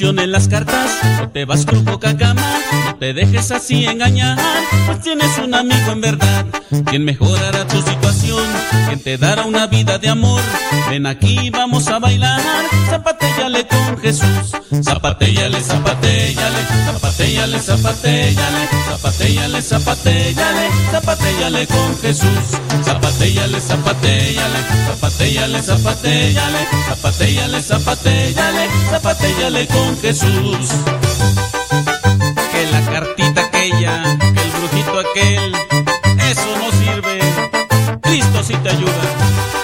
en 0.00 0.30
las 0.30 0.46
cartas, 0.46 0.90
no 1.18 1.28
te 1.30 1.44
vas 1.44 1.64
poca 1.64 2.12
no 2.12 2.94
te 3.00 3.12
dejes 3.12 3.50
así 3.50 3.84
engañar, 3.84 4.38
pues 4.86 5.02
tienes 5.02 5.36
un 5.38 5.52
amigo 5.52 5.90
en 5.90 6.00
verdad, 6.00 6.46
quien 6.86 7.04
mejorará 7.04 7.66
tu 7.66 7.78
situación, 7.78 7.97
te 9.08 9.16
dará 9.16 9.46
una 9.46 9.66
vida 9.66 9.96
de 9.96 10.10
amor. 10.10 10.42
Ven 10.90 11.06
aquí, 11.06 11.48
vamos 11.48 11.88
a 11.88 11.98
bailar, 11.98 12.42
zapatéllale 12.90 13.66
con 13.66 13.98
Jesús, 14.02 14.52
zapatéllale, 14.82 15.62
zapatéllale, 15.62 16.60
zapatéllale, 16.84 17.58
zapatéllale, 17.58 18.68
zapatéllale, 18.86 19.62
zapatéllale, 19.62 20.68
zapatéllale 20.92 21.66
con 21.68 21.98
Jesús, 22.02 22.46
zapatéllale, 22.84 23.60
zapatéllale, 23.60 24.60
zapatéllale, 24.88 25.62
zapatéllale, 25.62 26.66
zapatéllale, 26.88 27.62
zapatéllale, 27.62 28.68
zapatéllale 28.90 29.66
con 29.68 29.98
Jesús. 30.02 30.68
Que 32.52 32.66
la 32.72 32.80
cartita 32.92 33.40
aquella, 33.40 34.02
que 34.18 34.42
el 34.42 34.50
brujito 34.50 34.98
aquel. 34.98 35.67
Cristo 38.08 38.42
sí 38.42 38.54
te 38.62 38.70
ayuda. 38.70 39.57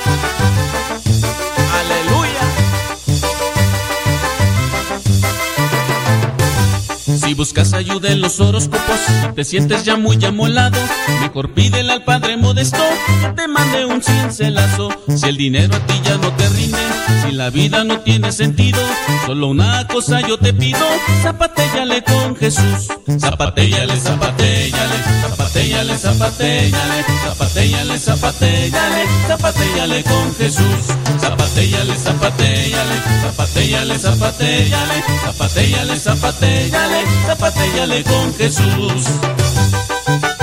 Buscas 7.44 7.74
ayuda 7.74 8.08
en 8.08 8.22
los 8.22 8.40
horóscopos, 8.40 9.00
te 9.34 9.44
sientes 9.44 9.84
ya 9.84 9.96
muy 9.96 10.24
amolado, 10.24 10.78
mejor 11.20 11.52
pídele 11.52 11.92
al 11.92 12.02
Padre 12.02 12.38
Modesto 12.38 12.78
que 13.20 13.28
te 13.42 13.46
mande 13.48 13.84
un 13.84 14.02
cincelazo. 14.02 14.88
Si 15.14 15.26
el 15.26 15.36
dinero 15.36 15.76
a 15.76 15.80
ti 15.80 16.00
ya 16.02 16.16
no 16.16 16.32
te 16.32 16.48
rinde, 16.48 16.78
si 17.22 17.32
la 17.32 17.50
vida 17.50 17.84
no 17.84 18.00
tiene 18.00 18.32
sentido, 18.32 18.80
solo 19.26 19.48
una 19.48 19.86
cosa 19.88 20.22
yo 20.22 20.38
te 20.38 20.54
pido, 20.54 20.78
zapatéllale 21.22 22.02
con 22.02 22.34
Jesús. 22.34 22.88
Zapatéllale, 23.18 23.94
zapatéllale, 24.00 24.94
zapatéllale, 25.20 25.98
zapatéllale, 25.98 27.04
zapatéllale, 27.24 27.98
zapatéllale, 27.98 29.04
zapatéllale 29.28 30.02
con 30.04 30.34
Jesús. 30.36 30.96
Zapatéllale, 31.20 31.96
zapatéllale, 31.96 32.96
zapatéllale, 33.22 33.98
zapatéllale, 33.98 35.04
zapatéllale, 35.24 35.96
zapatéllale, 35.98 37.04
zapatéllale 37.34 38.04
con 38.04 38.34
Jesús. 38.34 39.04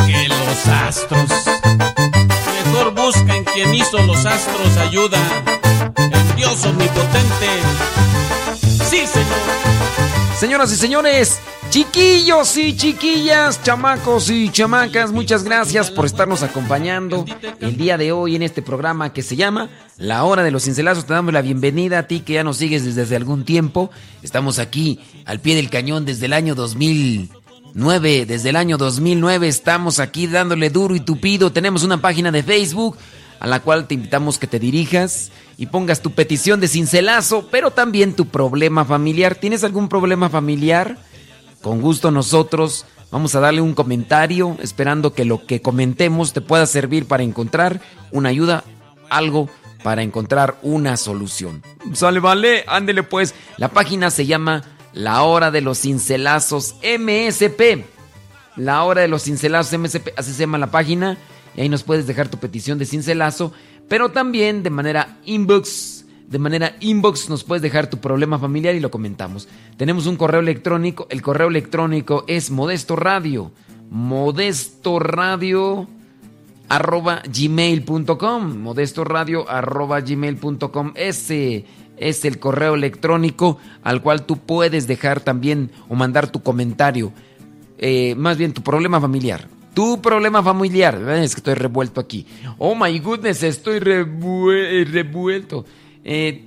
Que 0.05 0.27
los 0.27 0.67
astros, 0.67 1.29
mejor 2.65 2.93
busquen 2.93 3.45
quien 3.45 3.73
hizo 3.73 3.97
los 3.99 4.25
astros 4.25 4.77
ayuda, 4.77 5.17
en 5.97 6.35
Dios 6.35 6.65
omnipotente. 6.65 7.49
Sí, 8.61 9.07
Señor. 9.07 9.41
Señoras 10.37 10.71
y 10.73 10.75
señores, 10.75 11.39
chiquillos 11.71 12.57
y 12.57 12.75
chiquillas, 12.75 13.63
chamacos 13.63 14.29
y 14.29 14.49
chamacas, 14.49 15.13
muchas 15.13 15.45
gracias 15.45 15.89
por 15.89 16.05
estarnos 16.05 16.43
acompañando 16.43 17.23
el 17.61 17.77
día 17.77 17.97
de 17.97 18.11
hoy 18.11 18.35
en 18.35 18.43
este 18.43 18.61
programa 18.61 19.13
que 19.13 19.21
se 19.21 19.37
llama 19.37 19.69
La 19.95 20.25
Hora 20.25 20.43
de 20.43 20.51
los 20.51 20.65
Cincelazos. 20.65 21.05
Te 21.05 21.13
damos 21.13 21.33
la 21.33 21.41
bienvenida 21.41 21.99
a 21.99 22.07
ti 22.07 22.19
que 22.19 22.33
ya 22.33 22.43
nos 22.43 22.57
sigues 22.57 22.83
desde, 22.83 23.03
desde 23.03 23.15
algún 23.15 23.45
tiempo. 23.45 23.89
Estamos 24.21 24.59
aquí 24.59 24.99
al 25.23 25.39
pie 25.39 25.55
del 25.55 25.69
cañón 25.69 26.03
desde 26.03 26.25
el 26.25 26.33
año 26.33 26.55
2009. 26.55 28.25
Desde 28.25 28.49
el 28.49 28.57
año 28.57 28.77
2009 28.77 29.47
estamos 29.47 29.99
aquí 29.99 30.27
dándole 30.27 30.71
duro 30.71 30.93
y 30.93 30.99
tupido. 30.99 31.53
Tenemos 31.53 31.83
una 31.83 32.01
página 32.01 32.33
de 32.33 32.43
Facebook 32.43 32.97
a 33.39 33.47
la 33.47 33.61
cual 33.61 33.87
te 33.87 33.93
invitamos 33.93 34.37
que 34.37 34.47
te 34.47 34.59
dirijas 34.59 35.31
y 35.57 35.67
pongas 35.67 36.01
tu 36.01 36.11
petición 36.11 36.59
de 36.59 36.67
cincelazo, 36.67 37.47
pero 37.49 37.71
también 37.71 38.13
tu 38.13 38.27
problema 38.27 38.83
familiar. 38.83 39.35
¿Tienes 39.35 39.63
algún 39.63 39.87
problema 39.87 40.29
familiar? 40.29 40.97
Con 41.61 41.81
gusto 41.81 42.11
nosotros 42.11 42.85
vamos 43.11 43.35
a 43.35 43.39
darle 43.39 43.61
un 43.61 43.73
comentario, 43.73 44.57
esperando 44.61 45.13
que 45.13 45.25
lo 45.25 45.45
que 45.45 45.61
comentemos 45.61 46.33
te 46.33 46.41
pueda 46.41 46.65
servir 46.65 47.07
para 47.07 47.23
encontrar 47.23 47.81
una 48.11 48.29
ayuda, 48.29 48.63
algo 49.09 49.49
para 49.83 50.01
encontrar 50.01 50.57
una 50.61 50.97
solución. 50.97 51.61
Sale, 51.93 52.19
vale, 52.19 52.63
ándele 52.67 53.03
pues. 53.03 53.35
La 53.57 53.69
página 53.69 54.09
se 54.11 54.25
llama 54.25 54.63
La 54.93 55.23
Hora 55.23 55.51
de 55.51 55.61
los 55.61 55.81
Cincelazos 55.81 56.75
MSP. 56.83 57.85
La 58.55 58.83
Hora 58.83 59.01
de 59.01 59.07
los 59.07 59.23
Cincelazos 59.23 59.79
MSP, 59.79 60.09
así 60.17 60.33
se 60.33 60.41
llama 60.41 60.57
la 60.57 60.71
página. 60.71 61.17
Y 61.55 61.61
ahí 61.61 61.69
nos 61.69 61.83
puedes 61.83 62.07
dejar 62.07 62.29
tu 62.29 62.37
petición 62.37 62.79
de 62.79 62.85
cincelazo, 62.85 63.53
pero 63.87 64.11
también 64.11 64.63
de 64.63 64.69
manera 64.69 65.17
inbox. 65.25 66.00
De 66.31 66.39
manera 66.39 66.75
inbox 66.79 67.29
nos 67.29 67.43
puedes 67.43 67.61
dejar 67.61 67.89
tu 67.89 67.97
problema 67.97 68.39
familiar 68.39 68.73
y 68.73 68.79
lo 68.79 68.89
comentamos. 68.89 69.49
Tenemos 69.75 70.07
un 70.07 70.15
correo 70.15 70.39
electrónico. 70.39 71.05
El 71.09 71.21
correo 71.21 71.49
electrónico 71.49 72.23
es 72.27 72.49
modesto 72.51 72.95
radio. 72.95 73.51
Modesto 73.89 74.97
arroba 76.69 77.21
gmail.com. 77.29 78.57
Modesto 78.59 79.03
radio 79.03 79.45
gmail.com. 79.45 80.93
Ese 80.95 81.65
es 81.97 82.23
el 82.25 82.39
correo 82.39 82.75
electrónico 82.75 83.57
al 83.83 84.01
cual 84.01 84.25
tú 84.25 84.37
puedes 84.37 84.87
dejar 84.87 85.19
también 85.19 85.69
o 85.89 85.95
mandar 85.95 86.31
tu 86.31 86.41
comentario. 86.41 87.11
Eh, 87.77 88.15
más 88.15 88.37
bien 88.37 88.53
tu 88.53 88.61
problema 88.63 89.01
familiar. 89.01 89.47
Tu 89.73 90.01
problema 90.01 90.41
familiar. 90.41 90.95
Es 91.09 91.35
que 91.35 91.39
estoy 91.39 91.53
revuelto 91.55 91.99
aquí. 91.99 92.25
Oh 92.57 92.73
my 92.75 92.97
goodness, 92.99 93.43
estoy 93.43 93.79
revue- 93.79 94.85
revuelto. 94.85 95.65
Eh, 96.03 96.45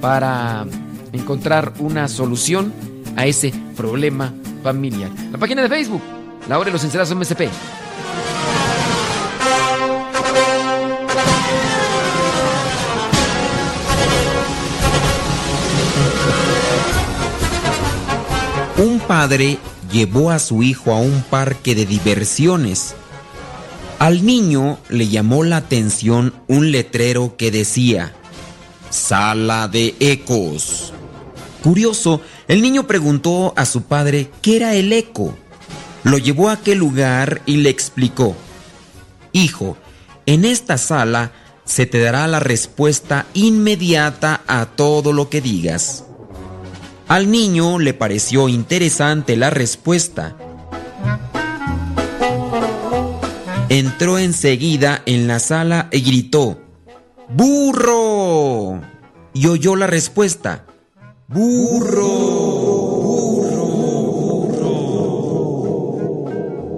para 0.02 0.66
encontrar 1.14 1.74
una 1.80 2.08
solución 2.08 2.74
a 3.16 3.28
ese 3.28 3.54
problema 3.78 4.34
familiar. 4.64 5.12
La 5.32 5.38
página 5.38 5.62
de 5.62 5.70
Facebook, 5.70 6.02
La 6.48 6.58
Hora 6.58 6.66
de 6.66 6.72
los 6.72 6.82
Sinceros 6.82 7.14
MSP. 7.14 7.42
Un 18.78 19.00
padre 19.02 19.60
llevó 19.92 20.32
a 20.32 20.40
su 20.40 20.64
hijo 20.64 20.92
a 20.92 21.00
un 21.00 21.24
parque 21.30 21.76
de 21.76 21.86
diversiones. 21.86 22.96
Al 24.00 24.26
niño 24.26 24.80
le 24.88 25.10
llamó 25.10 25.44
la 25.44 25.58
atención 25.58 26.34
un 26.48 26.72
letrero 26.72 27.36
que 27.36 27.52
decía, 27.52 28.14
Sala 28.90 29.68
de 29.68 29.94
Ecos. 30.00 30.94
Curioso, 31.62 32.22
el 32.48 32.62
niño 32.62 32.88
preguntó 32.88 33.54
a 33.58 33.66
su 33.66 33.84
padre 33.84 34.32
qué 34.42 34.56
era 34.56 34.74
el 34.74 34.94
eco. 34.94 35.36
Lo 36.04 36.18
llevó 36.18 36.48
a 36.48 36.54
aquel 36.54 36.78
lugar 36.78 37.42
y 37.46 37.58
le 37.58 37.70
explicó, 37.70 38.38
Hijo, 39.34 39.76
en 40.26 40.46
esta 40.46 40.78
sala 40.78 41.34
se 41.66 41.86
te 41.86 42.00
dará 42.00 42.26
la 42.28 42.40
respuesta 42.40 43.26
inmediata 43.34 44.42
a 44.48 44.66
todo 44.66 45.12
lo 45.12 45.30
que 45.30 45.42
digas. 45.42 46.06
Al 47.10 47.30
niño 47.30 47.80
le 47.80 47.94
pareció 47.94 48.48
interesante 48.48 49.36
la 49.36 49.50
respuesta. 49.50 50.38
Entró 53.70 54.18
enseguida 54.18 55.04
en 55.06 55.28
la 55.28 55.38
sala 55.40 55.90
y 55.92 56.02
gritó, 56.02 56.60
¡Burro! 57.30 58.82
Y 59.36 59.46
oyó 59.46 59.76
la 59.76 59.86
respuesta, 59.86 60.66
¡Burro! 61.28 62.00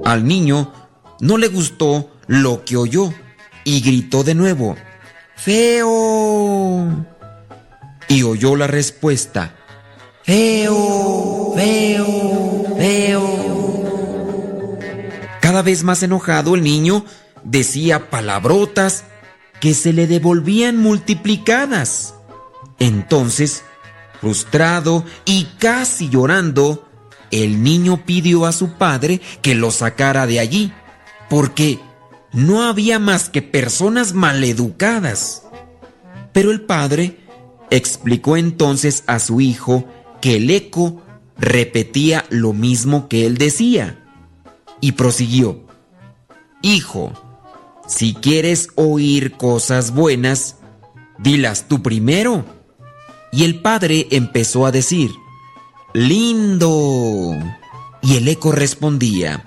Al 0.03 0.25
niño 0.27 0.73
no 1.21 1.37
le 1.37 1.47
gustó 1.47 2.11
lo 2.27 2.65
que 2.65 2.75
oyó 2.75 3.13
y 3.63 3.79
gritó 3.79 4.25
de 4.25 4.35
nuevo, 4.35 4.75
¡Feo! 5.37 7.05
Y 8.09 8.23
oyó 8.23 8.57
la 8.57 8.67
respuesta, 8.67 9.55
feo, 10.23 11.53
feo, 11.55 12.75
feo. 12.77 13.60
Cada 15.51 15.63
vez 15.63 15.83
más 15.83 16.01
enojado 16.01 16.55
el 16.55 16.63
niño 16.63 17.03
decía 17.43 18.09
palabrotas 18.09 19.03
que 19.59 19.73
se 19.73 19.91
le 19.91 20.07
devolvían 20.07 20.77
multiplicadas. 20.77 22.13
Entonces, 22.79 23.63
frustrado 24.21 25.03
y 25.25 25.49
casi 25.59 26.07
llorando, 26.07 26.87
el 27.31 27.63
niño 27.63 28.05
pidió 28.05 28.45
a 28.45 28.53
su 28.53 28.77
padre 28.77 29.19
que 29.41 29.53
lo 29.53 29.71
sacara 29.71 30.25
de 30.25 30.39
allí, 30.39 30.71
porque 31.29 31.81
no 32.31 32.63
había 32.63 32.97
más 32.97 33.27
que 33.27 33.41
personas 33.41 34.13
maleducadas. 34.13 35.43
Pero 36.31 36.51
el 36.51 36.61
padre 36.61 37.19
explicó 37.71 38.37
entonces 38.37 39.03
a 39.05 39.19
su 39.19 39.41
hijo 39.41 39.85
que 40.21 40.37
el 40.37 40.49
eco 40.49 41.01
repetía 41.37 42.23
lo 42.29 42.53
mismo 42.53 43.09
que 43.09 43.25
él 43.25 43.37
decía, 43.37 44.00
y 44.81 44.93
prosiguió, 44.93 45.71
Hijo, 46.61 47.11
si 47.87 48.13
quieres 48.13 48.69
oír 48.75 49.33
cosas 49.33 49.93
buenas, 49.93 50.57
dilas 51.17 51.65
tú 51.67 51.81
primero. 51.81 52.45
Y 53.31 53.45
el 53.45 53.61
padre 53.61 54.07
empezó 54.11 54.65
a 54.65 54.71
decir, 54.71 55.11
lindo. 55.93 57.35
Y 58.03 58.15
el 58.15 58.27
eco 58.27 58.51
respondía, 58.51 59.43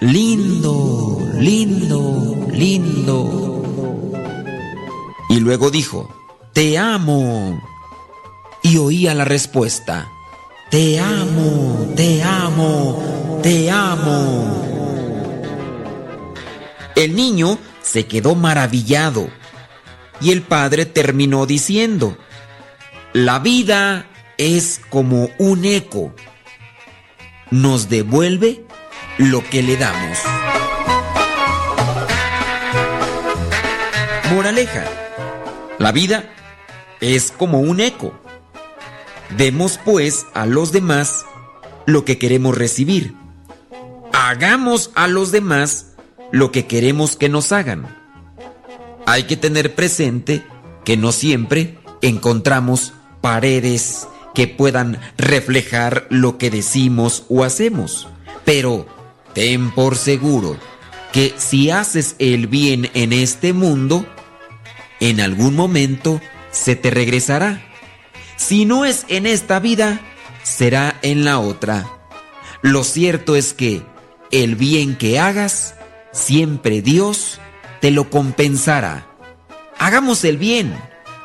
lindo, 0.00 1.26
lindo, 1.34 2.36
lindo. 2.52 3.62
Y 5.30 5.40
luego 5.40 5.70
dijo, 5.70 6.08
te 6.52 6.76
amo. 6.76 7.62
Y 8.62 8.76
oía 8.76 9.14
la 9.14 9.24
respuesta, 9.24 10.08
te 10.70 11.00
amo, 11.00 11.92
te 11.96 12.22
amo, 12.22 13.40
te 13.42 13.70
amo. 13.70 14.77
El 16.98 17.14
niño 17.14 17.60
se 17.80 18.06
quedó 18.06 18.34
maravillado 18.34 19.30
y 20.20 20.32
el 20.32 20.42
padre 20.42 20.84
terminó 20.84 21.46
diciendo, 21.46 22.18
la 23.12 23.38
vida 23.38 24.08
es 24.36 24.80
como 24.90 25.30
un 25.38 25.64
eco. 25.64 26.12
Nos 27.52 27.88
devuelve 27.88 28.64
lo 29.16 29.48
que 29.48 29.62
le 29.62 29.76
damos. 29.76 30.18
Moraleja. 34.32 34.84
La 35.78 35.92
vida 35.92 36.28
es 37.00 37.30
como 37.30 37.60
un 37.60 37.78
eco. 37.78 38.12
Demos 39.36 39.78
pues 39.84 40.26
a 40.34 40.46
los 40.46 40.72
demás 40.72 41.24
lo 41.86 42.04
que 42.04 42.18
queremos 42.18 42.58
recibir. 42.58 43.14
Hagamos 44.12 44.90
a 44.96 45.06
los 45.06 45.30
demás 45.30 45.87
lo 46.32 46.52
que 46.52 46.66
queremos 46.66 47.16
que 47.16 47.28
nos 47.28 47.52
hagan. 47.52 47.96
Hay 49.06 49.24
que 49.24 49.36
tener 49.36 49.74
presente 49.74 50.44
que 50.84 50.96
no 50.96 51.12
siempre 51.12 51.78
encontramos 52.02 52.92
paredes 53.20 54.06
que 54.34 54.46
puedan 54.46 55.00
reflejar 55.16 56.06
lo 56.10 56.38
que 56.38 56.50
decimos 56.50 57.24
o 57.28 57.44
hacemos. 57.44 58.08
Pero 58.44 58.86
ten 59.34 59.70
por 59.70 59.96
seguro 59.96 60.56
que 61.12 61.34
si 61.36 61.70
haces 61.70 62.14
el 62.18 62.46
bien 62.46 62.90
en 62.94 63.12
este 63.12 63.52
mundo, 63.52 64.06
en 65.00 65.20
algún 65.20 65.56
momento 65.56 66.20
se 66.50 66.76
te 66.76 66.90
regresará. 66.90 67.62
Si 68.36 68.64
no 68.64 68.84
es 68.84 69.04
en 69.08 69.26
esta 69.26 69.58
vida, 69.58 70.00
será 70.42 70.98
en 71.02 71.24
la 71.24 71.38
otra. 71.40 71.86
Lo 72.62 72.84
cierto 72.84 73.36
es 73.36 73.54
que 73.54 73.82
el 74.30 74.56
bien 74.56 74.96
que 74.96 75.18
hagas, 75.18 75.74
siempre 76.18 76.82
Dios 76.82 77.40
te 77.80 77.90
lo 77.90 78.10
compensará. 78.10 79.06
Hagamos 79.78 80.24
el 80.24 80.36
bien, 80.36 80.74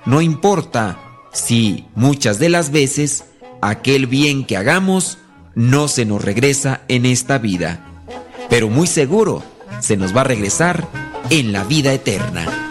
no 0.06 0.22
importa 0.22 1.00
si 1.34 1.86
muchas 1.96 2.40
de 2.40 2.50
las 2.50 2.72
veces 2.72 3.26
aquel 3.62 4.08
bien 4.08 4.46
que 4.46 4.56
hagamos 4.56 5.18
no 5.56 5.88
se 5.88 6.06
nos 6.06 6.24
regresa 6.24 6.82
en 6.88 7.06
esta 7.06 7.38
vida, 7.38 7.86
pero 8.50 8.70
muy 8.70 8.88
seguro 8.88 9.44
se 9.80 9.98
nos 9.98 10.16
va 10.16 10.22
a 10.22 10.26
regresar 10.26 10.88
en 11.30 11.52
la 11.52 11.64
vida 11.64 11.94
eterna. 11.94 12.63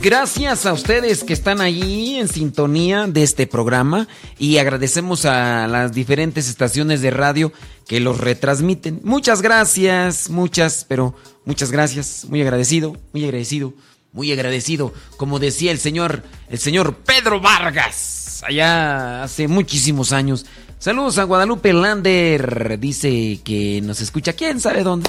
Gracias 0.00 0.66
a 0.66 0.72
ustedes 0.72 1.22
que 1.22 1.32
están 1.32 1.60
ahí 1.60 2.16
en 2.16 2.26
sintonía 2.26 3.06
de 3.06 3.22
este 3.22 3.46
programa 3.46 4.08
y 4.36 4.58
agradecemos 4.58 5.24
a 5.24 5.68
las 5.68 5.92
diferentes 5.92 6.48
estaciones 6.48 7.00
de 7.00 7.12
radio 7.12 7.52
que 7.86 8.00
los 8.00 8.18
retransmiten. 8.18 9.00
Muchas 9.04 9.40
gracias, 9.40 10.30
muchas, 10.30 10.84
pero 10.88 11.14
muchas 11.44 11.70
gracias, 11.70 12.26
muy 12.28 12.42
agradecido, 12.42 12.96
muy 13.12 13.24
agradecido, 13.24 13.72
muy 14.12 14.32
agradecido, 14.32 14.92
como 15.16 15.38
decía 15.38 15.70
el 15.70 15.78
señor, 15.78 16.24
el 16.48 16.58
señor 16.58 16.96
Pedro 16.96 17.40
Vargas, 17.40 18.42
allá 18.48 19.22
hace 19.22 19.46
muchísimos 19.46 20.10
años. 20.10 20.44
Saludos 20.80 21.18
a 21.18 21.24
Guadalupe 21.24 21.72
Lander, 21.72 22.80
dice 22.80 23.38
que 23.44 23.80
nos 23.80 24.00
escucha, 24.00 24.32
quién 24.32 24.58
sabe 24.58 24.82
dónde. 24.82 25.08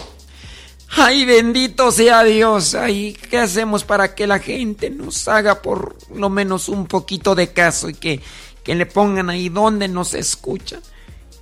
Ay, 0.92 1.26
bendito 1.26 1.92
sea 1.92 2.24
Dios. 2.24 2.76
Ay, 2.76 3.18
¿qué 3.30 3.38
hacemos 3.38 3.84
para 3.84 4.16
que 4.16 4.28
la 4.28 4.40
gente 4.40 4.90
nos 4.90 5.28
haga 5.28 5.62
por 5.62 5.96
lo 6.14 6.30
menos 6.30 6.70
un 6.70 6.88
poquito 6.88 7.36
de 7.36 7.52
caso 7.54 7.90
y 7.90 7.94
que, 7.94 8.22
que 8.64 8.76
le 8.76 8.86
pongan 8.86 9.30
ahí 9.30 9.50
donde 9.50 9.88
nos 9.88 10.14
escuchan? 10.14 10.82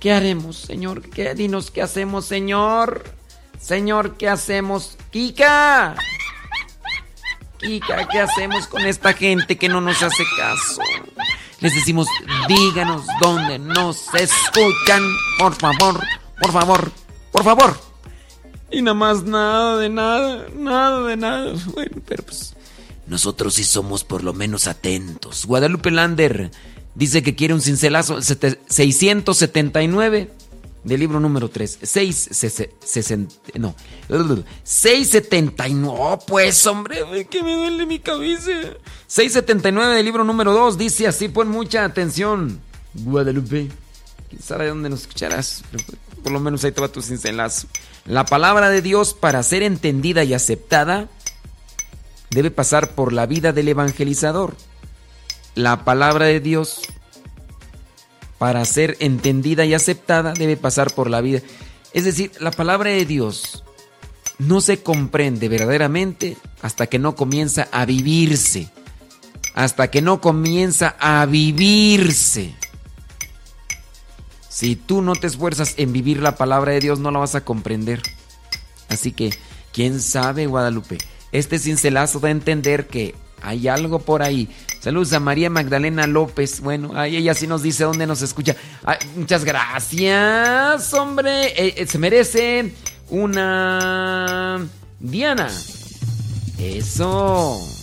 ¿Qué 0.00 0.12
haremos, 0.12 0.56
Señor? 0.56 1.02
¿Qué, 1.10 1.34
dinos 1.34 1.70
qué 1.70 1.82
hacemos, 1.82 2.26
Señor. 2.26 3.04
Señor, 3.60 4.16
¿qué 4.16 4.28
hacemos? 4.28 4.96
Kika. 5.10 5.96
Kika, 7.58 8.06
¿qué 8.08 8.20
hacemos 8.20 8.68
con 8.68 8.82
esta 8.86 9.12
gente 9.12 9.58
que 9.58 9.68
no 9.68 9.80
nos 9.80 10.00
hace 10.02 10.24
caso? 10.36 10.80
Les 11.60 11.74
decimos, 11.74 12.06
díganos 12.46 13.04
dónde 13.20 13.58
nos 13.58 14.14
escuchan. 14.14 15.02
Por 15.38 15.54
favor, 15.56 16.00
por 16.40 16.52
favor, 16.52 16.92
por 17.32 17.42
favor. 17.42 17.87
Y 18.70 18.82
nada 18.82 18.94
más 18.94 19.24
nada 19.24 19.78
de 19.78 19.88
nada, 19.88 20.46
nada 20.54 21.06
de 21.06 21.16
nada. 21.16 21.54
Bueno, 21.72 22.02
pero 22.06 22.22
pues 22.22 22.54
nosotros 23.06 23.54
sí 23.54 23.64
somos 23.64 24.04
por 24.04 24.22
lo 24.22 24.34
menos 24.34 24.66
atentos. 24.66 25.46
Guadalupe 25.46 25.90
Lander 25.90 26.50
dice 26.94 27.22
que 27.22 27.34
quiere 27.34 27.54
un 27.54 27.62
cincelazo 27.62 28.20
679 28.20 30.30
del 30.84 31.00
libro 31.00 31.20
número 31.20 31.48
3. 31.48 31.78
660, 31.82 33.34
no. 33.54 33.74
679. 34.62 35.96
Oh, 35.98 36.18
pues, 36.26 36.66
hombre, 36.66 37.26
que 37.30 37.42
me 37.42 37.54
duele 37.54 37.86
mi 37.86 37.98
cabeza. 37.98 38.50
679 39.06 39.96
del 39.96 40.04
libro 40.04 40.24
número 40.24 40.52
2 40.52 40.78
dice 40.78 41.06
así, 41.06 41.28
pon 41.28 41.48
mucha 41.48 41.84
atención. 41.84 42.60
Guadalupe, 42.94 43.68
quién 44.28 44.42
sabe 44.42 44.68
dónde 44.68 44.90
nos 44.90 45.02
escucharás. 45.02 45.62
Por 46.22 46.32
lo 46.32 46.40
menos 46.40 46.64
ahí 46.64 46.72
te 46.72 46.80
va 46.80 46.88
tu 46.88 47.00
cincelazo. 47.00 47.68
La 48.08 48.24
palabra 48.24 48.70
de 48.70 48.80
Dios 48.80 49.12
para 49.12 49.42
ser 49.42 49.62
entendida 49.62 50.24
y 50.24 50.32
aceptada 50.32 51.08
debe 52.30 52.50
pasar 52.50 52.92
por 52.92 53.12
la 53.12 53.26
vida 53.26 53.52
del 53.52 53.68
evangelizador. 53.68 54.56
La 55.54 55.84
palabra 55.84 56.24
de 56.24 56.40
Dios 56.40 56.80
para 58.38 58.64
ser 58.64 58.96
entendida 59.00 59.66
y 59.66 59.74
aceptada 59.74 60.32
debe 60.32 60.56
pasar 60.56 60.90
por 60.94 61.10
la 61.10 61.20
vida. 61.20 61.42
Es 61.92 62.06
decir, 62.06 62.32
la 62.40 62.50
palabra 62.50 62.88
de 62.88 63.04
Dios 63.04 63.62
no 64.38 64.62
se 64.62 64.82
comprende 64.82 65.50
verdaderamente 65.50 66.38
hasta 66.62 66.86
que 66.86 66.98
no 66.98 67.14
comienza 67.14 67.68
a 67.72 67.84
vivirse. 67.84 68.70
Hasta 69.52 69.90
que 69.90 70.00
no 70.00 70.22
comienza 70.22 70.96
a 70.98 71.26
vivirse. 71.26 72.54
Si 74.58 74.74
tú 74.74 75.02
no 75.02 75.12
te 75.14 75.28
esfuerzas 75.28 75.74
en 75.76 75.92
vivir 75.92 76.20
la 76.20 76.34
palabra 76.34 76.72
de 76.72 76.80
Dios, 76.80 76.98
no 76.98 77.12
la 77.12 77.20
vas 77.20 77.36
a 77.36 77.44
comprender. 77.44 78.02
Así 78.88 79.12
que, 79.12 79.32
¿quién 79.72 80.00
sabe, 80.00 80.48
Guadalupe? 80.48 80.98
Este 81.30 81.60
cincelazo 81.60 82.18
da 82.18 82.26
a 82.26 82.32
entender 82.32 82.88
que 82.88 83.14
hay 83.40 83.68
algo 83.68 84.00
por 84.00 84.20
ahí. 84.20 84.48
Saludos 84.80 85.12
a 85.12 85.20
María 85.20 85.48
Magdalena 85.48 86.08
López. 86.08 86.60
Bueno, 86.60 86.90
ahí 86.96 87.18
ella 87.18 87.34
sí 87.34 87.46
nos 87.46 87.62
dice 87.62 87.84
dónde 87.84 88.08
nos 88.08 88.20
escucha. 88.20 88.56
muchas 89.14 89.44
gracias, 89.44 90.92
hombre. 90.92 91.50
Eh, 91.50 91.74
eh, 91.76 91.86
se 91.86 91.98
merece 91.98 92.74
una 93.10 94.66
Diana. 94.98 95.52
Eso. 96.58 97.77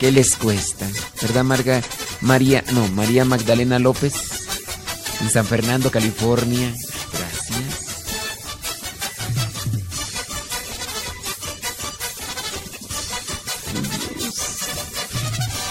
¿Qué 0.00 0.10
les 0.10 0.34
cuesta? 0.34 0.88
¿Verdad, 1.20 1.44
Marga? 1.44 1.82
María, 2.22 2.64
no, 2.72 2.88
María 2.88 3.26
Magdalena 3.26 3.78
López. 3.78 4.14
en 5.20 5.28
San 5.28 5.44
Fernando, 5.44 5.90
California. 5.90 6.74
Gracias. 7.12 7.90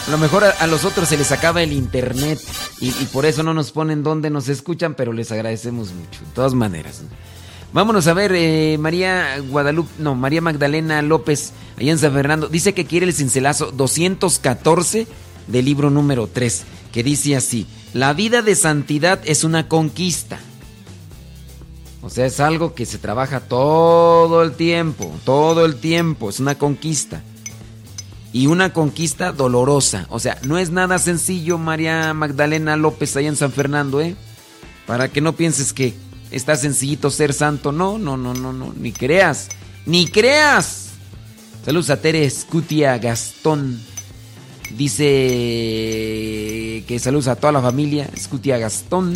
A 0.08 0.12
lo 0.12 0.20
mejor 0.20 0.44
a, 0.44 0.68
los 0.68 0.86
otros 0.86 1.10
se 1.10 1.18
les 1.18 1.32
acaba 1.32 1.64
el 1.64 1.74
internet 1.74 2.40
y, 2.80 2.92
por 3.06 3.26
eso 3.26 3.42
no 3.42 3.56
nos 3.56 3.72
ponen 3.72 4.04
dónde 4.04 4.30
nos 4.30 4.48
escuchan, 4.48 4.94
pero 4.94 5.12
les 5.12 5.32
agradecemos 5.32 5.92
mucho. 5.92 6.20
De 6.20 6.32
todas 6.36 6.54
maneras. 6.54 7.02
Vámonos 7.72 8.08
a 8.08 8.14
ver, 8.14 8.32
eh, 8.34 8.78
María 8.80 9.40
Guadalupe, 9.48 9.92
no, 10.00 10.16
María 10.16 10.42
Magdalena 10.42 11.02
López, 11.04 11.54
allá 11.78 11.92
en 11.92 12.00
San 12.00 12.14
Fernando, 12.14 12.48
dice 12.48 12.74
que 12.74 12.86
quiere 12.86 13.06
el 13.06 13.14
cincelazo 13.14 13.72
214 13.72 15.08
del 15.48 15.66
libro 15.66 15.92
número 15.92 16.28
3, 16.28 16.64
que 16.92 17.04
dice 17.04 17.36
así, 17.36 17.68
la 17.94 18.14
vida 18.14 18.42
de 18.42 18.56
santidad 18.56 19.20
es 19.24 19.44
una 19.44 19.68
conquista. 19.68 20.40
O 22.02 22.10
sea, 22.10 22.26
es 22.26 22.40
algo 22.40 22.74
que 22.74 22.88
se 22.88 22.98
trabaja 22.98 23.42
todo 23.42 24.42
el 24.42 24.54
tiempo, 24.54 25.14
todo 25.24 25.66
el 25.66 25.76
tiempo, 25.76 26.30
es 26.30 26.40
una 26.40 26.56
conquista. 26.56 27.22
Y 28.32 28.48
una 28.48 28.74
conquista 28.74 29.32
dolorosa. 29.32 30.06
O 30.10 30.20
sea, 30.20 30.40
no 30.44 30.58
es 30.58 30.70
nada 30.70 30.98
sencillo, 31.00 31.58
María 31.58 32.14
Magdalena 32.14 32.78
López, 32.78 33.16
allá 33.16 33.28
en 33.28 33.36
San 33.36 33.52
Fernando, 33.52 34.02
¿eh? 34.02 34.16
Para 34.86 35.10
que 35.10 35.20
no 35.20 35.34
pienses 35.34 35.74
que 35.74 35.94
está 36.32 36.56
sencillito 36.56 37.10
ser 37.10 37.34
santo. 37.34 37.72
No, 37.72 37.98
no, 37.98 38.18
no, 38.18 38.34
no, 38.34 38.54
no, 38.54 38.74
ni 38.78 38.92
creas, 38.92 39.50
ni 39.86 40.08
creas. 40.08 40.90
Saludos 41.66 41.90
a 41.90 42.02
Tere 42.02 42.30
Scutia 42.30 42.98
Gastón. 42.98 43.82
Dice 44.76 45.06
que 46.88 47.00
saludos 47.00 47.28
a 47.28 47.36
toda 47.36 47.54
la 47.54 47.62
familia. 47.62 48.10
Scutia 48.18 48.58
Gastón. 48.58 49.14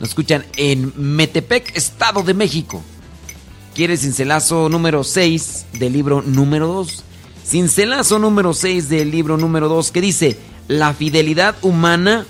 Nos 0.00 0.10
escuchan 0.10 0.44
en 0.56 0.92
Metepec, 0.96 1.74
Estado 1.76 2.22
de 2.22 2.34
México. 2.34 2.82
¿Quieres 3.74 4.00
cincelazo 4.00 4.68
número 4.68 5.04
6 5.04 5.66
del 5.78 5.92
libro 5.92 6.22
número 6.22 6.66
2? 6.66 7.04
Cincelazo 7.44 8.18
número 8.18 8.54
6 8.54 8.88
del 8.88 9.10
libro 9.10 9.36
número 9.36 9.68
2 9.68 9.92
que 9.92 10.00
dice, 10.00 10.38
la 10.68 10.94
fidelidad 10.94 11.54
humana 11.62 12.26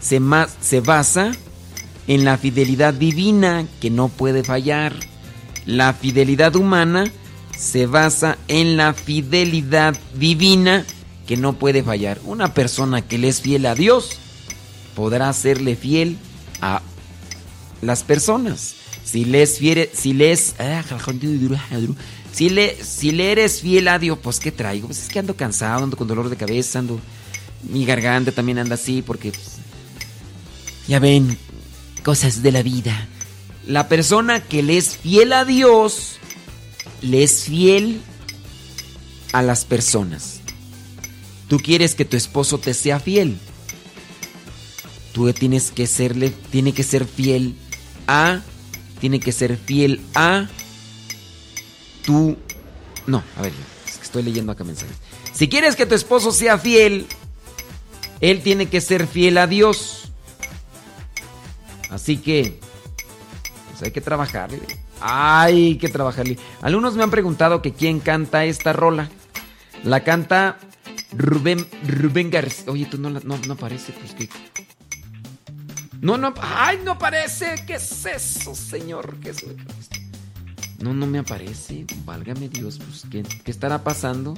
se, 0.00 0.20
se 0.60 0.80
basa 0.80 1.32
en 2.08 2.24
la 2.24 2.38
fidelidad 2.38 2.94
divina 2.94 3.66
que 3.80 3.90
no 3.90 4.08
puede 4.08 4.44
fallar. 4.44 4.94
La 5.64 5.92
fidelidad 5.92 6.54
humana 6.56 7.04
se 7.56 7.86
basa 7.86 8.38
en 8.48 8.76
la 8.76 8.92
fidelidad 8.94 9.96
divina 10.14 10.84
que 11.26 11.36
no 11.36 11.54
puede 11.54 11.82
fallar. 11.82 12.20
Una 12.24 12.54
persona 12.54 13.02
que 13.02 13.18
le 13.18 13.28
es 13.28 13.40
fiel 13.40 13.66
a 13.66 13.74
Dios 13.74 14.18
podrá 14.94 15.32
serle 15.32 15.76
fiel 15.76 16.16
a 16.60 16.82
las 17.82 18.04
personas. 18.04 18.74
Si 19.04 19.24
le 19.24 19.42
es 19.42 19.58
fiel, 19.58 19.88
si 19.92 20.12
le 20.12 20.32
es, 20.32 20.54
ah, 20.58 20.82
si 22.32 22.50
le, 22.50 22.76
si 22.82 23.12
le 23.12 23.32
eres 23.32 23.60
fiel 23.60 23.88
a 23.88 23.98
Dios, 23.98 24.18
pues 24.20 24.40
¿qué 24.40 24.52
traigo? 24.52 24.88
Pues 24.88 25.02
es 25.02 25.08
que 25.08 25.18
ando 25.18 25.36
cansado, 25.36 25.84
ando 25.84 25.96
con 25.96 26.08
dolor 26.08 26.28
de 26.28 26.36
cabeza, 26.36 26.80
ando, 26.80 27.00
mi 27.62 27.84
garganta 27.84 28.32
también 28.32 28.58
anda 28.58 28.74
así 28.74 29.02
porque, 29.02 29.30
pues, 29.30 29.56
ya 30.88 30.98
ven, 30.98 31.38
cosas 32.06 32.40
de 32.40 32.52
la 32.52 32.62
vida. 32.62 33.08
La 33.66 33.88
persona 33.88 34.38
que 34.38 34.62
le 34.62 34.76
es 34.76 34.96
fiel 34.96 35.32
a 35.32 35.44
Dios, 35.44 36.18
le 37.02 37.24
es 37.24 37.42
fiel 37.42 38.00
a 39.32 39.42
las 39.42 39.64
personas. 39.64 40.38
Tú 41.48 41.58
quieres 41.58 41.96
que 41.96 42.04
tu 42.04 42.16
esposo 42.16 42.58
te 42.58 42.74
sea 42.74 43.00
fiel. 43.00 43.36
Tú 45.12 45.32
tienes 45.32 45.72
que 45.72 45.88
serle, 45.88 46.30
tiene 46.52 46.72
que 46.72 46.84
ser 46.84 47.06
fiel 47.06 47.56
a, 48.06 48.40
tiene 49.00 49.18
que 49.18 49.32
ser 49.32 49.56
fiel 49.56 50.00
a 50.14 50.46
tú. 52.04 52.36
No, 53.08 53.24
a 53.36 53.42
ver, 53.42 53.52
es 53.84 53.96
que 53.96 54.04
estoy 54.04 54.22
leyendo 54.22 54.52
acá 54.52 54.62
mensajes. 54.62 54.94
Si 55.32 55.48
quieres 55.48 55.74
que 55.74 55.86
tu 55.86 55.96
esposo 55.96 56.30
sea 56.30 56.56
fiel, 56.56 57.08
él 58.20 58.42
tiene 58.42 58.66
que 58.66 58.80
ser 58.80 59.08
fiel 59.08 59.38
a 59.38 59.48
Dios. 59.48 60.05
Así 61.96 62.18
que, 62.18 62.60
pues 63.70 63.82
hay 63.82 63.90
que 63.90 64.02
trabajarle. 64.02 64.60
Hay 65.00 65.78
que 65.78 65.88
trabajarle. 65.88 66.36
Algunos 66.60 66.94
me 66.94 67.02
han 67.02 67.10
preguntado 67.10 67.62
que 67.62 67.72
quién 67.72 68.00
canta 68.00 68.44
esta 68.44 68.74
rola. 68.74 69.08
La 69.82 70.04
canta 70.04 70.58
Rubén, 71.16 71.66
Rubén 71.88 72.30
García. 72.30 72.70
Oye, 72.70 72.84
tú 72.84 72.98
no, 72.98 73.08
no, 73.08 73.20
no 73.20 73.52
aparece, 73.54 73.94
pues 73.94 74.12
que. 74.12 74.28
No, 76.02 76.18
no, 76.18 76.34
ay, 76.42 76.80
no 76.84 76.92
aparece. 76.92 77.64
¿Qué 77.66 77.76
es 77.76 78.04
eso, 78.04 78.54
señor? 78.54 79.16
¿Qué 79.20 79.30
es 79.30 79.38
eso? 79.38 79.54
No, 80.80 80.92
no 80.92 81.06
me 81.06 81.20
aparece. 81.20 81.86
Válgame 82.04 82.50
Dios, 82.50 82.78
pues, 82.78 83.04
¿qué, 83.10 83.22
¿qué 83.22 83.50
estará 83.50 83.82
pasando? 83.82 84.34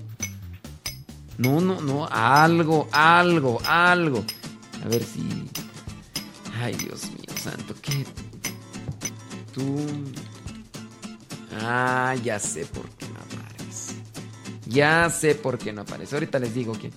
No, 1.38 1.61
no, 1.61 1.81
no, 1.81 2.07
algo, 2.09 2.88
algo, 2.93 3.61
algo. 3.67 4.25
A 4.85 4.88
ver 4.88 5.03
si. 5.03 5.49
Ay, 6.61 6.75
Dios 6.75 7.11
mío 7.11 7.37
santo, 7.37 7.75
¿qué? 7.81 8.05
Tú... 9.53 9.87
Ah, 11.61 12.15
ya 12.23 12.38
sé 12.38 12.67
por 12.67 12.88
qué 12.91 13.07
no 13.07 13.21
aparece. 13.21 13.95
Ya 14.67 15.11
sé 15.11 15.35
por 15.35 15.59
qué 15.59 15.73
no 15.73 15.83
aparece. 15.83 16.15
Ahorita 16.17 16.38
les 16.38 16.55
digo 16.55 16.73
que... 16.73 16.91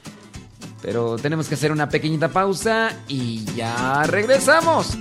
Pero 0.82 1.16
tenemos 1.18 1.48
que 1.48 1.56
hacer 1.56 1.72
una 1.72 1.90
pequeñita 1.90 2.30
pausa 2.30 2.92
y 3.08 3.46
ya 3.56 4.04
regresamos. 4.04 4.98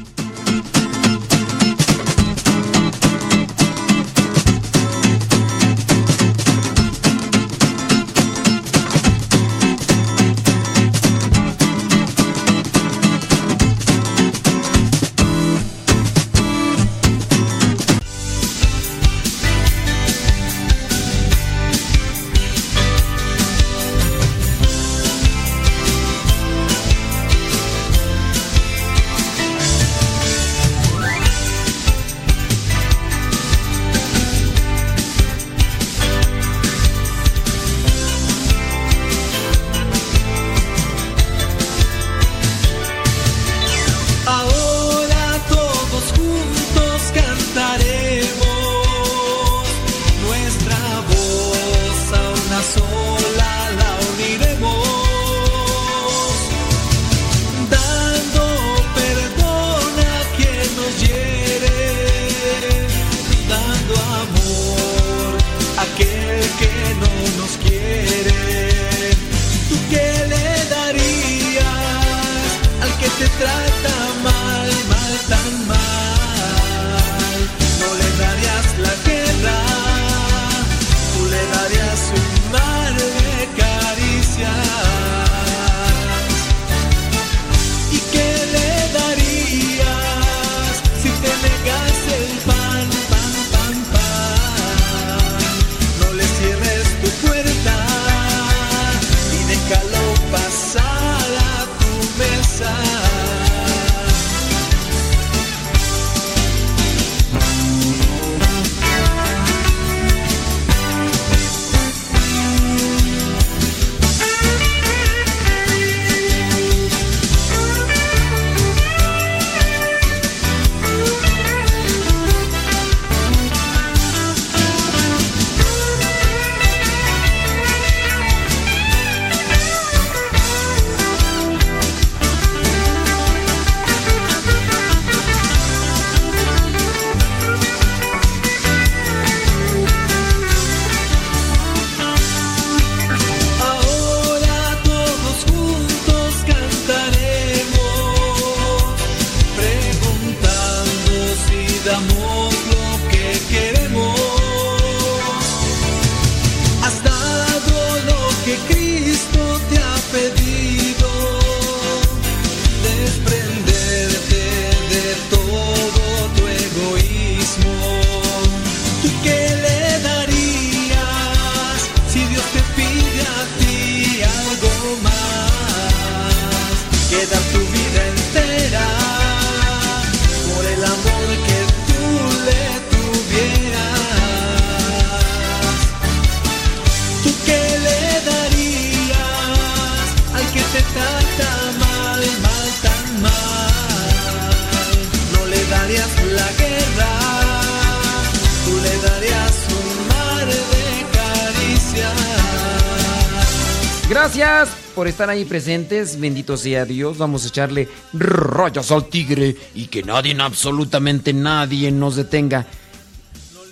Estar 205.10 205.30
ahí 205.30 205.44
presentes. 205.44 206.18
Bendito 206.18 206.56
sea 206.56 206.84
Dios. 206.84 207.18
Vamos 207.18 207.44
a 207.44 207.48
echarle 207.48 207.88
rayas 208.12 208.90
al 208.90 209.06
tigre 209.06 209.56
y 209.74 209.86
que 209.86 210.02
nadie, 210.02 210.36
absolutamente 210.40 211.32
nadie 211.32 211.90
nos 211.90 212.16
detenga. 212.16 212.66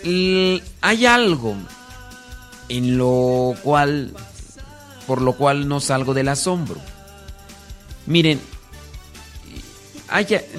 hay 0.04 1.06
algo 1.06 1.56
en 2.68 2.98
lo 2.98 3.54
cual, 3.62 4.12
por 5.06 5.22
lo 5.22 5.32
cual 5.34 5.68
no 5.68 5.80
salgo 5.80 6.14
del 6.14 6.28
asombro. 6.28 6.80
Miren, 8.06 8.40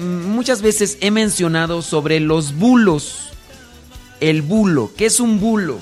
muchas 0.00 0.62
veces 0.62 0.98
he 1.00 1.10
mencionado 1.10 1.82
sobre 1.82 2.20
los 2.20 2.54
bulos. 2.54 3.30
El 4.20 4.42
bulo, 4.42 4.92
¿qué 4.96 5.06
es 5.06 5.18
un 5.18 5.40
bulo? 5.40 5.78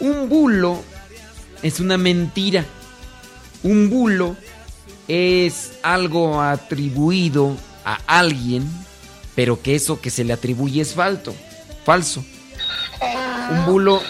Un 0.00 0.28
bulo 0.28 0.82
es 1.62 1.80
una 1.80 1.98
mentira. 1.98 2.64
Un 3.62 3.90
bulo 3.90 4.36
es 5.08 5.72
algo 5.82 6.40
atribuido 6.40 7.56
a 7.84 7.98
alguien, 8.06 8.68
pero 9.34 9.60
que 9.60 9.74
eso 9.74 10.00
que 10.00 10.10
se 10.10 10.24
le 10.24 10.32
atribuye 10.32 10.80
es 10.80 10.94
falso. 10.94 11.34
Falso. 11.84 12.24
Un 13.50 13.66
bulo. 13.66 14.02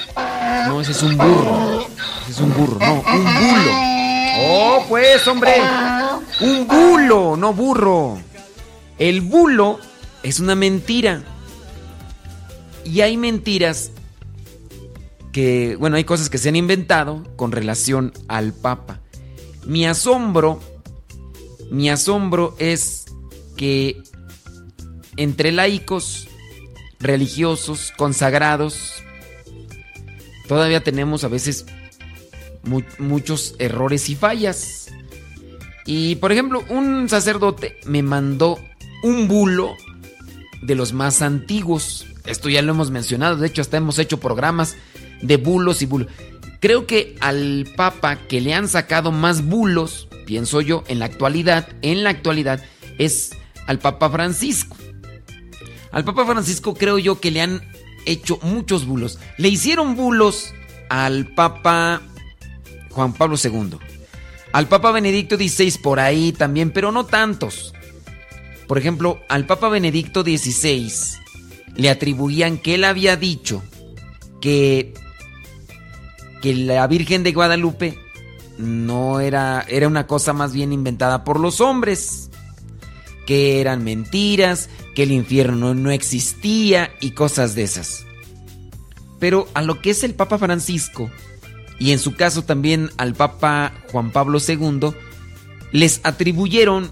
No, 0.67 0.81
ese 0.81 0.93
es 0.93 1.03
un 1.03 1.17
burro. 1.17 1.87
Ese 2.23 2.33
es 2.33 2.41
un 2.41 2.55
burro, 2.55 2.79
no, 2.79 2.95
un 2.95 3.25
bulo. 3.25 3.73
Oh, 4.41 4.85
pues, 4.89 5.27
hombre. 5.27 5.55
Un 6.41 6.67
bulo, 6.67 7.37
no 7.37 7.53
burro. 7.53 8.19
El 8.99 9.21
bulo 9.21 9.79
es 10.23 10.41
una 10.41 10.55
mentira. 10.55 11.23
Y 12.85 13.01
hay 13.01 13.17
mentiras 13.17 13.91
que, 15.33 15.77
bueno, 15.77 15.97
hay 15.97 16.05
cosas 16.05 16.31
que 16.31 16.39
se 16.39 16.49
han 16.49 16.57
inventado 16.57 17.25
con 17.37 17.53
relación 17.53 18.13
al 18.29 18.53
Papa. 18.53 19.01
Mi 19.69 19.87
asombro, 19.87 20.61
mi 21.71 21.91
asombro 21.91 22.57
es 22.59 23.05
que 23.55 24.03
entre 25.19 25.53
laicos, 25.53 26.27
religiosos, 26.99 27.93
consagrados, 27.95 29.05
todavía 30.49 30.83
tenemos 30.83 31.23
a 31.23 31.29
veces 31.29 31.67
muchos 32.99 33.57
errores 33.59 34.09
y 34.09 34.15
fallas. 34.15 34.89
Y 35.85 36.17
por 36.17 36.33
ejemplo, 36.33 36.65
un 36.71 37.11
sacerdote 37.11 37.77
me 37.85 38.03
mandó 38.03 38.59
un 39.03 39.29
bulo 39.29 39.75
de 40.63 40.77
los 40.77 40.95
más 40.95 41.21
antiguos. 41.21 42.07
Esto 42.25 42.49
ya 42.49 42.63
lo 42.63 42.73
hemos 42.73 42.91
mencionado, 42.91 43.37
de 43.37 43.49
hecho 43.49 43.61
hasta 43.61 43.77
hemos 43.77 43.99
hecho 43.99 44.19
programas 44.19 44.77
de 45.21 45.37
bulos 45.37 45.83
y 45.83 45.87
bulos. 45.87 46.09
Creo 46.61 46.87
que 46.87 47.17
al 47.21 47.69
Papa 47.77 48.17
que 48.17 48.41
le 48.41 48.55
han 48.55 48.69
sacado 48.69 49.13
más 49.13 49.45
bulos, 49.45 50.09
pienso 50.27 50.61
yo, 50.61 50.83
en 50.89 50.99
la 50.99 51.05
actualidad, 51.05 51.69
en 51.83 52.03
la 52.03 52.11
actualidad, 52.11 52.63
es 52.99 53.31
al 53.67 53.79
Papa 53.79 54.11
Francisco. 54.11 54.77
Al 55.93 56.05
Papa 56.05 56.27
Francisco 56.27 56.75
creo 56.75 56.99
yo 56.99 57.21
que 57.21 57.31
le 57.31 57.41
han 57.41 57.63
hecho 58.07 58.39
muchos 58.43 58.87
bulos. 58.87 59.19
Le 59.37 59.49
hicieron 59.49 59.95
bulos 59.95 60.53
al 60.89 61.27
Papa 61.35 62.03
Juan 62.91 63.13
Pablo 63.13 63.37
II. 63.43 63.79
Al 64.53 64.67
Papa 64.67 64.91
Benedicto 64.91 65.37
XVI 65.37 65.79
por 65.83 66.01
ahí 66.01 66.33
también, 66.33 66.71
pero 66.71 66.91
no 66.91 67.07
tantos. 67.07 67.75
Por 68.67 68.79
ejemplo, 68.79 69.21
al 69.29 69.47
Papa 69.47 69.69
Benedicto 69.69 70.23
XVI 70.23 70.91
le 71.77 71.91
atribuían 71.91 72.59
que 72.59 72.75
él 72.75 72.85
había 72.85 73.17
dicho 73.17 73.63
que 74.41 74.95
que 76.41 76.55
la 76.55 76.87
Virgen 76.87 77.23
de 77.23 77.33
Guadalupe 77.33 77.99
no 78.59 79.21
era, 79.21 79.65
era 79.69 79.89
una 79.89 80.07
cosa 80.07 80.33
más 80.33 80.53
bien 80.53 80.73
inventada 80.73 81.25
por 81.25 81.41
los 81.41 81.61
hombres, 81.61 82.31
que 83.27 83.61
eran 83.61 83.85
mentiras, 83.85 84.69
que 84.95 85.05
el 85.05 85.13
infierno 85.13 85.75
no 85.75 85.91
existía 85.91 86.91
y 87.01 87.13
cosas 87.13 87.55
de 87.55 87.63
esas. 87.63 88.05
Pero 89.19 89.49
a 89.55 89.63
lo 89.63 89.81
que 89.81 89.91
es 89.91 90.05
el 90.05 90.15
Papa 90.15 90.39
Francisco, 90.39 91.11
y 91.79 91.93
en 91.93 91.99
su 91.99 92.15
caso 92.15 92.43
también 92.43 92.91
al 92.97 93.15
Papa 93.15 93.73
Juan 93.93 94.11
Pablo 94.11 94.39
II, 94.47 94.91
les 95.73 96.01
atribuyeron 96.03 96.91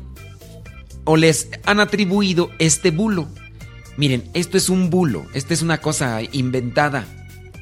o 1.05 1.17
les 1.17 1.49
han 1.65 1.81
atribuido 1.81 2.51
este 2.59 2.91
bulo. 2.91 3.29
Miren, 3.97 4.29
esto 4.35 4.57
es 4.57 4.69
un 4.69 4.91
bulo, 4.91 5.27
esta 5.35 5.55
es 5.55 5.63
una 5.63 5.79
cosa 5.79 6.21
inventada 6.33 7.07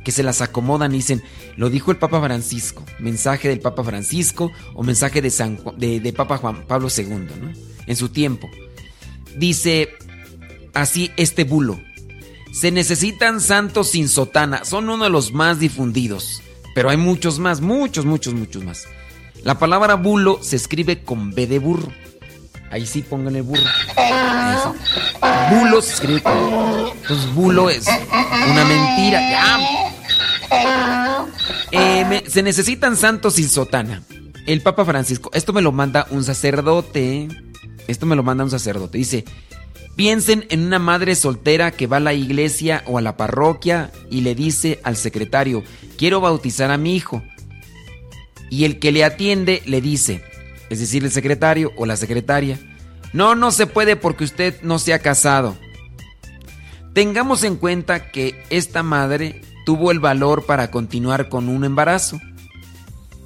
que 0.05 0.13
se 0.13 0.23
las 0.23 0.41
acomodan 0.43 0.95
y 0.95 0.99
dicen, 0.99 1.23
lo 1.57 1.71
dijo 1.71 1.91
el 1.91 1.97
Papa 1.97 2.21
Francisco, 2.21 2.85
mensaje 3.01 3.49
del 3.49 3.61
Papa 3.61 3.83
Francisco 3.83 4.53
o 4.75 4.83
mensaje 4.83 5.21
de, 5.23 5.31
San, 5.31 5.59
de, 5.77 6.13
Papa 6.13 6.37
Juan 6.37 6.67
Pablo 6.67 6.89
II, 6.97 7.07
¿no? 7.07 7.53
En 7.87 7.97
su 7.97 8.11
tiempo. 8.11 8.49
Dice 9.37 9.89
así 10.75 11.11
este 11.17 11.45
bulo. 11.45 11.81
Se 12.53 12.71
necesitan 12.71 13.41
santos 13.41 13.91
sin 13.91 14.09
sotana, 14.09 14.65
son 14.65 14.89
uno 14.89 15.05
de 15.05 15.11
los 15.11 15.33
más 15.33 15.59
difundidos, 15.59 16.41
pero 16.75 16.89
hay 16.89 16.97
muchos 16.97 17.41
más, 17.41 17.61
muchos, 17.61 18.05
muchos, 18.05 18.35
muchos 18.35 18.63
más. 18.63 18.87
La 19.43 19.59
palabra 19.59 19.95
bulo 19.95 20.39
se 20.41 20.57
escribe 20.57 21.03
con 21.03 21.33
B 21.33 21.47
de 21.47 21.59
burro. 21.59 21.89
Ahí 22.71 22.87
sí 22.87 23.03
pongan 23.03 23.37
el 23.37 23.43
burro. 23.43 23.63
Bulo 25.51 25.83
se 25.83 25.93
escribe 25.95 26.23
con... 26.23 26.33
Entonces 27.03 27.35
bulo 27.35 27.71
es 27.71 27.87
una 27.87 28.65
mentira. 28.65 29.21
Ya, 29.21 29.94
eh, 31.73 32.25
se 32.27 32.43
necesitan 32.43 32.97
santos 32.97 33.35
sin 33.35 33.49
sotana. 33.49 34.03
El 34.47 34.61
Papa 34.61 34.85
Francisco, 34.85 35.31
esto 35.33 35.53
me 35.53 35.63
lo 35.63 35.73
manda 35.73 36.07
un 36.11 36.23
sacerdote. 36.23 37.29
Esto 37.87 38.07
me 38.07 38.17
lo 38.17 38.23
manda 38.23 38.45
un 38.45 38.51
sacerdote. 38.51 38.99
Dice, 38.99 39.25
piensen 39.97 40.47
en 40.51 40.65
una 40.65 40.79
madre 40.79 41.15
soltera 41.15 41.71
que 41.71 41.87
va 41.87 41.99
a 41.99 42.01
la 42.01 42.15
iglesia 42.15 42.83
o 42.87 42.99
a 42.99 43.03
la 43.03 43.17
parroquia 43.17 43.91
y 44.11 44.21
le 44.21 44.35
dice 44.35 44.81
al 44.83 44.97
secretario, 44.97 45.63
quiero 45.97 46.21
bautizar 46.21 46.71
a 46.71 46.79
mi 46.79 46.95
hijo. 46.95 47.23
Y 48.51 48.65
el 48.65 48.79
que 48.79 48.93
le 48.93 49.05
atiende 49.05 49.63
le 49.67 49.81
dice, 49.81 50.23
es 50.71 50.81
decir, 50.81 51.05
el 51.05 51.11
secretario 51.11 51.73
o 51.77 51.87
la 51.87 51.97
secretaria, 51.97 52.59
no, 53.13 53.35
no 53.35 53.51
se 53.51 53.67
puede 53.67 53.97
porque 53.97 54.25
usted 54.25 54.61
no 54.63 54.79
se 54.79 54.93
ha 54.93 54.99
casado. 54.99 55.57
Tengamos 56.93 57.43
en 57.45 57.57
cuenta 57.57 58.11
que 58.11 58.43
esta 58.51 58.83
madre 58.83 59.41
tuvo 59.65 59.91
el 59.91 60.01
valor 60.01 60.47
para 60.47 60.71
continuar 60.71 61.29
con 61.29 61.49
un 61.49 61.65
embarazo. 61.65 62.21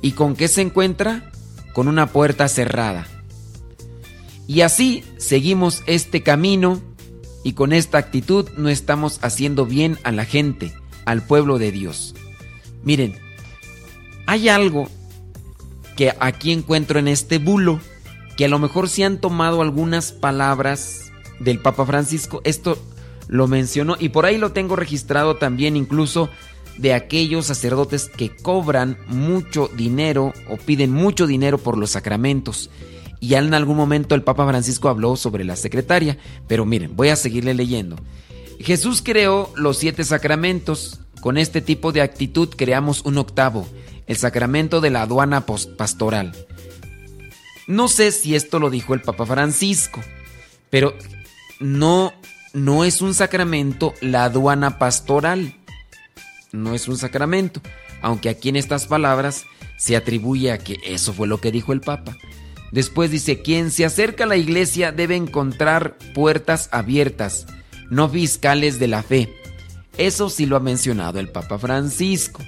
¿Y 0.00 0.12
con 0.12 0.36
qué 0.36 0.48
se 0.48 0.62
encuentra? 0.62 1.30
Con 1.72 1.88
una 1.88 2.06
puerta 2.06 2.48
cerrada. 2.48 3.06
Y 4.46 4.62
así 4.62 5.04
seguimos 5.18 5.82
este 5.86 6.22
camino 6.22 6.80
y 7.44 7.52
con 7.52 7.72
esta 7.72 7.98
actitud 7.98 8.48
no 8.56 8.68
estamos 8.68 9.18
haciendo 9.22 9.66
bien 9.66 9.98
a 10.04 10.12
la 10.12 10.24
gente, 10.24 10.72
al 11.04 11.22
pueblo 11.22 11.58
de 11.58 11.72
Dios. 11.72 12.14
Miren, 12.82 13.16
hay 14.26 14.48
algo 14.48 14.88
que 15.96 16.14
aquí 16.20 16.52
encuentro 16.52 16.98
en 16.98 17.08
este 17.08 17.38
bulo, 17.38 17.80
que 18.36 18.44
a 18.44 18.48
lo 18.48 18.58
mejor 18.58 18.88
se 18.88 19.04
han 19.04 19.18
tomado 19.18 19.62
algunas 19.62 20.12
palabras 20.12 21.10
del 21.40 21.60
Papa 21.60 21.84
Francisco. 21.84 22.40
Esto 22.44 22.78
lo 23.28 23.46
mencionó 23.46 23.96
y 23.98 24.08
por 24.08 24.26
ahí 24.26 24.38
lo 24.38 24.52
tengo 24.52 24.74
registrado 24.74 25.36
también 25.36 25.76
incluso 25.76 26.30
de 26.78 26.94
aquellos 26.94 27.46
sacerdotes 27.46 28.08
que 28.08 28.34
cobran 28.34 28.98
mucho 29.08 29.68
dinero 29.68 30.32
o 30.48 30.56
piden 30.56 30.92
mucho 30.92 31.26
dinero 31.26 31.58
por 31.58 31.76
los 31.76 31.90
sacramentos. 31.90 32.70
Y 33.20 33.34
en 33.34 33.52
algún 33.52 33.76
momento 33.76 34.14
el 34.14 34.22
Papa 34.22 34.46
Francisco 34.46 34.88
habló 34.88 35.16
sobre 35.16 35.44
la 35.44 35.56
secretaria, 35.56 36.18
pero 36.46 36.64
miren, 36.64 36.94
voy 36.94 37.08
a 37.08 37.16
seguirle 37.16 37.52
leyendo. 37.52 37.96
Jesús 38.60 39.02
creó 39.02 39.52
los 39.56 39.78
siete 39.78 40.04
sacramentos. 40.04 41.00
Con 41.20 41.36
este 41.36 41.60
tipo 41.60 41.90
de 41.90 42.00
actitud 42.00 42.48
creamos 42.56 43.04
un 43.04 43.18
octavo, 43.18 43.66
el 44.06 44.16
sacramento 44.16 44.80
de 44.80 44.90
la 44.90 45.02
aduana 45.02 45.44
pastoral. 45.44 46.32
No 47.66 47.88
sé 47.88 48.12
si 48.12 48.36
esto 48.36 48.60
lo 48.60 48.70
dijo 48.70 48.94
el 48.94 49.02
Papa 49.02 49.26
Francisco, 49.26 50.00
pero 50.70 50.94
no 51.58 52.12
no 52.52 52.84
es 52.84 53.02
un 53.02 53.14
sacramento 53.14 53.94
la 54.00 54.24
aduana 54.24 54.78
pastoral. 54.78 55.54
No 56.52 56.74
es 56.74 56.88
un 56.88 56.96
sacramento, 56.96 57.60
aunque 58.00 58.28
aquí 58.28 58.48
en 58.48 58.56
estas 58.56 58.86
palabras 58.86 59.44
se 59.76 59.96
atribuye 59.96 60.50
a 60.50 60.58
que 60.58 60.78
eso 60.84 61.12
fue 61.12 61.28
lo 61.28 61.40
que 61.40 61.52
dijo 61.52 61.72
el 61.72 61.80
Papa. 61.80 62.16
Después 62.72 63.10
dice, 63.10 63.42
quien 63.42 63.70
se 63.70 63.84
acerca 63.84 64.24
a 64.24 64.26
la 64.26 64.36
iglesia 64.36 64.92
debe 64.92 65.16
encontrar 65.16 65.96
puertas 66.14 66.68
abiertas, 66.72 67.46
no 67.90 68.08
fiscales 68.08 68.78
de 68.78 68.88
la 68.88 69.02
fe. 69.02 69.34
Eso 69.96 70.30
sí 70.30 70.46
lo 70.46 70.56
ha 70.56 70.60
mencionado 70.60 71.18
el 71.18 71.28
Papa 71.28 71.58
Francisco. 71.58 72.42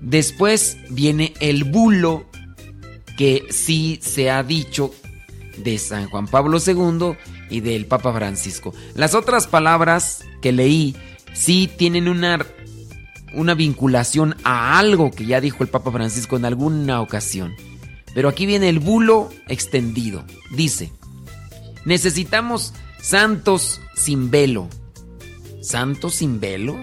Después 0.00 0.78
viene 0.90 1.34
el 1.40 1.64
bulo, 1.64 2.26
que 3.16 3.44
sí 3.50 4.00
se 4.02 4.30
ha 4.30 4.42
dicho 4.42 4.92
de 5.58 5.78
San 5.78 6.08
Juan 6.08 6.26
Pablo 6.26 6.58
II 6.64 7.16
y 7.52 7.60
del 7.60 7.86
Papa 7.86 8.12
Francisco. 8.12 8.74
Las 8.94 9.14
otras 9.14 9.46
palabras 9.46 10.24
que 10.40 10.52
leí 10.52 10.96
sí 11.32 11.70
tienen 11.76 12.08
una, 12.08 12.44
una 13.34 13.54
vinculación 13.54 14.36
a 14.42 14.78
algo 14.78 15.10
que 15.10 15.26
ya 15.26 15.40
dijo 15.40 15.62
el 15.62 15.68
Papa 15.68 15.92
Francisco 15.92 16.36
en 16.36 16.46
alguna 16.46 17.00
ocasión. 17.00 17.54
Pero 18.14 18.28
aquí 18.28 18.46
viene 18.46 18.68
el 18.68 18.78
bulo 18.78 19.30
extendido. 19.48 20.24
Dice, 20.54 20.92
necesitamos 21.84 22.74
santos 23.00 23.80
sin 23.94 24.30
velo. 24.30 24.68
¿Santos 25.60 26.16
sin 26.16 26.40
velo? 26.40 26.76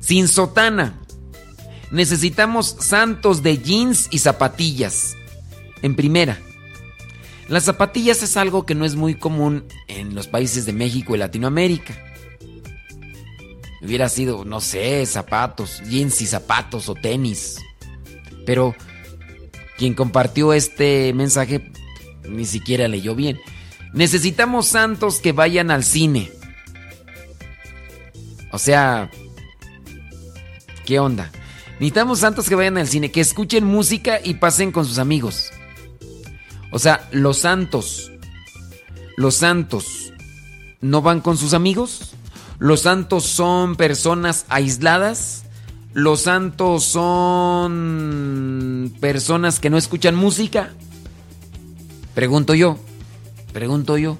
Sin 0.00 0.28
sotana. 0.28 0.98
Necesitamos 1.90 2.76
santos 2.78 3.42
de 3.42 3.58
jeans 3.58 4.08
y 4.10 4.18
zapatillas. 4.18 5.16
En 5.82 5.96
primera, 5.96 6.38
las 7.48 7.64
zapatillas 7.64 8.22
es 8.22 8.36
algo 8.36 8.64
que 8.64 8.74
no 8.74 8.84
es 8.84 8.94
muy 8.94 9.14
común 9.14 9.64
en 9.88 10.14
los 10.14 10.28
países 10.28 10.66
de 10.66 10.72
México 10.72 11.14
y 11.14 11.18
Latinoamérica. 11.18 11.94
Hubiera 13.82 14.08
sido, 14.08 14.44
no 14.44 14.60
sé, 14.60 15.04
zapatos, 15.06 15.82
jeans 15.88 16.20
y 16.20 16.26
zapatos 16.26 16.88
o 16.88 16.94
tenis. 16.94 17.58
Pero 18.46 18.74
quien 19.76 19.94
compartió 19.94 20.52
este 20.52 21.12
mensaje 21.14 21.72
ni 22.28 22.44
siquiera 22.44 22.88
leyó 22.88 23.14
bien. 23.14 23.40
Necesitamos 23.92 24.68
santos 24.68 25.20
que 25.20 25.32
vayan 25.32 25.70
al 25.70 25.84
cine. 25.84 26.30
O 28.52 28.58
sea, 28.58 29.10
¿qué 30.86 30.98
onda? 30.98 31.30
Necesitamos 31.74 32.20
santos 32.20 32.48
que 32.48 32.54
vayan 32.54 32.78
al 32.78 32.86
cine, 32.86 33.10
que 33.10 33.20
escuchen 33.20 33.64
música 33.64 34.20
y 34.22 34.34
pasen 34.34 34.70
con 34.70 34.86
sus 34.86 34.98
amigos. 34.98 35.50
O 36.72 36.78
sea, 36.78 37.06
los 37.12 37.38
santos, 37.38 38.10
los 39.16 39.34
santos 39.36 40.12
no 40.80 41.02
van 41.02 41.20
con 41.20 41.36
sus 41.36 41.52
amigos. 41.54 42.14
Los 42.58 42.80
santos 42.80 43.24
son 43.24 43.76
personas 43.76 44.46
aisladas. 44.48 45.44
Los 45.92 46.22
santos 46.22 46.84
son 46.84 48.12
personas 49.00 49.60
que 49.60 49.68
no 49.68 49.76
escuchan 49.76 50.14
música. 50.14 50.72
Pregunto 52.14 52.54
yo, 52.54 52.78
pregunto 53.52 53.98
yo. 53.98 54.16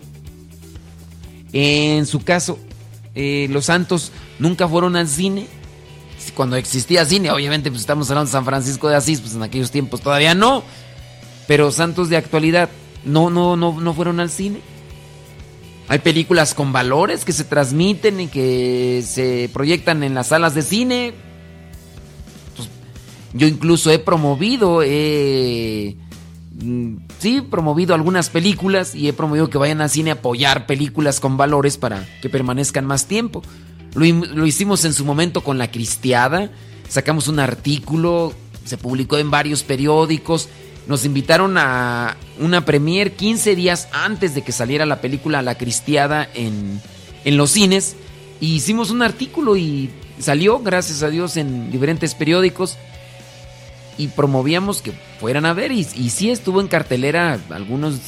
En 1.55 2.05
su 2.07 2.23
caso, 2.23 2.59
eh, 3.15 3.47
los 3.51 3.65
santos 3.67 4.13
nunca 4.39 4.69
fueron 4.69 4.97
al 4.97 5.09
cine. 5.09 5.47
Cuando 6.35 6.57
existía 6.57 7.05
cine, 7.05 7.31
obviamente, 7.31 7.71
pues 7.71 7.81
estamos 7.81 8.11
hablando 8.11 8.29
de 8.29 8.33
San 8.33 8.45
Francisco 8.45 8.89
de 8.89 8.97
Asís, 8.97 9.21
pues 9.21 9.35
en 9.35 9.43
aquellos 9.43 9.71
tiempos 9.71 10.03
todavía 10.03 10.35
no. 10.35 10.63
Pero 11.53 11.71
santos 11.71 12.09
de 12.09 12.17
actualidad 12.17 12.71
no, 13.05 13.29
no, 13.29 13.59
no, 13.59 13.79
no 13.79 13.93
fueron 13.93 14.21
al 14.21 14.31
cine. 14.31 14.63
Hay 15.87 15.99
películas 15.99 16.55
con 16.55 16.73
valores 16.73 17.27
que 17.27 17.35
se 17.35 17.45
transmiten 17.45 18.21
y 18.21 18.29
que 18.29 19.05
se 19.07 19.51
proyectan 19.53 20.03
en 20.03 20.15
las 20.15 20.29
salas 20.29 20.55
de 20.55 20.63
cine. 20.63 21.13
Yo 23.35 23.47
incluso 23.47 23.91
he 23.91 23.99
promovido, 23.99 24.79
mm, 24.79 26.97
sí, 27.19 27.43
promovido 27.43 27.95
algunas 27.95 28.31
películas 28.31 28.95
y 28.95 29.09
he 29.09 29.13
promovido 29.13 29.51
que 29.51 29.59
vayan 29.59 29.83
al 29.83 29.91
cine 29.91 30.09
a 30.09 30.15
apoyar 30.15 30.65
películas 30.65 31.21
con 31.21 31.37
valores 31.37 31.77
para 31.77 32.09
que 32.23 32.31
permanezcan 32.31 32.87
más 32.87 33.05
tiempo. 33.05 33.43
Lo 33.95 34.47
hicimos 34.47 34.87
en 34.87 34.95
su 34.95 35.05
momento 35.05 35.43
con 35.43 35.59
La 35.59 35.71
Cristiada, 35.71 36.51
sacamos 36.89 37.29
un 37.29 37.41
artículo, 37.41 38.33
se 38.65 38.79
publicó 38.79 39.19
en 39.19 39.31
varios 39.31 39.65
periódicos 39.65 40.49
nos 40.87 41.05
invitaron 41.05 41.57
a 41.59 42.17
una 42.39 42.65
premier 42.65 43.13
15 43.13 43.55
días 43.55 43.89
antes 43.93 44.35
de 44.35 44.43
que 44.43 44.53
saliera 44.53 44.87
la 44.87 45.01
película 45.01 45.43
La 45.43 45.57
Cristiada 45.57 46.29
en, 46.35 46.81
los 47.25 47.51
cines. 47.51 47.97
Hicimos 48.41 48.91
un 48.91 49.03
artículo 49.03 49.57
y 49.57 49.91
salió, 50.19 50.59
gracias 50.59 51.03
a 51.03 51.11
Dios, 51.11 51.37
en 51.37 51.71
diferentes 51.71 52.15
periódicos. 52.15 52.79
Y 53.97 54.09
promovíamos 54.09 54.83
que 54.83 54.93
fueran 55.21 55.47
a 55.47 55.53
ver. 55.53 55.71
Y, 55.71 55.87
y 55.95 56.11
sí 56.11 56.31
estuvo 56.31 56.61
en 56.61 56.67
cartelera 56.67 57.39
algunas 57.51 58.01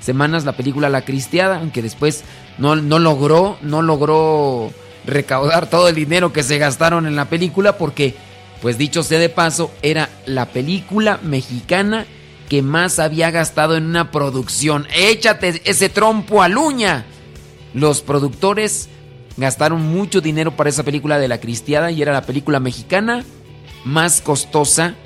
semanas 0.00 0.44
la 0.44 0.52
película 0.52 0.88
La 0.88 1.04
Cristiada, 1.04 1.58
aunque 1.58 1.82
después 1.82 2.22
no, 2.58 2.76
no 2.76 2.98
logró, 3.00 3.58
no 3.62 3.82
logró 3.82 4.70
recaudar 5.04 5.68
todo 5.68 5.88
el 5.88 5.96
dinero 5.96 6.32
que 6.32 6.42
se 6.42 6.58
gastaron 6.58 7.06
en 7.06 7.16
la 7.16 7.24
película 7.24 7.76
porque, 7.76 8.14
pues 8.62 8.78
dicho 8.78 9.02
sea 9.02 9.18
de 9.18 9.30
paso, 9.30 9.72
era 9.82 10.10
la 10.26 10.46
película 10.46 11.18
mexicana 11.22 12.06
que 12.50 12.62
más 12.62 12.98
había 12.98 13.30
gastado 13.30 13.76
en 13.76 13.86
una 13.86 14.10
producción. 14.10 14.88
Échate 14.92 15.62
ese 15.64 15.88
trompo 15.88 16.42
a 16.42 16.48
luña. 16.48 17.06
Los 17.74 18.02
productores 18.02 18.88
gastaron 19.36 19.80
mucho 19.82 20.20
dinero 20.20 20.56
para 20.56 20.68
esa 20.68 20.82
película 20.82 21.20
de 21.20 21.28
la 21.28 21.38
Cristiada 21.38 21.92
y 21.92 22.02
era 22.02 22.12
la 22.12 22.26
película 22.26 22.58
mexicana 22.58 23.24
más 23.84 24.20
costosa 24.20 24.96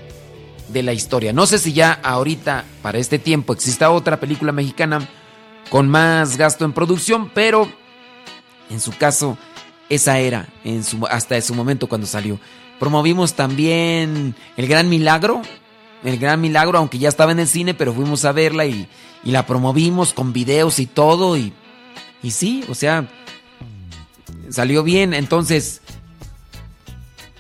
de 0.69 0.83
la 0.83 0.95
historia. 0.95 1.35
No 1.35 1.45
sé 1.45 1.59
si 1.59 1.75
ya 1.75 1.93
ahorita, 1.93 2.65
para 2.81 2.97
este 2.97 3.19
tiempo, 3.19 3.53
exista 3.53 3.91
otra 3.91 4.19
película 4.19 4.51
mexicana 4.51 5.07
con 5.69 5.87
más 5.87 6.39
gasto 6.39 6.65
en 6.65 6.73
producción, 6.73 7.31
pero 7.35 7.71
en 8.71 8.81
su 8.81 8.97
caso, 8.97 9.37
esa 9.91 10.19
era 10.19 10.49
hasta 11.11 11.39
su 11.43 11.55
momento 11.55 11.91
cuando 11.91 12.07
salió. 12.07 12.41
Promovimos 12.81 13.35
también 13.35 14.35
El 14.57 14.67
Gran 14.67 14.89
Milagro, 14.89 15.43
el 16.05 16.19
gran 16.19 16.41
milagro, 16.41 16.79
aunque 16.79 16.99
ya 16.99 17.09
estaba 17.09 17.33
en 17.33 17.41
el 17.41 17.49
cine, 17.49 17.75
pero 17.75 17.95
fuimos 17.95 18.25
a 18.25 18.33
verla 18.33 18.67
y, 18.67 18.89
la 19.25 19.47
promovimos 19.47 20.13
con 20.13 20.35
videos 20.35 20.79
y 20.79 20.87
todo. 20.87 21.37
Y, 21.37 21.55
y 22.23 22.31
sí, 22.31 22.63
o 22.69 22.75
sea, 22.75 23.09
salió 24.51 24.83
bien. 24.83 25.15
Entonces, 25.15 25.81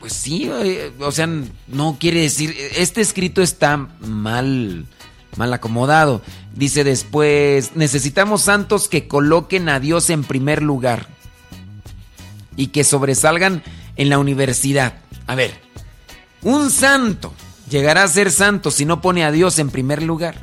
pues 0.00 0.14
sí, 0.14 0.50
eh, 0.50 0.92
o 0.98 1.12
sea, 1.12 1.28
no 1.68 1.98
quiere 2.00 2.22
decir, 2.22 2.56
este 2.76 3.02
escrito 3.02 3.42
está 3.42 3.76
mal, 3.76 4.86
mal 5.36 5.52
acomodado. 5.52 6.22
Dice 6.54 6.84
después, 6.84 7.72
necesitamos 7.74 8.42
santos 8.42 8.88
que 8.88 9.06
coloquen 9.06 9.68
a 9.68 9.78
Dios 9.78 10.08
en 10.08 10.24
primer 10.24 10.62
lugar 10.62 11.08
y 12.56 12.68
que 12.68 12.82
sobresalgan 12.82 13.62
en 13.96 14.08
la 14.08 14.18
universidad. 14.18 15.00
A 15.26 15.34
ver, 15.34 15.52
un 16.42 16.70
santo 16.70 17.34
llegará 17.68 18.04
a 18.04 18.08
ser 18.08 18.30
santo 18.30 18.70
si 18.70 18.84
no 18.84 19.00
pone 19.00 19.24
a 19.24 19.30
Dios 19.30 19.58
en 19.58 19.70
primer 19.70 20.02
lugar. 20.02 20.36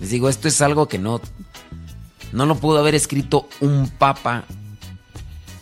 Les 0.00 0.10
digo, 0.10 0.28
esto 0.28 0.48
es 0.48 0.60
algo 0.60 0.88
que 0.88 0.98
no, 0.98 1.20
no 2.32 2.46
lo 2.46 2.56
pudo 2.56 2.78
haber 2.78 2.94
escrito 2.94 3.48
un 3.60 3.88
papa 3.88 4.44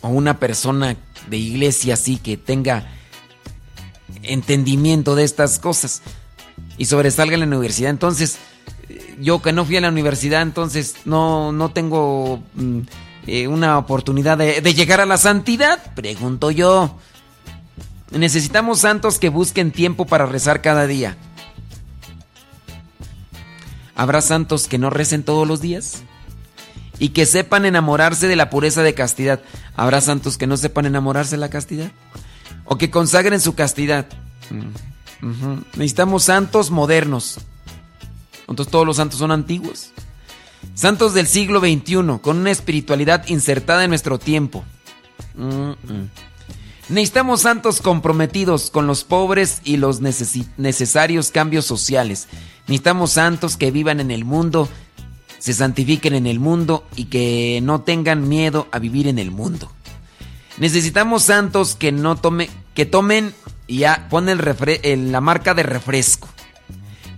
o 0.01 0.09
una 0.09 0.39
persona 0.39 0.95
de 1.27 1.37
iglesia 1.37 1.95
así 1.95 2.17
que 2.17 2.37
tenga 2.37 2.87
entendimiento 4.23 5.15
de 5.15 5.23
estas 5.23 5.59
cosas 5.59 6.01
y 6.77 6.85
sobresalga 6.85 7.33
en 7.33 7.41
la 7.41 7.47
universidad. 7.47 7.89
Entonces, 7.89 8.37
yo 9.19 9.41
que 9.41 9.53
no 9.53 9.65
fui 9.65 9.77
a 9.77 9.81
la 9.81 9.89
universidad, 9.89 10.41
entonces 10.41 10.95
no, 11.05 11.51
no 11.51 11.71
tengo 11.71 12.43
mm, 12.53 12.79
eh, 13.27 13.47
una 13.47 13.77
oportunidad 13.77 14.37
de, 14.37 14.61
de 14.61 14.73
llegar 14.73 15.01
a 15.01 15.05
la 15.05 15.17
santidad, 15.17 15.93
pregunto 15.95 16.51
yo. 16.51 16.97
Necesitamos 18.11 18.79
santos 18.79 19.19
que 19.19 19.29
busquen 19.29 19.71
tiempo 19.71 20.05
para 20.05 20.25
rezar 20.25 20.61
cada 20.61 20.87
día. 20.87 21.17
¿Habrá 23.95 24.21
santos 24.21 24.67
que 24.67 24.77
no 24.77 24.89
recen 24.89 25.23
todos 25.23 25.47
los 25.47 25.59
días? 25.59 26.03
Y 26.99 27.09
que 27.09 27.25
sepan 27.25 27.65
enamorarse 27.65 28.27
de 28.27 28.35
la 28.35 28.49
pureza 28.49 28.81
de 28.83 28.93
castidad. 28.93 29.41
¿Habrá 29.75 30.01
santos 30.01 30.37
que 30.37 30.47
no 30.47 30.55
sepan 30.57 30.85
enamorarse 30.85 31.31
de 31.31 31.41
la 31.41 31.49
castidad? 31.49 31.91
¿O 32.65 32.77
que 32.77 32.89
consagren 32.89 33.39
su 33.39 33.55
castidad? 33.55 34.07
Mm, 34.49 35.57
Necesitamos 35.77 36.23
santos 36.23 36.69
modernos. 36.71 37.39
Entonces 38.47 38.71
todos 38.71 38.85
los 38.85 38.97
santos 38.97 39.19
son 39.19 39.31
antiguos. 39.31 39.91
Santos 40.73 41.13
del 41.13 41.27
siglo 41.27 41.59
XXI, 41.59 42.19
con 42.21 42.37
una 42.37 42.51
espiritualidad 42.51 43.27
insertada 43.27 43.83
en 43.83 43.89
nuestro 43.89 44.19
tiempo. 44.19 44.63
Mm, 45.35 45.71
mm. 45.71 46.09
Necesitamos 46.89 47.41
santos 47.41 47.81
comprometidos 47.81 48.71
con 48.71 48.87
los 48.87 49.03
pobres 49.03 49.61
y 49.65 49.75
los 49.75 49.99
necesarios 49.99 51.31
cambios 51.31 51.65
sociales. 51.65 52.27
Necesitamos 52.67 53.11
santos 53.11 53.57
que 53.57 53.71
vivan 53.71 53.99
en 53.99 54.09
el 54.09 54.23
mundo, 54.23 54.69
se 55.37 55.53
santifiquen 55.53 56.15
en 56.15 56.27
el 56.27 56.39
mundo 56.39 56.87
y 56.95 57.05
que 57.05 57.59
no 57.61 57.81
tengan 57.81 58.29
miedo 58.29 58.67
a 58.71 58.79
vivir 58.79 59.07
en 59.07 59.19
el 59.19 59.31
mundo. 59.31 59.69
Necesitamos 60.57 61.23
santos 61.23 61.75
que 61.75 61.91
no 61.91 62.15
tome, 62.15 62.49
que 62.73 62.85
tomen 62.85 63.33
y 63.67 63.79
ya 63.79 64.07
ponen 64.09 64.39
la 65.11 65.21
marca 65.21 65.53
de 65.53 65.63
refresco. 65.63 66.29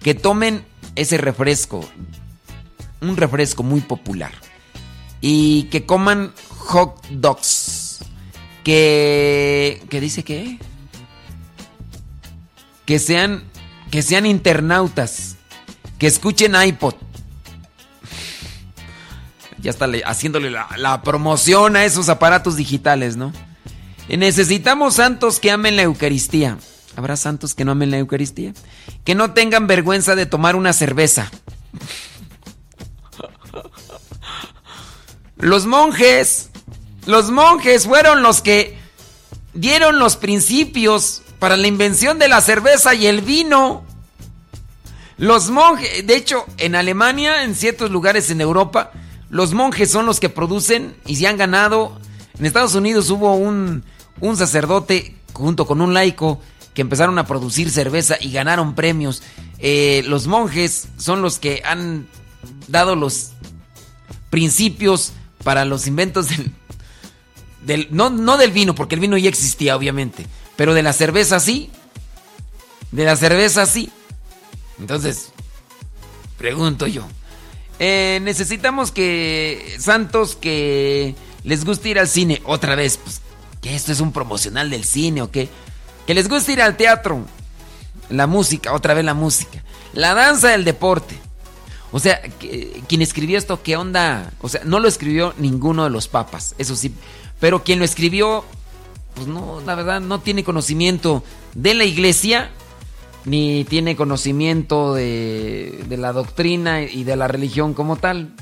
Que 0.02 0.16
tomen 0.16 0.66
ese 0.96 1.18
refresco, 1.18 1.88
un 3.02 3.18
refresco 3.18 3.62
muy 3.62 3.82
popular. 3.82 4.32
Y 5.22 5.64
que 5.64 5.86
coman 5.86 6.34
hot 6.58 7.06
dogs 7.10 7.79
que 8.64 9.82
que 9.90 10.02
dice 10.02 10.24
que 10.24 10.60
que 12.86 13.00
sean 13.00 13.44
que 13.92 14.02
sean 14.02 14.26
internautas, 14.26 15.38
que 15.98 16.08
escuchen 16.08 16.56
iPod. 16.56 16.96
Ya 19.62 19.72
está 19.72 19.88
haciéndole 20.06 20.50
la, 20.50 20.70
la 20.78 21.02
promoción 21.02 21.76
a 21.76 21.84
esos 21.84 22.08
aparatos 22.08 22.56
digitales, 22.56 23.18
¿no? 23.18 23.34
Necesitamos 24.08 24.96
santos 24.96 25.40
que 25.40 25.52
amen 25.52 25.76
la 25.76 25.84
Eucaristía. 25.84 26.58
¿Habrá 26.96 27.16
santos 27.16 27.54
que 27.54 27.64
no 27.66 27.74
amen 27.74 27.92
la 27.92 27.98
Eucaristía? 27.98 28.54
Que 29.04 29.16
no 29.16 29.34
tengan 29.34 29.68
vergüenza 29.68 30.16
de 30.16 30.26
tomar 30.26 30.56
una 30.56 30.74
cerveza. 30.74 31.32
Los 35.38 35.66
monjes, 35.66 36.49
los 37.10 37.32
monjes 37.32 37.88
fueron 37.88 38.22
los 38.22 38.44
que 38.44 38.78
dieron 39.56 39.98
los 39.98 40.16
principios 40.16 41.24
para 41.40 41.58
la 41.58 41.66
invención 41.66 42.20
de 42.20 42.28
la 42.28 42.40
cerveza 42.40 42.94
y 42.94 43.08
el 43.08 43.22
vino. 43.22 43.84
Los 45.18 45.50
monjes, 45.50 46.06
de 46.06 46.16
hecho, 46.16 46.46
en 46.58 46.76
Alemania, 46.76 47.44
en 47.46 47.56
ciertos 47.56 47.90
lugares 47.90 48.30
en 48.30 48.42
Europa, 48.42 48.92
los 49.32 49.54
monjes 49.56 49.90
son 49.90 50.06
los 50.06 50.20
que 50.20 50.30
producen 50.30 50.96
y 51.08 51.16
se 51.16 51.26
han 51.26 51.38
ganado. 51.38 52.00
En 52.38 52.46
Estados 52.46 52.76
Unidos 52.76 53.10
hubo 53.10 53.34
un, 53.34 53.84
un 54.20 54.38
sacerdote 54.38 55.16
junto 55.34 55.66
con 55.66 55.82
un 55.82 55.96
laico 55.96 56.40
que 56.76 56.82
empezaron 56.82 57.18
a 57.18 57.26
producir 57.26 57.72
cerveza 57.72 58.18
y 58.22 58.32
ganaron 58.32 58.76
premios. 58.76 59.24
Eh, 59.58 60.04
los 60.06 60.28
monjes 60.28 60.90
son 61.00 61.24
los 61.24 61.40
que 61.40 61.64
han 61.66 62.08
dado 62.68 62.96
los 62.96 63.32
principios 64.30 65.14
para 65.44 65.66
los 65.66 65.88
inventos 65.88 66.30
del, 66.30 66.54
no, 67.90 68.10
no 68.10 68.38
del 68.38 68.52
vino, 68.52 68.76
porque 68.76 68.96
el 68.96 69.02
vino 69.02 69.18
ya 69.18 69.30
existía, 69.30 69.76
obviamente, 69.76 70.26
pero 70.56 70.74
de 70.74 70.84
la 70.84 70.94
cerveza 70.94 71.40
sí. 71.40 71.70
De 72.92 73.06
la 73.06 73.16
cerveza 73.16 73.66
sí. 73.66 73.92
Entonces, 74.80 75.32
pregunto 76.38 76.88
yo. 76.88 77.08
Eh, 77.80 78.20
necesitamos 78.24 78.92
que 78.92 79.78
santos 79.80 80.36
que 80.36 81.16
les 81.44 81.64
guste 81.64 81.90
ir 81.90 82.00
al 82.00 82.08
cine 82.08 82.42
otra 82.46 82.76
vez, 82.76 82.98
pues, 82.98 83.22
que 83.62 83.76
esto 83.76 83.92
es 83.92 84.00
un 84.02 84.12
promocional 84.12 84.70
del 84.70 84.84
cine 84.84 85.22
o 85.22 85.32
qué. 85.32 85.50
Que 86.06 86.14
les 86.14 86.28
guste 86.28 86.54
ir 86.54 86.62
al 86.62 86.76
teatro, 86.76 87.26
la 88.10 88.28
música, 88.28 88.74
otra 88.74 88.94
vez 88.94 89.06
la 89.06 89.14
música, 89.14 89.64
la 89.94 90.14
danza, 90.14 90.54
el 90.56 90.66
deporte. 90.66 91.16
O 91.92 92.00
sea, 92.00 92.22
quien 92.88 93.02
escribió 93.02 93.38
esto, 93.38 93.64
¿qué 93.64 93.76
onda? 93.76 94.32
O 94.42 94.50
sea, 94.50 94.62
no 94.64 94.80
lo 94.80 94.88
escribió 94.88 95.34
ninguno 95.38 95.84
de 95.86 95.90
los 95.90 96.08
papas, 96.08 96.54
eso 96.58 96.76
sí. 96.76 96.94
Pero 97.40 97.64
quien 97.64 97.80
lo 97.80 97.86
escribió, 97.86 98.44
pues 99.16 99.28
no, 99.28 99.62
la 99.66 99.76
verdad, 99.76 100.02
no 100.02 100.20
tiene 100.20 100.44
conocimiento 100.44 101.24
de 101.54 101.74
la 101.74 101.86
iglesia, 101.86 102.52
ni 103.26 103.64
tiene 103.66 103.96
conocimiento 103.96 104.94
de, 104.94 105.86
la 105.90 106.14
doctrina 106.14 106.82
y 106.82 107.04
de 107.04 107.16
la 107.16 107.28
religión 107.28 107.74
como 107.74 107.96
tal. 107.96 108.34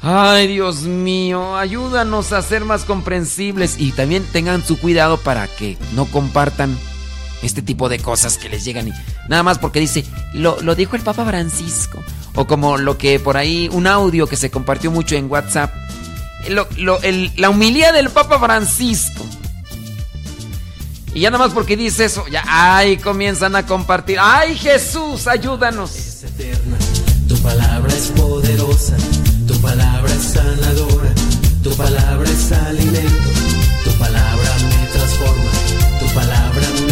Ay, 0.00 0.46
Dios 0.46 0.82
mío, 0.82 1.56
ayúdanos 1.56 2.32
a 2.32 2.40
ser 2.40 2.64
más 2.64 2.84
comprensibles 2.84 3.80
y 3.80 3.90
también 3.90 4.24
tengan 4.32 4.64
su 4.64 4.78
cuidado 4.78 5.16
para 5.18 5.48
que 5.48 5.76
no 5.94 6.04
compartan 6.06 6.78
este 7.42 7.62
tipo 7.62 7.88
de 7.88 7.98
cosas 7.98 8.38
que 8.38 8.48
les 8.48 8.64
llegan 8.64 8.88
y 8.88 8.92
nada 9.28 9.42
más 9.42 9.58
porque 9.58 9.80
dice, 9.80 10.04
lo, 10.34 10.60
lo 10.60 10.74
dijo 10.74 10.96
el 10.96 11.02
Papa 11.02 11.24
Francisco. 11.24 11.98
O 12.34 12.46
como 12.46 12.78
lo 12.78 12.96
que 12.98 13.18
por 13.18 13.36
ahí, 13.36 13.68
un 13.72 13.88
audio 13.88 14.28
que 14.28 14.36
se 14.36 14.50
compartió 14.50 14.92
mucho 14.92 15.16
en 15.16 15.28
WhatsApp. 15.28 15.74
La 16.46 17.50
humildad 17.50 17.92
del 17.92 18.10
Papa 18.10 18.38
Francisco. 18.38 19.24
Y 21.14 21.20
ya 21.20 21.30
nada 21.30 21.44
más 21.44 21.54
porque 21.54 21.76
dice 21.76 22.04
eso, 22.04 22.26
ya, 22.28 22.44
ay, 22.46 22.98
comienzan 22.98 23.56
a 23.56 23.66
compartir. 23.66 24.18
Ay, 24.20 24.56
Jesús, 24.56 25.26
ayúdanos. 25.26 25.94
Es 25.96 26.24
eterna, 26.24 26.76
tu 27.26 27.36
palabra 27.38 27.92
es 27.92 28.08
poderosa, 28.08 28.96
tu 29.46 29.60
palabra 29.60 30.12
es 30.12 30.22
sanadora, 30.22 31.12
tu 31.62 31.74
palabra 31.76 32.28
es 32.28 32.52
alimento, 32.52 33.30
tu 33.84 33.90
palabra 33.92 34.56
me 34.68 34.86
transforma, 34.92 35.50
tu 35.98 36.06
palabra 36.14 36.68
me 36.86 36.87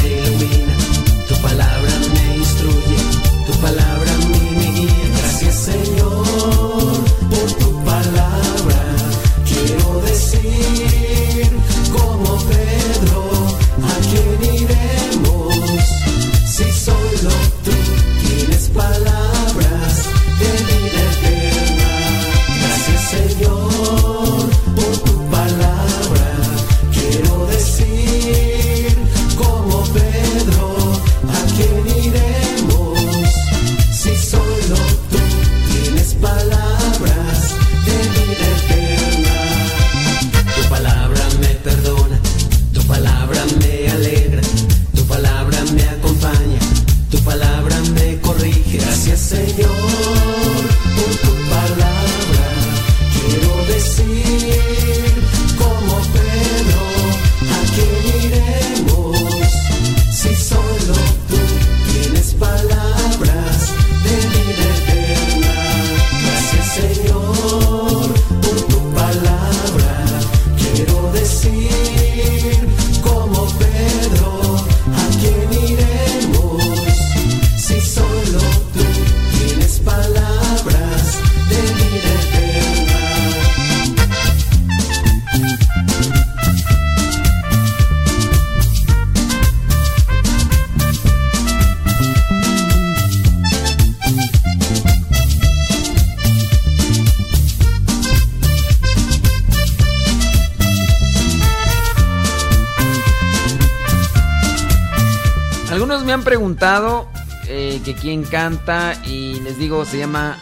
preguntado 106.26 107.08
eh, 107.46 107.80
que 107.84 107.94
quién 107.94 108.24
canta 108.24 109.00
y 109.06 109.38
les 109.42 109.58
digo, 109.58 109.84
se 109.84 109.96
llama 109.96 110.36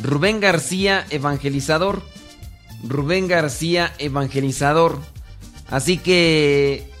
Rubén 0.00 0.38
García 0.38 1.04
Evangelizador. 1.10 2.00
Rubén 2.84 3.26
García 3.26 3.92
Evangelizador. 3.98 5.00
Así 5.68 5.98
que 5.98 6.92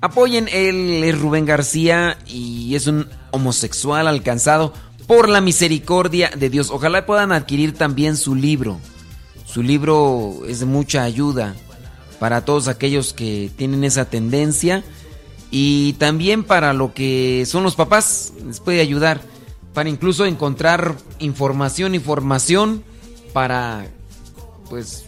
apoyen, 0.00 0.48
él 0.50 1.04
es 1.04 1.20
Rubén 1.20 1.44
García 1.44 2.16
y 2.26 2.74
es 2.76 2.86
un 2.86 3.10
homosexual 3.30 4.08
alcanzado 4.08 4.72
por 5.06 5.28
la 5.28 5.42
misericordia 5.42 6.30
de 6.34 6.48
Dios. 6.48 6.70
Ojalá 6.70 7.04
puedan 7.04 7.30
adquirir 7.30 7.74
también 7.74 8.16
su 8.16 8.34
libro. 8.34 8.80
Su 9.44 9.62
libro 9.62 10.46
es 10.48 10.60
de 10.60 10.66
mucha 10.66 11.02
ayuda 11.02 11.54
para 12.20 12.42
todos 12.42 12.68
aquellos 12.68 13.12
que 13.12 13.50
tienen 13.54 13.84
esa 13.84 14.06
tendencia 14.06 14.82
y 15.50 15.94
también 15.94 16.44
para 16.44 16.72
lo 16.72 16.92
que 16.94 17.44
son 17.46 17.62
los 17.62 17.76
papás, 17.76 18.32
les 18.46 18.60
puede 18.60 18.80
ayudar 18.80 19.20
para 19.74 19.88
incluso 19.88 20.24
encontrar 20.26 20.96
información 21.18 21.94
y 21.94 21.98
formación 21.98 22.82
para 23.32 23.86
pues 24.70 25.04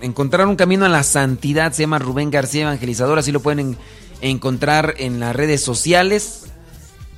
encontrar 0.00 0.46
un 0.46 0.56
camino 0.56 0.84
a 0.84 0.88
la 0.88 1.02
santidad. 1.02 1.72
Se 1.72 1.82
llama 1.82 1.98
Rubén 1.98 2.30
García 2.30 2.62
Evangelizador, 2.62 3.18
así 3.18 3.32
lo 3.32 3.40
pueden 3.40 3.60
en- 3.60 3.78
encontrar 4.20 4.94
en 4.98 5.20
las 5.20 5.34
redes 5.34 5.62
sociales. 5.62 6.44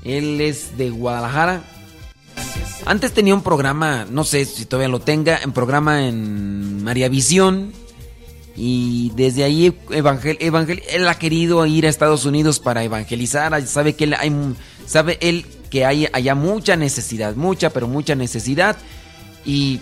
Él 0.05 0.41
es 0.41 0.77
de 0.79 0.91
Guadalajara. 0.91 1.63
Antes 2.87 3.13
tenía 3.13 3.35
un 3.35 3.43
programa, 3.43 4.07
no 4.11 4.25
sé 4.25 4.45
si 4.45 4.65
todavía 4.65 4.89
lo 4.89 5.01
tenga, 5.01 5.39
un 5.45 5.53
programa 5.53 6.07
en 6.09 6.83
María 6.83 7.09
Visión. 7.09 7.73
Y 8.57 9.11
desde 9.17 9.45
ahí 9.45 9.75
evangel, 9.91 10.39
evangel- 10.41 10.83
él 10.91 11.09
ha 11.09 11.15
querido 11.19 11.65
ir 11.67 11.87
a 11.87 11.89
Estados 11.89 12.25
Unidos 12.27 12.61
para 12.61 12.85
evangelizar. 12.85 13.67
Sabe 13.67 13.95
que 13.95 14.05
él 14.05 14.15
hay, 14.15 14.33
sabe 14.87 15.19
él 15.23 15.47
que 15.71 15.87
hay 15.87 16.07
allá 16.13 16.35
mucha 16.35 16.77
necesidad, 16.77 17.35
mucha, 17.35 17.71
pero 17.71 17.89
mucha 17.89 18.15
necesidad. 18.15 18.77
Y 19.47 19.81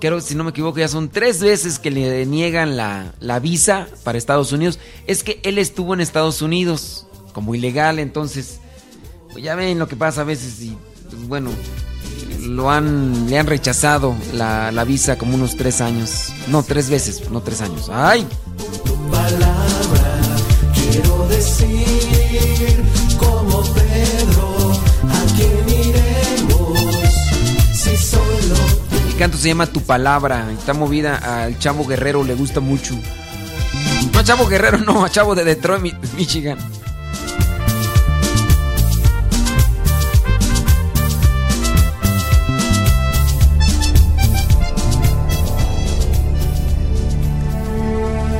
creo, 0.00 0.20
si 0.20 0.36
no 0.36 0.44
me 0.44 0.50
equivoco, 0.50 0.78
ya 0.78 0.86
son 0.86 1.08
tres 1.08 1.40
veces 1.40 1.80
que 1.80 1.90
le 1.90 2.24
niegan 2.26 2.76
la, 2.76 3.12
la 3.18 3.40
visa 3.40 3.88
para 4.04 4.18
Estados 4.18 4.52
Unidos. 4.52 4.78
Es 5.08 5.24
que 5.24 5.40
él 5.42 5.58
estuvo 5.58 5.94
en 5.94 6.00
Estados 6.00 6.42
Unidos 6.42 7.06
como 7.32 7.56
ilegal, 7.56 7.98
entonces 7.98 8.60
pues 9.32 9.42
ya 9.42 9.56
ven 9.56 9.80
lo 9.80 9.88
que 9.88 9.96
pasa 9.96 10.20
a 10.20 10.24
veces 10.24 10.60
y 10.62 10.76
pues 11.10 11.26
bueno, 11.26 11.50
lo 12.46 12.70
han, 12.70 13.28
le 13.28 13.38
han 13.38 13.46
rechazado 13.46 14.14
la, 14.32 14.70
la, 14.70 14.84
visa 14.84 15.16
como 15.18 15.34
unos 15.34 15.56
tres 15.56 15.80
años. 15.80 16.32
No, 16.48 16.62
tres 16.62 16.90
veces, 16.90 17.30
no 17.30 17.40
tres 17.40 17.60
años. 17.60 17.90
¡Ay! 17.92 18.26
El 29.08 29.20
canto 29.20 29.38
se 29.38 29.48
llama 29.48 29.66
Tu 29.66 29.80
Palabra. 29.80 30.50
Está 30.52 30.74
movida 30.74 31.44
al 31.44 31.58
Chavo 31.58 31.86
Guerrero, 31.86 32.24
le 32.24 32.34
gusta 32.34 32.60
mucho. 32.60 32.94
No 34.12 34.22
Chavo 34.22 34.46
Guerrero, 34.46 34.78
no, 34.78 35.04
a 35.04 35.10
Chavo 35.10 35.34
de 35.34 35.44
Detroit, 35.44 35.94
Michigan. 36.16 36.58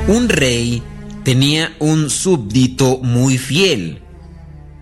Un 0.07 0.29
rey 0.29 0.83
tenía 1.23 1.75
un 1.79 2.11
súbdito 2.11 2.99
muy 2.99 3.39
fiel. 3.39 4.03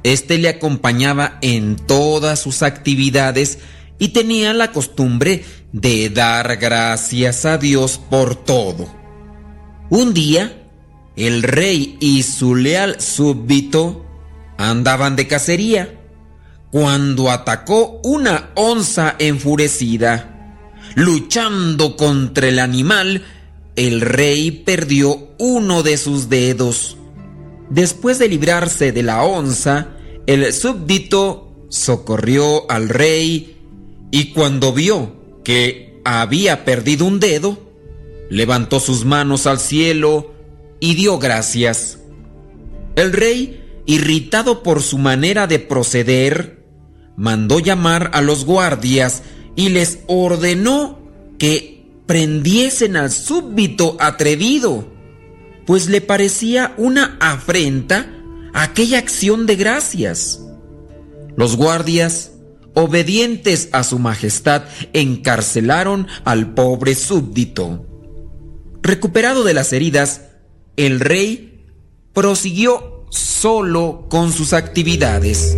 Este 0.02 0.37
le 0.37 0.48
acompañaba 0.48 1.38
en 1.42 1.76
todas 1.76 2.40
sus 2.40 2.62
actividades 2.62 3.61
y 4.00 4.08
tenía 4.08 4.52
la 4.52 4.72
costumbre 4.72 5.44
de 5.70 6.11
dar 6.11 6.56
gracias 6.56 7.44
a 7.44 7.56
Dios 7.56 8.00
por 8.11 8.35
todo. 8.35 8.92
Un 9.90 10.12
día, 10.12 10.61
el 11.14 11.44
rey 11.44 11.96
y 12.00 12.24
su 12.24 12.56
leal 12.56 13.00
súbdito 13.00 14.04
andaban 14.58 15.14
de 15.14 15.28
cacería 15.28 16.00
cuando 16.72 17.30
atacó 17.30 18.00
una 18.02 18.50
onza 18.56 19.14
enfurecida. 19.20 20.58
Luchando 20.96 21.96
contra 21.96 22.48
el 22.48 22.58
animal, 22.58 23.22
el 23.76 24.00
rey 24.00 24.50
perdió 24.50 25.28
uno 25.38 25.82
de 25.82 25.96
sus 25.96 26.28
dedos. 26.28 26.96
Después 27.70 28.18
de 28.18 28.28
librarse 28.28 28.92
de 28.92 29.02
la 29.02 29.22
onza, 29.24 29.88
el 30.26 30.52
súbdito 30.52 31.66
socorrió 31.68 32.70
al 32.70 32.88
rey 32.88 33.56
y 34.11 34.32
cuando 34.32 34.72
vio 34.72 35.16
que 35.42 36.00
había 36.04 36.64
perdido 36.64 37.06
un 37.06 37.18
dedo, 37.18 37.58
levantó 38.28 38.78
sus 38.78 39.04
manos 39.04 39.46
al 39.46 39.58
cielo 39.58 40.32
y 40.80 40.94
dio 40.94 41.18
gracias. 41.18 41.98
El 42.94 43.12
rey, 43.12 43.64
irritado 43.87 44.62
por 44.62 44.82
su 44.82 44.98
manera 44.98 45.46
de 45.46 45.58
proceder, 45.58 46.62
mandó 47.16 47.58
llamar 47.58 48.11
a 48.12 48.20
los 48.20 48.44
guardias 48.44 49.22
y 49.56 49.70
les 49.70 50.00
ordenó 50.08 50.98
que 51.38 51.82
prendiesen 52.12 52.96
al 52.96 53.11
súbdito 53.11 53.96
atrevido, 53.98 54.87
pues 55.64 55.88
le 55.88 56.03
parecía 56.03 56.75
una 56.77 57.16
afrenta 57.20 58.07
aquella 58.53 58.98
acción 58.98 59.46
de 59.46 59.57
gracias. 59.57 60.38
Los 61.37 61.57
guardias, 61.57 62.33
obedientes 62.75 63.70
a 63.72 63.83
su 63.83 63.98
majestad, 63.98 64.64
encarcelaron 64.92 66.07
al 66.25 66.53
pobre 66.53 66.96
súbdito. 66.96 67.87
Recuperado 68.83 69.42
de 69.42 69.55
las 69.55 69.72
heridas, 69.72 70.20
el 70.77 71.01
rey 71.01 71.64
prosiguió 72.12 73.07
solo 73.09 74.05
con 74.11 74.35
sus 74.35 74.53
actividades. 74.53 75.57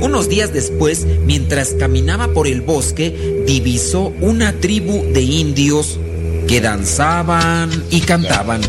Unos 0.00 0.28
días 0.28 0.52
después, 0.52 1.06
mientras 1.24 1.70
caminaba 1.70 2.32
por 2.32 2.46
el 2.46 2.60
bosque, 2.60 3.44
divisó 3.46 4.12
una 4.20 4.52
tribu 4.52 5.04
de 5.12 5.22
indios 5.22 5.98
que 6.46 6.60
danzaban 6.60 7.70
y 7.90 8.00
cantaban. 8.00 8.60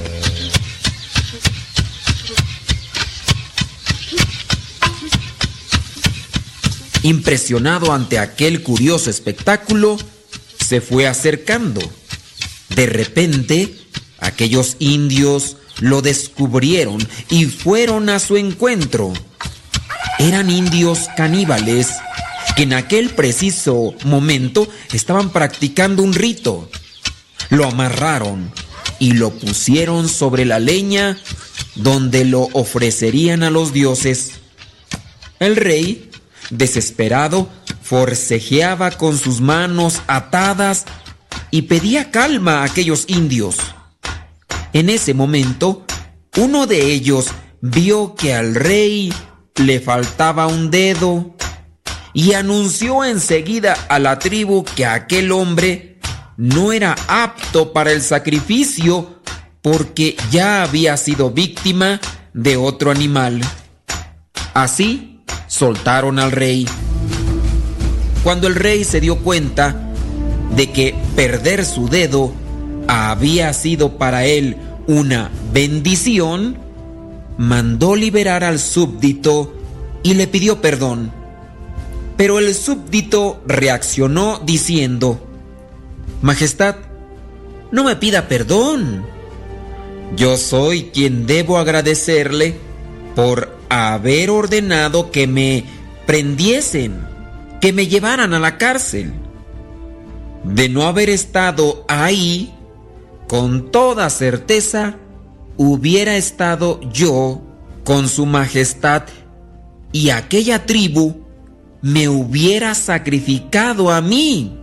Impresionado 7.03 7.91
ante 7.91 8.19
aquel 8.19 8.63
curioso 8.63 9.09
espectáculo, 9.09 9.97
se 10.65 10.81
fue 10.81 11.07
acercando. 11.07 11.81
De 12.75 12.85
repente, 12.85 13.75
aquellos 14.19 14.75
indios 14.79 15.57
lo 15.79 16.01
descubrieron 16.01 17.05
y 17.29 17.45
fueron 17.45 18.09
a 18.09 18.19
su 18.19 18.37
encuentro 18.37 19.13
eran 20.19 20.49
indios 20.49 21.07
caníbales 21.15 21.89
que 22.55 22.63
en 22.63 22.73
aquel 22.73 23.11
preciso 23.11 23.93
momento 24.03 24.67
estaban 24.91 25.29
practicando 25.29 26.03
un 26.03 26.13
rito. 26.13 26.69
Lo 27.49 27.65
amarraron 27.65 28.51
y 28.99 29.11
lo 29.13 29.31
pusieron 29.31 30.09
sobre 30.09 30.45
la 30.45 30.59
leña 30.59 31.17
donde 31.75 32.25
lo 32.25 32.49
ofrecerían 32.53 33.43
a 33.43 33.51
los 33.51 33.73
dioses. 33.73 34.31
El 35.39 35.55
rey, 35.55 36.09
desesperado, 36.49 37.49
forcejeaba 37.83 38.91
con 38.91 39.17
sus 39.17 39.39
manos 39.39 40.01
atadas 40.07 40.85
y 41.51 41.63
pedía 41.63 42.11
calma 42.11 42.61
a 42.61 42.63
aquellos 42.63 43.05
indios. 43.07 43.57
En 44.73 44.89
ese 44.89 45.13
momento, 45.13 45.85
uno 46.37 46.67
de 46.67 46.91
ellos 46.91 47.27
vio 47.61 48.15
que 48.15 48.33
al 48.33 48.55
rey 48.55 49.13
le 49.57 49.79
faltaba 49.79 50.47
un 50.47 50.69
dedo 50.69 51.35
y 52.13 52.33
anunció 52.33 53.03
enseguida 53.03 53.77
a 53.89 53.99
la 53.99 54.19
tribu 54.19 54.63
que 54.63 54.85
aquel 54.85 55.31
hombre 55.31 55.99
no 56.37 56.71
era 56.71 56.95
apto 57.07 57.73
para 57.73 57.91
el 57.91 58.01
sacrificio 58.01 59.21
porque 59.61 60.15
ya 60.31 60.63
había 60.63 60.95
sido 60.97 61.31
víctima 61.31 61.99
de 62.33 62.57
otro 62.57 62.91
animal. 62.91 63.41
Así 64.53 65.21
soltaron 65.47 66.19
al 66.19 66.31
rey. 66.31 66.67
Cuando 68.23 68.47
el 68.47 68.55
rey 68.55 68.83
se 68.83 69.01
dio 69.01 69.17
cuenta 69.19 69.75
de 70.55 70.71
que 70.71 70.95
perder 71.15 71.65
su 71.65 71.89
dedo 71.89 72.33
había 72.87 73.53
sido 73.53 73.97
para 73.97 74.25
él 74.25 74.57
una 74.87 75.29
bendición, 75.51 76.57
mandó 77.37 77.95
liberar 77.95 78.43
al 78.43 78.59
súbdito 78.59 79.53
y 80.03 80.15
le 80.15 80.27
pidió 80.27 80.61
perdón. 80.61 81.11
Pero 82.17 82.39
el 82.39 82.53
súbdito 82.55 83.41
reaccionó 83.45 84.41
diciendo, 84.43 85.19
Majestad, 86.21 86.77
no 87.71 87.83
me 87.83 87.95
pida 87.95 88.27
perdón. 88.27 89.05
Yo 90.15 90.37
soy 90.37 90.85
quien 90.93 91.27
debo 91.27 91.57
agradecerle 91.57 92.57
por 93.15 93.55
haber 93.69 94.29
ordenado 94.29 95.11
que 95.11 95.27
me 95.27 95.65
prendiesen, 96.05 97.05
que 97.61 97.73
me 97.73 97.87
llevaran 97.87 98.33
a 98.33 98.39
la 98.39 98.57
cárcel. 98.57 99.13
De 100.43 100.69
no 100.69 100.83
haber 100.83 101.09
estado 101.09 101.85
ahí, 101.87 102.53
con 103.27 103.69
toda 103.69 104.09
certeza, 104.09 104.95
hubiera 105.57 106.15
estado 106.15 106.79
yo 106.91 107.41
con 107.83 108.07
su 108.07 108.25
majestad 108.25 109.03
y 109.91 110.11
aquella 110.11 110.65
tribu 110.65 111.25
me 111.81 112.09
hubiera 112.09 112.75
sacrificado 112.75 113.91
a 113.91 114.01
mí. 114.01 114.57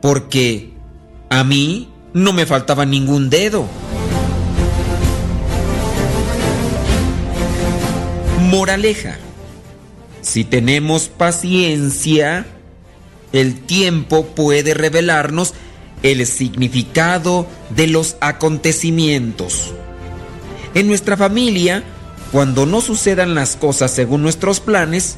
Porque 0.00 0.72
a 1.28 1.44
mí 1.44 1.88
no 2.14 2.32
me 2.32 2.46
faltaba 2.46 2.86
ningún 2.86 3.28
dedo. 3.28 3.66
Moraleja. 8.50 9.18
Si 10.22 10.44
tenemos 10.44 11.08
paciencia, 11.08 12.46
el 13.32 13.60
tiempo 13.60 14.26
puede 14.26 14.74
revelarnos 14.74 15.54
el 16.02 16.26
significado 16.26 17.46
de 17.74 17.86
los 17.86 18.16
acontecimientos. 18.20 19.72
En 20.74 20.86
nuestra 20.86 21.16
familia, 21.16 21.84
cuando 22.32 22.66
no 22.66 22.80
sucedan 22.80 23.34
las 23.34 23.56
cosas 23.56 23.90
según 23.90 24.22
nuestros 24.22 24.60
planes, 24.60 25.16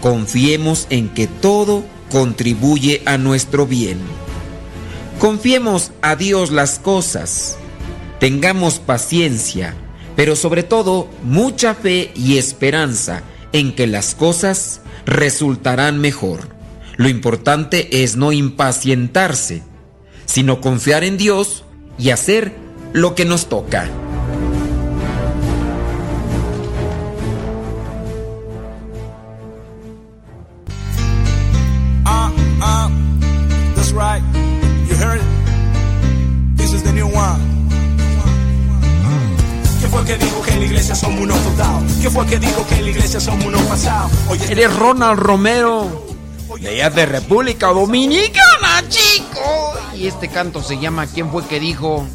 confiemos 0.00 0.86
en 0.90 1.08
que 1.08 1.26
todo 1.26 1.84
contribuye 2.10 3.02
a 3.06 3.18
nuestro 3.18 3.66
bien. 3.66 3.98
Confiemos 5.18 5.92
a 6.02 6.16
Dios 6.16 6.50
las 6.50 6.78
cosas, 6.78 7.56
tengamos 8.20 8.78
paciencia, 8.78 9.74
pero 10.16 10.36
sobre 10.36 10.62
todo 10.62 11.08
mucha 11.22 11.74
fe 11.74 12.12
y 12.14 12.38
esperanza 12.38 13.22
en 13.52 13.74
que 13.74 13.86
las 13.86 14.14
cosas 14.14 14.80
resultarán 15.06 16.00
mejor. 16.00 16.48
Lo 16.96 17.08
importante 17.08 18.02
es 18.02 18.16
no 18.16 18.32
impacientarse, 18.32 19.62
sino 20.34 20.60
confiar 20.60 21.04
en 21.04 21.16
Dios 21.16 21.62
y 21.96 22.10
hacer 22.10 22.56
lo 22.92 23.14
que 23.14 23.24
nos 23.24 23.48
toca. 23.48 23.88
Eres 44.50 44.76
Ronald 44.76 45.20
Romero. 45.20 46.13
De 46.60 46.68
allá 46.68 46.88
de 46.88 47.04
República 47.04 47.68
Dominicana, 47.68 48.82
chico. 48.88 49.74
Y 49.94 50.06
este 50.06 50.28
canto 50.28 50.62
se 50.62 50.78
llama 50.78 51.06
¿Quién 51.06 51.30
fue 51.30 51.44
que 51.46 51.58
dijo? 51.58 52.06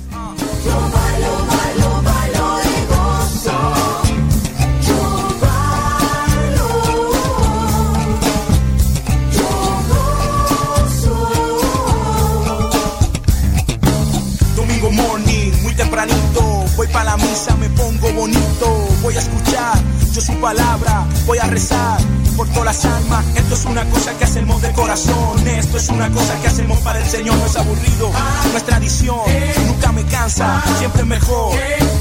Domingo 14.55 14.91
morning, 14.91 15.51
muy 15.61 15.75
tempranito, 15.75 16.65
voy 16.77 16.87
para 16.87 17.11
la 17.11 17.17
misa, 17.17 17.55
me 17.57 17.69
pongo 17.69 18.11
bonito, 18.13 18.87
voy 19.01 19.15
a 19.15 19.19
escuchar 19.19 19.77
yo 20.13 20.21
su 20.21 20.33
palabra, 20.39 21.05
voy 21.25 21.37
a 21.37 21.45
rezar 21.45 21.99
por 22.39 22.47
todas 22.47 22.65
las 22.67 22.85
almas. 22.85 23.25
Esto 23.35 23.53
es 23.53 23.65
una 23.65 23.83
cosa 23.89 24.17
que 24.17 24.23
hacemos 24.23 24.61
de 24.61 24.71
corazón, 24.71 25.45
esto 25.45 25.75
es 25.75 25.89
una 25.89 26.09
cosa 26.09 26.41
que 26.41 26.47
hacemos 26.47 26.79
para 26.79 26.99
el 26.99 27.05
Señor, 27.05 27.35
no 27.35 27.45
es 27.45 27.55
aburrido, 27.57 28.11
no 28.51 28.57
es 28.57 28.63
tradición, 28.63 29.19
nunca 29.67 29.91
me 29.91 30.05
cansa, 30.05 30.63
siempre 30.77 31.03
mejor. 31.03 31.53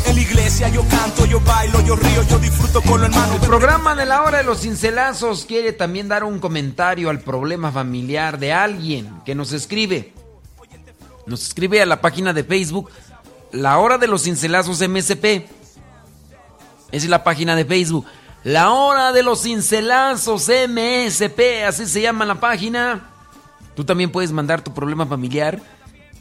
En 0.06 0.14
la 0.14 0.20
iglesia 0.20 0.68
yo 0.68 0.84
canto, 0.86 1.26
yo 1.26 1.40
bailo, 1.40 1.80
yo 1.80 1.96
río, 1.96 2.22
yo 2.22 2.38
disfruto 2.38 2.80
con 2.82 3.00
los 3.00 3.10
hermanos. 3.10 3.34
El 3.34 3.48
programa 3.48 3.96
de 3.96 4.06
la 4.06 4.22
hora 4.22 4.38
de 4.38 4.44
los 4.44 4.60
cincelazos 4.60 5.44
quiere 5.44 5.72
también 5.72 6.06
dar 6.06 6.22
un 6.22 6.38
comentario 6.38 7.10
al 7.10 7.18
problema 7.18 7.72
familiar 7.72 8.38
de 8.38 8.52
alguien 8.52 9.20
que 9.24 9.34
nos 9.34 9.52
escribe. 9.52 10.12
Nos 11.26 11.42
escribe 11.42 11.82
a 11.82 11.86
la 11.86 12.00
página 12.00 12.32
de 12.32 12.44
Facebook 12.44 12.92
La 13.50 13.78
Hora 13.78 13.98
de 13.98 14.06
los 14.06 14.22
Cincelazos 14.22 14.88
MSP. 14.88 15.24
Esa 15.24 15.46
es 16.92 17.08
la 17.08 17.24
página 17.24 17.56
de 17.56 17.64
Facebook. 17.64 18.06
La 18.44 18.70
Hora 18.70 19.12
de 19.12 19.22
los 19.22 19.42
Cincelazos 19.42 20.48
MSP. 20.48 21.64
Así 21.66 21.86
se 21.86 22.00
llama 22.00 22.24
la 22.24 22.38
página. 22.38 23.10
Tú 23.74 23.84
también 23.84 24.10
puedes 24.10 24.32
mandar 24.32 24.62
tu 24.62 24.72
problema 24.72 25.06
familiar. 25.06 25.60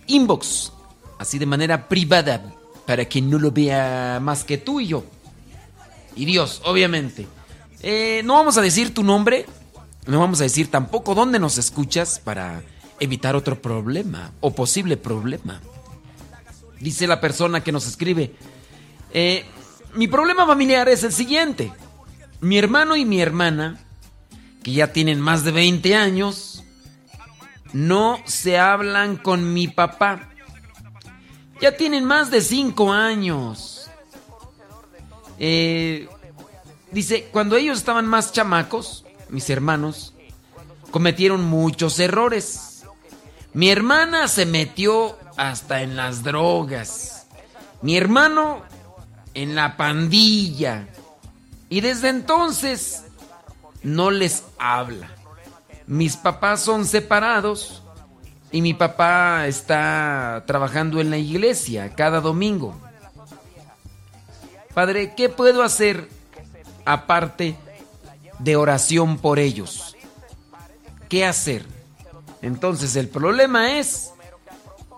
Inbox. 0.08 0.74
Así 1.20 1.38
de 1.38 1.46
manera 1.46 1.88
privada. 1.88 2.44
Para 2.86 3.06
que 3.06 3.22
no 3.22 3.38
lo 3.38 3.52
vea 3.52 4.20
más 4.22 4.44
que 4.44 4.58
tú 4.58 4.80
y 4.80 4.88
yo. 4.88 5.04
Y 6.16 6.26
Dios, 6.26 6.62
obviamente. 6.66 7.28
Eh, 7.82 8.22
no 8.26 8.34
vamos 8.34 8.58
a 8.58 8.62
decir 8.62 8.94
tu 8.94 9.04
nombre. 9.04 9.46
No 10.08 10.20
vamos 10.20 10.40
a 10.40 10.44
decir 10.44 10.72
tampoco 10.72 11.14
dónde 11.14 11.38
nos 11.38 11.58
escuchas 11.58 12.20
para 12.20 12.64
evitar 13.00 13.36
otro 13.36 13.62
problema 13.62 14.32
o 14.40 14.56
posible 14.56 14.98
problema. 14.98 15.62
Dice 16.80 17.06
la 17.08 17.22
persona 17.22 17.62
que 17.62 17.72
nos 17.72 17.86
escribe. 17.88 18.34
eh, 19.14 19.46
mi 19.96 20.08
problema 20.08 20.46
familiar 20.46 20.88
es 20.90 21.04
el 21.04 21.12
siguiente. 21.12 21.72
Mi 22.40 22.58
hermano 22.58 22.96
y 22.96 23.06
mi 23.06 23.22
hermana, 23.22 23.80
que 24.64 24.72
ya 24.72 24.94
tienen 24.94 25.20
más 25.20 25.44
de 25.44 25.52
20 25.52 25.96
años, 25.96 26.64
no 27.74 28.20
se 28.26 28.60
hablan 28.60 29.18
con 29.18 29.54
mi 29.54 29.68
papá. 29.68 30.30
Ya 31.60 31.76
tienen 31.76 32.06
más 32.06 32.30
de 32.30 32.42
5 32.42 32.94
años. 32.94 33.90
Eh, 35.40 36.08
dice, 36.92 37.30
cuando 37.32 37.56
ellos 37.56 37.80
estaban 37.80 38.06
más 38.06 38.32
chamacos, 38.32 39.06
mis 39.30 39.50
hermanos, 39.50 40.14
cometieron 40.92 41.44
muchos 41.44 42.00
errores. 42.00 42.84
Mi 43.54 43.70
hermana 43.70 44.28
se 44.28 44.46
metió 44.46 45.18
hasta 45.38 45.82
en 45.82 45.96
las 45.96 46.24
drogas. 46.24 47.28
Mi 47.82 47.98
hermano 47.98 48.64
en 49.34 49.56
la 49.56 49.78
pandilla. 49.78 50.88
Y 51.70 51.82
desde 51.82 52.10
entonces 52.10 53.04
no 53.84 54.12
les 54.12 54.44
habla. 54.58 55.12
Mis 55.86 56.16
papás 56.18 56.62
son 56.62 56.86
separados 56.86 57.84
y 58.52 58.62
mi 58.62 58.74
papá 58.74 59.48
está 59.48 60.44
trabajando 60.46 61.00
en 61.02 61.10
la 61.10 61.18
iglesia 61.18 61.94
cada 61.96 62.22
domingo. 62.22 62.76
Padre, 64.74 65.14
¿qué 65.16 65.30
puedo 65.30 65.64
hacer 65.64 66.08
aparte 66.86 67.56
de 68.40 68.56
oración 68.56 69.18
por 69.18 69.40
ellos? 69.40 69.96
¿Qué 71.10 71.26
hacer? 71.26 71.66
Entonces 72.42 72.96
el 72.96 73.10
problema 73.10 73.80
es 73.80 74.14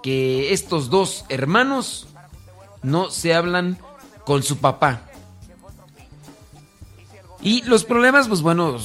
que 0.03 0.53
estos 0.53 0.89
dos 0.89 1.25
hermanos 1.29 2.07
no 2.81 3.09
se 3.09 3.33
hablan 3.33 3.77
con 4.25 4.43
su 4.43 4.57
papá. 4.57 5.08
Y 7.41 7.61
los 7.63 7.85
problemas, 7.85 8.27
pues 8.27 8.41
bueno, 8.41 8.77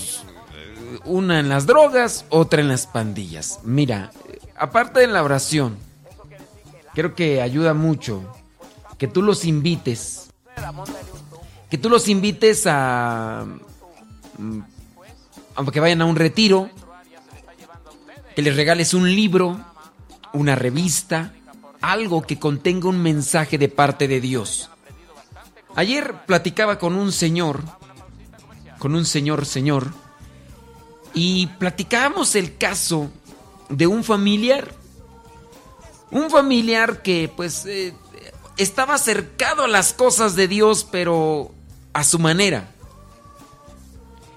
una 1.05 1.41
en 1.41 1.49
las 1.49 1.67
drogas, 1.67 2.25
otra 2.29 2.61
en 2.61 2.69
las 2.69 2.87
pandillas. 2.87 3.61
Mira, 3.65 4.11
aparte 4.57 5.01
de 5.01 5.07
la 5.09 5.23
oración, 5.23 5.77
creo 6.95 7.15
que 7.15 7.43
ayuda 7.43 7.75
mucho 7.75 8.23
que 8.99 9.09
tú 9.09 9.23
los 9.23 9.45
invites. 9.45 10.31
Que 11.71 11.79
tú 11.79 11.91
los 11.91 12.09
invites 12.09 12.67
a... 12.67 13.45
mm, 14.39 14.61
a 15.57 15.71
que 15.73 15.81
vayan 15.81 16.03
a 16.03 16.05
un 16.05 16.17
retiro. 16.17 16.71
Que 18.37 18.43
les 18.43 18.57
regales 18.57 18.95
un 18.95 19.15
libro, 19.15 19.61
una 20.33 20.57
revista, 20.57 21.33
algo 21.81 22.23
que 22.23 22.39
contenga 22.39 22.89
un 22.89 23.01
mensaje 23.01 23.59
de 23.59 23.69
parte 23.69 24.09
de 24.09 24.21
Dios. 24.21 24.71
Ayer 25.77 26.25
platicaba 26.27 26.79
con 26.79 26.95
un 26.95 27.13
señor, 27.13 27.63
con 28.85 28.95
un 28.97 29.07
señor 29.07 29.47
señor, 29.47 29.95
y 31.14 31.47
platicábamos 31.47 32.35
el 32.35 32.59
caso 32.59 33.11
de 33.70 33.87
un 33.87 34.05
familiar. 34.05 34.74
Un 36.11 36.28
familiar 36.28 37.01
que 37.01 37.32
pues 37.35 37.64
eh, 37.64 37.95
estaba 38.59 38.93
acercado 38.93 39.64
a 39.64 39.68
las 39.68 39.95
cosas 39.95 40.37
de 40.37 40.49
Dios, 40.49 40.87
pero 40.93 41.51
a 41.95 42.05
su 42.05 42.18
manera. 42.18 42.68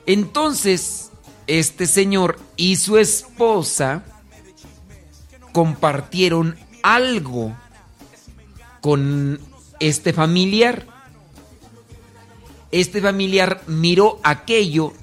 Entonces, 0.05 1.11
este 1.47 1.85
señor 1.85 2.39
y 2.55 2.77
su 2.77 2.97
esposa 2.97 4.05
compartieron 5.51 6.57
algo 6.83 7.53
con 8.79 9.41
este 9.81 10.13
familiar. 10.13 10.96
Este 12.71 13.01
familiar 13.01 13.61
miró 13.67 14.19
aquello 14.23 14.93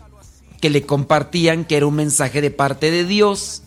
que 0.60 0.70
le 0.70 0.84
compartían, 0.84 1.64
que 1.64 1.76
era 1.76 1.86
un 1.86 1.94
mensaje 1.94 2.40
de 2.40 2.50
parte 2.50 2.90
de 2.90 3.04
Dios. 3.04 3.62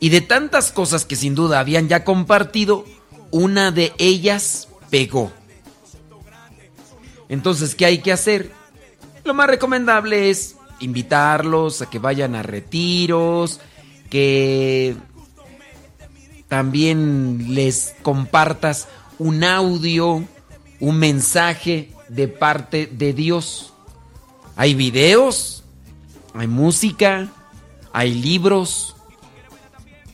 Y 0.00 0.10
de 0.10 0.20
tantas 0.20 0.70
cosas 0.70 1.04
que 1.04 1.16
sin 1.16 1.34
duda 1.34 1.58
habían 1.58 1.88
ya 1.88 2.04
compartido, 2.04 2.84
una 3.30 3.72
de 3.72 3.92
ellas 3.98 4.68
pegó. 4.90 5.32
Entonces, 7.28 7.74
¿qué 7.74 7.86
hay 7.86 7.98
que 7.98 8.12
hacer? 8.12 8.52
Lo 9.24 9.34
más 9.34 9.48
recomendable 9.48 10.30
es 10.30 10.56
invitarlos 10.80 11.82
a 11.82 11.90
que 11.90 11.98
vayan 11.98 12.34
a 12.34 12.42
retiros, 12.42 13.60
que 14.08 14.96
también 16.48 17.54
les 17.54 17.94
compartas 18.02 18.88
un 19.18 19.44
audio, 19.44 20.24
un 20.80 20.98
mensaje 20.98 21.90
de 22.08 22.28
parte 22.28 22.86
de 22.86 23.12
Dios. 23.12 23.72
Hay 24.56 24.74
videos, 24.74 25.64
hay 26.34 26.46
música, 26.46 27.28
hay 27.92 28.14
libros, 28.14 28.96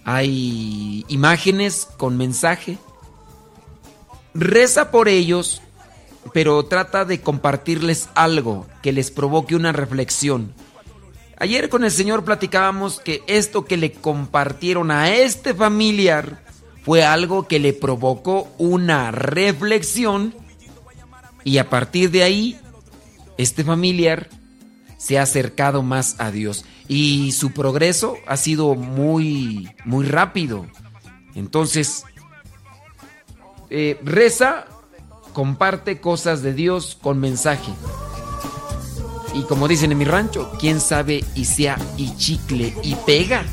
hay 0.04 1.04
imágenes 1.08 1.88
con 1.96 2.16
mensaje. 2.16 2.78
Reza 4.34 4.90
por 4.90 5.08
ellos, 5.08 5.62
pero 6.32 6.64
trata 6.64 7.04
de 7.04 7.20
compartirles 7.20 8.08
algo 8.14 8.66
que 8.82 8.92
les 8.92 9.10
provoque 9.10 9.56
una 9.56 9.72
reflexión. 9.72 10.52
Ayer 11.38 11.68
con 11.68 11.84
el 11.84 11.90
Señor 11.90 12.24
platicábamos 12.24 13.00
que 13.00 13.22
esto 13.26 13.64
que 13.64 13.76
le 13.76 13.92
compartieron 13.92 14.90
a 14.90 15.12
este 15.14 15.52
familiar 15.52 16.44
fue 16.84 17.04
algo 17.04 17.48
que 17.48 17.58
le 17.58 17.72
provocó 17.72 18.48
una 18.58 19.10
reflexión 19.10 20.34
y 21.44 21.58
a 21.58 21.68
partir 21.70 22.10
de 22.10 22.22
ahí 22.22 22.58
este 23.38 23.64
familiar 23.64 24.28
se 24.96 25.18
ha 25.18 25.22
acercado 25.22 25.82
más 25.82 26.16
a 26.18 26.30
Dios 26.30 26.64
y 26.88 27.32
su 27.32 27.52
progreso 27.52 28.16
ha 28.26 28.36
sido 28.36 28.74
muy 28.74 29.70
muy 29.84 30.06
rápido. 30.06 30.66
Entonces 31.34 32.04
eh, 33.70 33.98
reza, 34.04 34.66
comparte 35.32 36.00
cosas 36.00 36.42
de 36.42 36.52
Dios 36.52 36.96
con 37.00 37.18
mensaje. 37.18 37.72
Y 39.34 39.42
como 39.42 39.66
dicen 39.66 39.90
en 39.90 39.98
mi 39.98 40.04
rancho, 40.04 40.52
quién 40.60 40.80
sabe 40.80 41.24
y 41.34 41.44
sea 41.46 41.76
y 41.96 42.16
chicle 42.16 42.72
y 42.84 42.94
pega. 42.94 43.44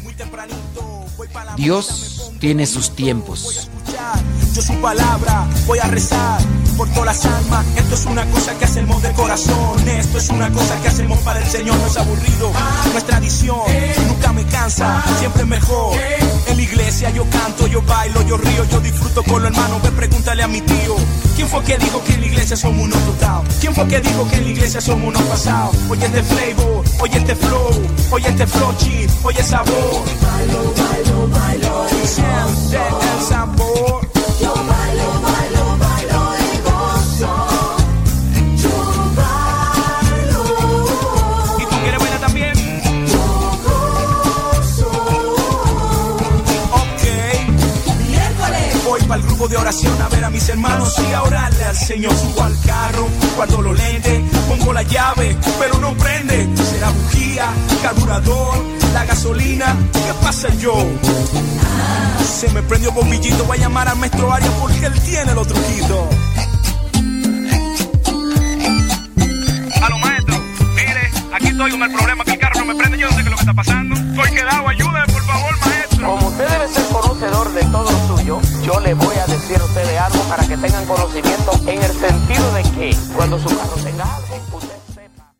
Dios 1.58 2.32
tiene 2.40 2.68
sus 2.68 2.96
tiempos. 2.96 3.72
Yo 4.54 4.62
su 4.62 4.74
palabra 4.82 5.48
voy 5.66 5.80
a 5.80 5.88
rezar 5.88 6.42
por 6.76 6.90
todas 6.90 7.24
las 7.24 7.26
almas. 7.26 7.66
Esto 7.78 7.96
es 7.96 8.06
una 8.06 8.26
cosa 8.32 8.54
que 8.56 8.66
hacemos 8.66 9.02
de 9.02 9.12
corazón. 9.14 9.88
Esto 9.88 10.18
es 10.18 10.30
una 10.30 10.52
cosa 10.52 10.76
que 10.82 10.90
hacemos 10.90 11.20
para 11.20 11.40
el 11.40 11.50
Señor. 11.50 11.78
No 11.78 11.88
es 11.88 11.98
aburrido, 11.98 12.52
no 12.92 12.98
es 12.98 13.06
tradición. 13.06 13.60
Nunca 14.08 14.34
me 14.34 14.44
cansa, 14.46 15.04
siempre 15.20 15.46
mejor. 15.46 15.98
En 16.48 16.58
la 16.58 16.64
iglesia 16.64 17.10
yo 17.12 17.26
canto, 17.30 17.68
yo 17.68 17.82
bailo, 17.84 18.22
yo 18.24 18.36
río, 18.36 18.66
yo 18.66 18.82
disfruto 18.82 19.24
con 19.24 19.42
los 19.42 19.52
hermanos. 19.52 19.82
Ve, 19.84 19.92
pregúntale 19.92 20.44
a 20.44 20.48
mi 20.48 20.60
tío. 20.60 20.96
¿Quién 21.36 21.48
fue 21.48 21.64
que 21.64 21.78
dijo 21.78 22.04
que 22.04 22.14
en 22.14 22.22
la 22.22 22.28
iglesia 22.28 22.58
somos 22.58 22.84
unos 22.84 23.00
total? 23.06 23.44
¿Quién 23.62 23.74
fue 23.74 23.88
que 23.88 24.02
dijo 24.02 24.28
que 24.28 24.36
en 24.36 24.44
la 24.44 24.50
iglesia 24.50 24.82
somos 24.82 25.08
unos 25.08 25.22
pasados? 25.24 25.76
Oye 25.90 26.06
este 26.06 26.24
flavor, 26.24 26.84
oye 27.00 27.18
este 27.18 27.36
flow, 27.36 27.70
oye 28.12 28.28
este 28.28 28.48
flow 28.48 28.74
chip, 28.78 29.10
oye 29.24 29.42
sabor. 29.42 30.04
Bailo, 30.22 30.74
bailo, 30.76 31.28
bailo. 31.30 31.86
Siente 32.06 32.78
el 32.78 33.26
sabor. 33.28 33.71
El 49.14 49.24
grupo 49.24 49.48
de 49.50 49.58
oración 49.58 50.02
a 50.02 50.08
ver 50.08 50.24
a 50.24 50.30
mis 50.30 50.48
hermanos 50.48 50.96
y 51.00 51.14
a 51.14 51.24
orarle 51.24 51.64
al 51.66 51.76
Señor. 51.76 52.14
Subo 52.14 52.44
al 52.44 52.58
carro, 52.62 53.08
guardo 53.36 53.62
los 53.62 53.78
lentes, 53.78 54.22
pongo 54.48 54.72
la 54.72 54.84
llave, 54.84 55.36
pero 55.60 55.78
no 55.80 55.94
prende. 55.96 56.48
Será 56.56 56.90
bujía, 56.92 57.50
carburador, 57.82 58.56
la 58.94 59.06
gasolina. 59.06 59.76
¿Qué 59.94 60.14
pasa 60.24 60.48
yo? 60.56 60.74
Se 62.24 62.50
me 62.54 62.64
prendió 62.64 62.92
bombillito, 62.94 63.44
voy 63.44 63.58
a 63.58 63.62
llamar 63.62 63.90
al 63.90 63.98
maestro 63.98 64.32
Arias 64.32 64.54
porque 64.60 64.86
él 64.86 64.94
tiene 65.02 65.34
los 65.34 65.48
truquitos. 65.48 66.08
Aló, 69.82 69.98
maestro. 70.00 70.40
Mire, 70.76 71.12
aquí 71.34 71.48
estoy 71.48 71.72
con 71.72 71.84
el 71.84 71.92
problema 71.92 72.24
que 72.24 72.32
el 72.32 72.40
carro 72.40 72.60
no 72.60 72.66
me 72.66 72.76
prende. 72.76 72.98
Yo 72.98 73.10
no 73.10 73.16
sé 73.16 73.18
qué 73.18 73.24
es 73.24 73.30
lo 73.30 73.36
que 73.36 73.42
está 73.42 73.54
pasando. 73.54 73.96
Estoy 73.96 74.32
quedado. 74.32 74.68
Ayúdeme, 74.70 74.91
yo 78.64 78.80
le 78.80 78.94
voy 78.94 79.18
a 79.18 79.26
decir 79.26 79.60
a 79.60 79.66
ustedes 79.66 80.00
algo 80.00 80.22
para 80.24 80.48
que 80.48 80.56
tengan 80.58 80.86
conocimiento 80.86 81.52
en 81.68 81.82
el 81.82 81.92
sentido 81.92 82.54
de 82.54 82.62
que 82.64 82.96
cuando 83.16 83.40
su 83.40 83.48
carro 83.48 83.76
tenga 83.84 84.06
usted 84.54 84.76
sepa. 84.94 85.34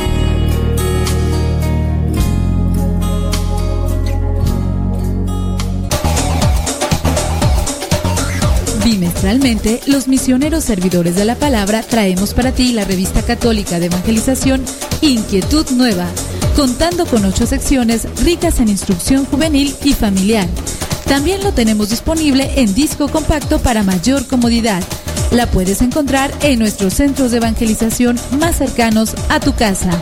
Bimestralmente, 9.21 9.81
los 9.85 10.07
misioneros 10.07 10.63
servidores 10.63 11.15
de 11.15 11.25
la 11.25 11.35
palabra 11.35 11.83
traemos 11.83 12.33
para 12.33 12.53
ti 12.53 12.71
la 12.71 12.85
revista 12.85 13.21
católica 13.21 13.79
de 13.79 13.85
evangelización 13.85 14.63
Inquietud 15.01 15.69
Nueva, 15.75 16.07
contando 16.55 17.05
con 17.05 17.23
ocho 17.25 17.45
secciones 17.45 18.07
ricas 18.23 18.59
en 18.59 18.69
instrucción 18.69 19.25
juvenil 19.25 19.75
y 19.83 19.93
familiar. 19.93 20.47
También 21.05 21.43
lo 21.43 21.51
tenemos 21.53 21.91
disponible 21.91 22.49
en 22.55 22.73
disco 22.73 23.09
compacto 23.09 23.59
para 23.59 23.83
mayor 23.83 24.25
comodidad. 24.25 24.81
La 25.29 25.45
puedes 25.45 25.83
encontrar 25.83 26.31
en 26.41 26.57
nuestros 26.57 26.95
centros 26.95 27.29
de 27.29 27.37
evangelización 27.37 28.19
más 28.39 28.55
cercanos 28.55 29.13
a 29.29 29.39
tu 29.39 29.53
casa. 29.53 30.01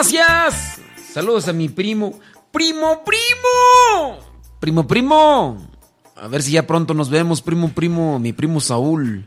Gracias. 0.00 0.80
Saludos 1.12 1.46
a 1.48 1.52
mi 1.52 1.68
primo. 1.68 2.18
Primo, 2.50 3.04
primo. 3.04 4.18
Primo, 4.58 4.86
primo. 4.86 5.68
A 6.16 6.26
ver 6.26 6.42
si 6.42 6.52
ya 6.52 6.66
pronto 6.66 6.94
nos 6.94 7.10
vemos, 7.10 7.42
primo, 7.42 7.68
primo, 7.68 8.18
mi 8.18 8.32
primo 8.32 8.60
Saúl. 8.60 9.26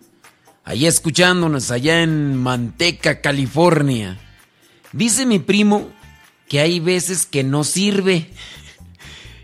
Allá 0.64 0.90
escuchándonos, 0.90 1.70
allá 1.70 2.02
en 2.02 2.36
Manteca, 2.36 3.22
California. 3.22 4.18
Dice 4.94 5.28
mi 5.28 5.38
primo 5.38 5.90
que 6.50 6.60
hay 6.60 6.80
veces 6.80 7.28
que 7.28 7.44
no 7.44 7.64
sirve. 7.64 8.32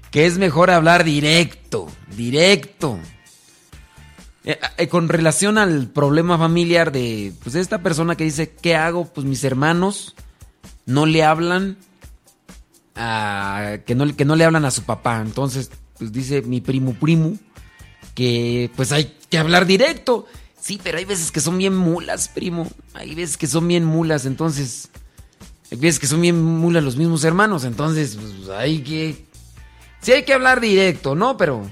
Que 0.09 0.25
es 0.25 0.39
mejor 0.39 0.71
hablar 0.71 1.03
directo, 1.03 1.91
directo. 2.17 2.97
Eh, 4.45 4.59
eh, 4.79 4.87
con 4.87 5.09
relación 5.09 5.59
al 5.59 5.89
problema 5.89 6.39
familiar 6.39 6.91
de 6.91 7.33
pues 7.43 7.53
esta 7.53 7.83
persona 7.83 8.15
que 8.15 8.23
dice, 8.23 8.49
¿qué 8.49 8.75
hago? 8.75 9.05
Pues 9.05 9.27
mis 9.27 9.43
hermanos 9.43 10.15
no 10.89 11.05
le 11.05 11.23
hablan 11.23 11.77
a, 12.95 13.77
que 13.85 13.95
no, 13.95 14.15
que 14.15 14.25
no 14.25 14.35
le 14.35 14.43
hablan 14.43 14.65
a 14.65 14.71
su 14.71 14.83
papá. 14.83 15.21
Entonces, 15.21 15.69
pues 15.97 16.11
dice 16.11 16.41
mi 16.41 16.61
primo 16.61 16.93
primo 16.93 17.37
que 18.15 18.71
pues 18.75 18.91
hay 18.91 19.15
que 19.29 19.37
hablar 19.37 19.65
directo. 19.65 20.25
Sí, 20.59 20.79
pero 20.83 20.97
hay 20.97 21.05
veces 21.05 21.31
que 21.31 21.39
son 21.39 21.57
bien 21.57 21.75
mulas, 21.75 22.27
primo. 22.27 22.67
Hay 22.93 23.15
veces 23.15 23.37
que 23.37 23.47
son 23.47 23.67
bien 23.67 23.85
mulas, 23.85 24.25
entonces 24.25 24.89
hay 25.71 25.77
veces 25.77 25.99
que 25.99 26.07
son 26.07 26.21
bien 26.21 26.41
mulas 26.41 26.83
los 26.83 26.97
mismos 26.97 27.23
hermanos, 27.23 27.63
entonces 27.63 28.17
pues 28.19 28.49
hay 28.49 28.79
que 28.79 29.25
sí 30.01 30.11
hay 30.11 30.23
que 30.23 30.33
hablar 30.33 30.59
directo, 30.59 31.13
¿no? 31.13 31.37
Pero 31.37 31.69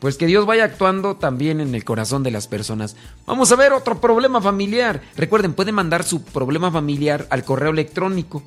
pues 0.00 0.16
que 0.16 0.26
Dios 0.26 0.44
vaya 0.46 0.64
actuando 0.64 1.14
también 1.16 1.60
en 1.60 1.74
el 1.74 1.84
corazón 1.84 2.22
de 2.22 2.30
las 2.30 2.48
personas. 2.48 2.96
Vamos 3.26 3.52
a 3.52 3.56
ver 3.56 3.74
otro 3.74 4.00
problema 4.00 4.40
familiar. 4.40 5.02
Recuerden, 5.16 5.52
pueden 5.52 5.74
mandar 5.74 6.04
su 6.04 6.24
problema 6.24 6.72
familiar 6.72 7.26
al 7.30 7.44
correo 7.44 7.70
electrónico. 7.70 8.42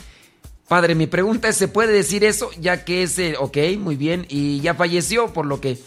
Padre, 0.69 0.93
mi 0.93 1.07
pregunta 1.07 1.49
es, 1.49 1.57
¿se 1.57 1.67
puede 1.67 1.91
decir 1.91 2.23
eso? 2.23 2.51
Ya 2.61 2.85
que 2.85 3.01
ese, 3.01 3.35
ok, 3.37 3.57
muy 3.79 3.95
bien, 3.95 4.27
y 4.29 4.61
ya 4.61 4.75
falleció, 4.75 5.33
por 5.33 5.47
lo 5.47 5.59
que... 5.59 5.79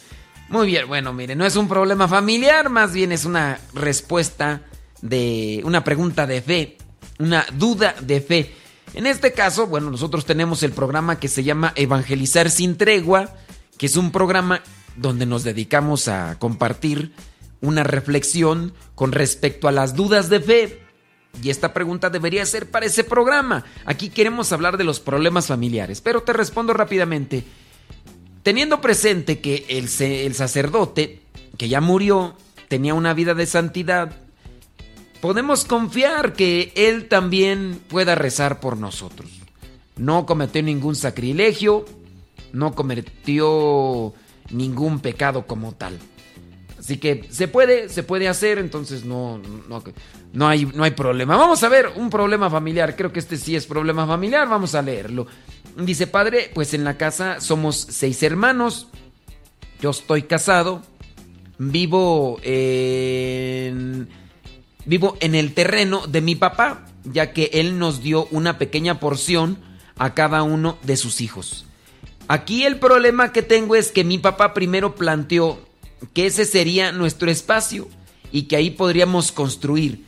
Muy 0.49 0.66
bien, 0.66 0.89
bueno, 0.89 1.12
mire, 1.12 1.37
no 1.37 1.47
es 1.47 1.55
un 1.55 1.68
problema 1.68 2.09
familiar, 2.09 2.68
más 2.68 2.93
bien 2.93 3.12
es 3.12 3.24
una 3.24 3.61
respuesta 3.74 4.62
de 5.01 5.62
una 5.64 5.85
pregunta 5.85 6.26
de 6.26 6.43
fe, 6.43 6.78
una 7.20 7.47
duda 7.53 7.95
de 8.01 8.20
fe. 8.20 8.53
En 8.95 9.07
este 9.07 9.33
caso, 9.33 9.68
bueno, 9.68 9.89
nosotros 9.89 10.26
tenemos 10.26 10.64
el 10.64 10.72
programa 10.72 11.20
que 11.20 11.28
se 11.28 11.45
llama 11.45 11.72
Evangelizar 11.76 12.51
sin 12.51 12.76
tregua, 12.76 13.37
que 13.78 13.87
es 13.87 13.97
un 13.97 14.11
programa 14.11 14.62
donde 14.97 15.26
nos 15.26 15.45
dedicamos 15.45 16.09
a 16.09 16.41
compartir 16.41 17.12
una 17.61 17.85
reflexión 17.85 18.74
con 18.97 19.12
respecto 19.12 19.68
a 19.68 19.72
las 19.72 19.95
dudas 19.95 20.28
de 20.28 20.41
fe. 20.41 20.82
Y 21.41 21.51
esta 21.51 21.72
pregunta 21.72 22.11
debería 22.11 22.45
ser 22.45 22.70
para 22.70 22.87
ese 22.87 23.05
programa. 23.05 23.64
Aquí 23.85 24.11
queremos 24.11 24.53
hablar 24.53 24.76
de 24.76 24.85
los 24.85 25.01
problemas 25.01 25.47
familiares, 25.47 26.01
pero 26.01 26.22
te 26.22 26.33
respondo 26.33 26.72
rápidamente. 26.72 27.45
Teniendo 28.43 28.80
presente 28.80 29.41
que 29.41 29.64
el, 29.68 29.89
sacerdote, 29.89 31.20
que 31.57 31.68
ya 31.68 31.80
murió, 31.80 32.37
tenía 32.68 32.95
una 32.95 33.14
vida 33.14 33.35
de 33.35 33.47
santidad, 33.47 34.16
podemos 35.20 35.64
confiar 35.64 36.33
que 36.33 36.72
él 36.74 37.09
también 37.09 37.80
pueda 37.89 38.14
rezar 38.14 38.61
por 38.61 38.76
nosotros. 38.76 39.30
No 39.97 40.26
cometió 40.26 40.62
ningún 40.62 40.97
sacrilegio, 40.97 41.85
no 42.53 42.74
cometió 42.74 44.12
ningún 44.51 45.01
pecado 45.01 45.47
como 45.47 45.72
tal. 45.72 45.99
Así 46.83 46.97
que 46.97 47.28
se 47.30 47.47
puede, 47.47 47.89
se 47.89 48.03
puede 48.03 48.26
hacer, 48.26 48.59
entonces 48.59 49.05
no, 49.05 49.41
no, 50.33 50.49
hay, 50.49 50.66
no 50.66 50.83
hay 50.83 50.91
problema. 50.91 51.37
Vamos 51.37 51.62
a 51.62 51.68
ver 51.68 51.93
un 51.95 52.11
problema 52.11 52.51
familiar. 52.51 52.97
Creo 52.97 53.12
que 53.12 53.20
este 53.20 53.37
sí 53.37 53.55
es 53.55 53.66
problema 53.66 54.05
familiar. 54.05 54.49
Vamos 54.49 54.74
a 54.74 54.83
leerlo. 54.83 55.28
Dice, 55.76 56.09
padre, 56.09 56.51
pues 56.53 56.74
en 56.74 56.83
la 56.83 56.99
casa 56.99 57.41
somos 57.41 57.76
seis 57.76 58.20
hermanos. 58.24 58.89
Yo 59.80 59.91
estoy 59.91 60.22
casado. 60.24 60.83
Vivo. 61.57 62.41
Vivo 64.85 65.16
en 65.20 65.37
el 65.37 65.55
terreno 65.55 66.09
de 66.09 66.20
mi 66.20 66.35
papá, 66.35 66.87
ya 67.05 67.33
que 67.33 67.51
él 67.53 67.78
nos 67.78 68.03
dio 68.03 68.26
una 68.33 68.59
pequeña 68.59 68.99
porción 68.99 69.59
a 69.97 70.14
cada 70.14 70.43
uno 70.43 70.78
de 70.83 70.97
sus 70.97 71.20
hijos. 71.20 71.64
Aquí 72.26 72.64
el 72.64 72.80
problema 72.80 73.30
que 73.30 73.43
tengo 73.43 73.76
es 73.76 73.93
que 73.93 74.03
mi 74.03 74.18
papá 74.18 74.53
primero 74.53 74.97
planteó 74.97 75.61
que 76.13 76.27
ese 76.27 76.45
sería 76.45 76.93
nuestro 76.93 77.31
espacio 77.31 77.89
y 78.31 78.43
que 78.43 78.57
ahí 78.57 78.71
podríamos 78.71 79.33
construir. 79.33 80.05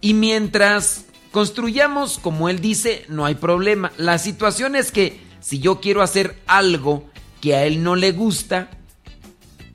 Y 0.00 0.14
mientras 0.14 1.06
construyamos, 1.30 2.18
como 2.18 2.48
él 2.48 2.60
dice, 2.60 3.04
no 3.08 3.24
hay 3.24 3.34
problema. 3.34 3.92
La 3.96 4.18
situación 4.18 4.76
es 4.76 4.92
que 4.92 5.20
si 5.40 5.58
yo 5.58 5.80
quiero 5.80 6.02
hacer 6.02 6.40
algo 6.46 7.08
que 7.40 7.54
a 7.54 7.64
él 7.64 7.82
no 7.82 7.96
le 7.96 8.12
gusta, 8.12 8.70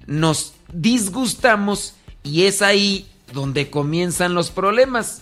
nos 0.05 0.53
disgustamos 0.71 1.95
y 2.23 2.43
es 2.43 2.61
ahí 2.61 3.07
donde 3.33 3.69
comienzan 3.69 4.33
los 4.33 4.51
problemas. 4.51 5.21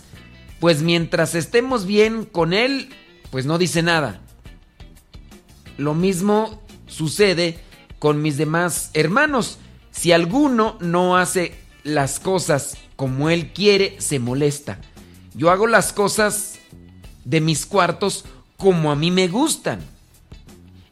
Pues 0.60 0.82
mientras 0.82 1.34
estemos 1.34 1.86
bien 1.86 2.24
con 2.24 2.52
él, 2.52 2.90
pues 3.30 3.46
no 3.46 3.58
dice 3.58 3.82
nada. 3.82 4.20
Lo 5.76 5.94
mismo 5.94 6.62
sucede 6.86 7.58
con 7.98 8.22
mis 8.22 8.36
demás 8.36 8.90
hermanos. 8.94 9.58
Si 9.96 10.12
alguno 10.12 10.76
no 10.80 11.16
hace 11.16 11.54
las 11.82 12.20
cosas 12.20 12.76
como 12.96 13.30
él 13.30 13.52
quiere, 13.52 13.96
se 13.98 14.18
molesta. 14.18 14.78
Yo 15.34 15.50
hago 15.50 15.66
las 15.66 15.92
cosas 15.94 16.58
de 17.24 17.40
mis 17.40 17.64
cuartos 17.64 18.26
como 18.58 18.90
a 18.90 18.94
mí 18.94 19.10
me 19.10 19.26
gustan. 19.26 19.80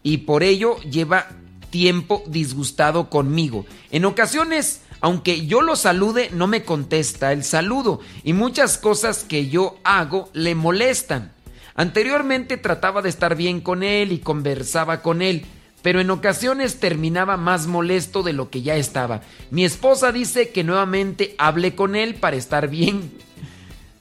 Y 0.03 0.19
por 0.19 0.43
ello 0.43 0.79
lleva 0.81 1.29
tiempo 1.69 2.23
disgustado 2.27 3.11
conmigo. 3.11 3.67
En 3.91 4.07
ocasiones, 4.07 4.81
aunque 5.03 5.47
yo 5.47 5.61
lo 5.61 5.77
salude, 5.77 6.31
no 6.33 6.47
me 6.47 6.65
contesta 6.65 7.33
el 7.33 7.45
saludo. 7.45 8.01
Y 8.23 8.33
muchas 8.33 8.79
cosas 8.79 9.23
que 9.25 9.49
yo 9.49 9.77
hago 9.85 10.31
le 10.33 10.55
molestan. 10.55 11.31
Anteriormente 11.75 12.57
trataba 12.57 13.03
de 13.03 13.11
estar 13.11 13.37
bien 13.37 13.61
con 13.61 13.83
él 13.83 14.13
y 14.13 14.19
conversaba 14.19 15.03
con 15.03 15.21
él 15.21 15.45
pero 15.85 16.01
en 16.01 16.11
ocasiones 16.11 16.81
terminaba 16.81 17.37
más 17.37 17.67
molesto 17.67 18.23
de 18.23 18.33
lo 18.33 18.49
que 18.49 18.63
ya 18.63 18.75
estaba. 18.75 19.21
Mi 19.51 19.67
esposa 19.67 20.13
dice 20.13 20.49
que 20.49 20.65
nuevamente 20.65 21.35
hable 21.37 21.75
con 21.75 21.95
él 21.95 22.15
para 22.15 22.37
estar 22.37 22.69
bien, 22.69 23.13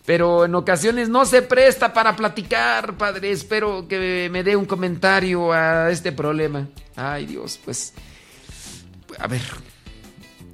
pero 0.05 0.45
en 0.45 0.55
ocasiones 0.55 1.09
no 1.09 1.25
se 1.25 1.41
presta 1.41 1.91
para 1.91 2.15
platicar, 2.15 2.95
padre. 2.95 3.31
Espero 3.31 3.85
que 3.89 4.29
me 4.31 4.45
dé 4.45 4.55
un 4.55 4.63
comentario 4.63 5.51
a 5.51 5.91
este 5.91 6.13
problema. 6.13 6.69
Ay 6.95 7.25
Dios, 7.25 7.59
pues... 7.65 7.93
A 9.19 9.27
ver, 9.27 9.41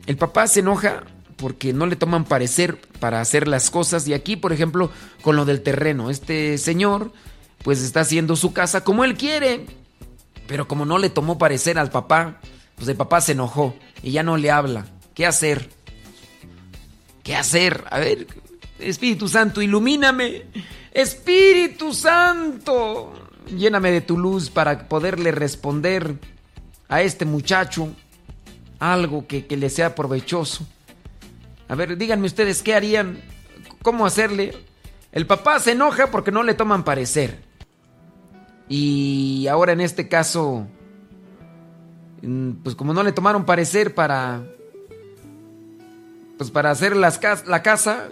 el 0.07 0.17
papá 0.17 0.47
se 0.47 0.61
enoja 0.61 1.03
porque 1.35 1.73
no 1.73 1.85
le 1.85 1.95
toman 1.95 2.25
parecer 2.25 2.81
para 2.99 3.21
hacer 3.21 3.47
las 3.47 3.69
cosas 3.69 4.07
y 4.07 4.15
aquí, 4.15 4.35
por 4.35 4.51
ejemplo, 4.51 4.89
con 5.21 5.35
lo 5.35 5.45
del 5.45 5.61
terreno, 5.61 6.09
este 6.09 6.57
señor 6.57 7.13
pues 7.63 7.83
está 7.83 7.99
haciendo 7.99 8.35
su 8.35 8.51
casa 8.51 8.83
como 8.83 9.03
él 9.03 9.15
quiere 9.15 9.67
pero 10.49 10.67
como 10.67 10.83
no 10.83 10.97
le 10.97 11.11
tomó 11.11 11.37
parecer 11.37 11.77
al 11.77 11.91
papá, 11.91 12.39
pues 12.75 12.87
el 12.87 12.95
papá 12.95 13.21
se 13.21 13.33
enojó 13.33 13.75
y 14.01 14.09
ya 14.09 14.23
no 14.23 14.35
le 14.35 14.49
habla. 14.49 14.87
¿Qué 15.13 15.27
hacer? 15.27 15.69
¿Qué 17.21 17.35
hacer? 17.35 17.83
A 17.91 17.99
ver, 17.99 18.25
Espíritu 18.79 19.29
Santo, 19.29 19.61
ilumíname. 19.61 20.45
Espíritu 20.91 21.93
Santo, 21.93 23.13
lléname 23.55 23.91
de 23.91 24.01
tu 24.01 24.17
luz 24.17 24.49
para 24.49 24.89
poderle 24.89 25.31
responder 25.31 26.15
a 26.87 27.03
este 27.03 27.25
muchacho 27.25 27.89
algo 28.79 29.27
que, 29.27 29.45
que 29.45 29.55
le 29.55 29.69
sea 29.69 29.93
provechoso. 29.93 30.65
A 31.67 31.75
ver, 31.75 31.95
díganme 31.95 32.25
ustedes 32.25 32.63
qué 32.63 32.73
harían, 32.73 33.21
cómo 33.83 34.03
hacerle. 34.03 34.57
El 35.11 35.27
papá 35.27 35.59
se 35.59 35.73
enoja 35.73 36.09
porque 36.09 36.31
no 36.31 36.41
le 36.41 36.55
toman 36.55 36.83
parecer. 36.83 37.48
Y 38.69 39.47
ahora 39.47 39.73
en 39.73 39.81
este 39.81 40.07
caso, 40.07 40.67
mm, 42.21 42.51
pues 42.63 42.75
como 42.75 42.93
no 42.93 43.01
le 43.01 43.11
tomaron 43.11 43.45
parecer 43.45 43.95
para, 43.95 44.43
pues 46.37 46.51
para 46.51 46.69
hacer 46.69 46.95
las, 46.95 47.19
la 47.47 47.63
casa, 47.63 48.09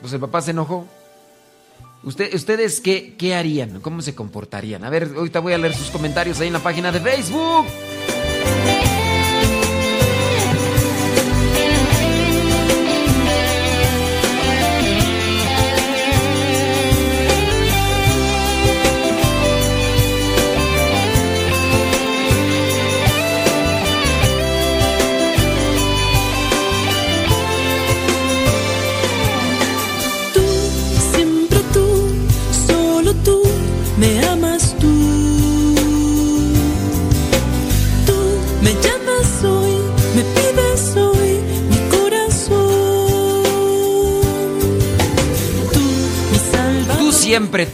pues 0.00 0.12
el 0.12 0.20
papá 0.20 0.42
se 0.42 0.50
enojó. 0.50 0.86
¿Ustedes 2.04 2.80
qué, 2.80 3.14
qué 3.16 3.34
harían? 3.34 3.80
¿Cómo 3.80 4.02
se 4.02 4.14
comportarían? 4.14 4.84
A 4.84 4.90
ver, 4.90 5.12
ahorita 5.16 5.40
voy 5.40 5.52
a 5.52 5.58
leer 5.58 5.74
sus 5.74 5.90
comentarios 5.90 6.40
ahí 6.40 6.48
en 6.48 6.52
la 6.52 6.58
página 6.58 6.90
de 6.90 7.00
Facebook. 7.00 7.66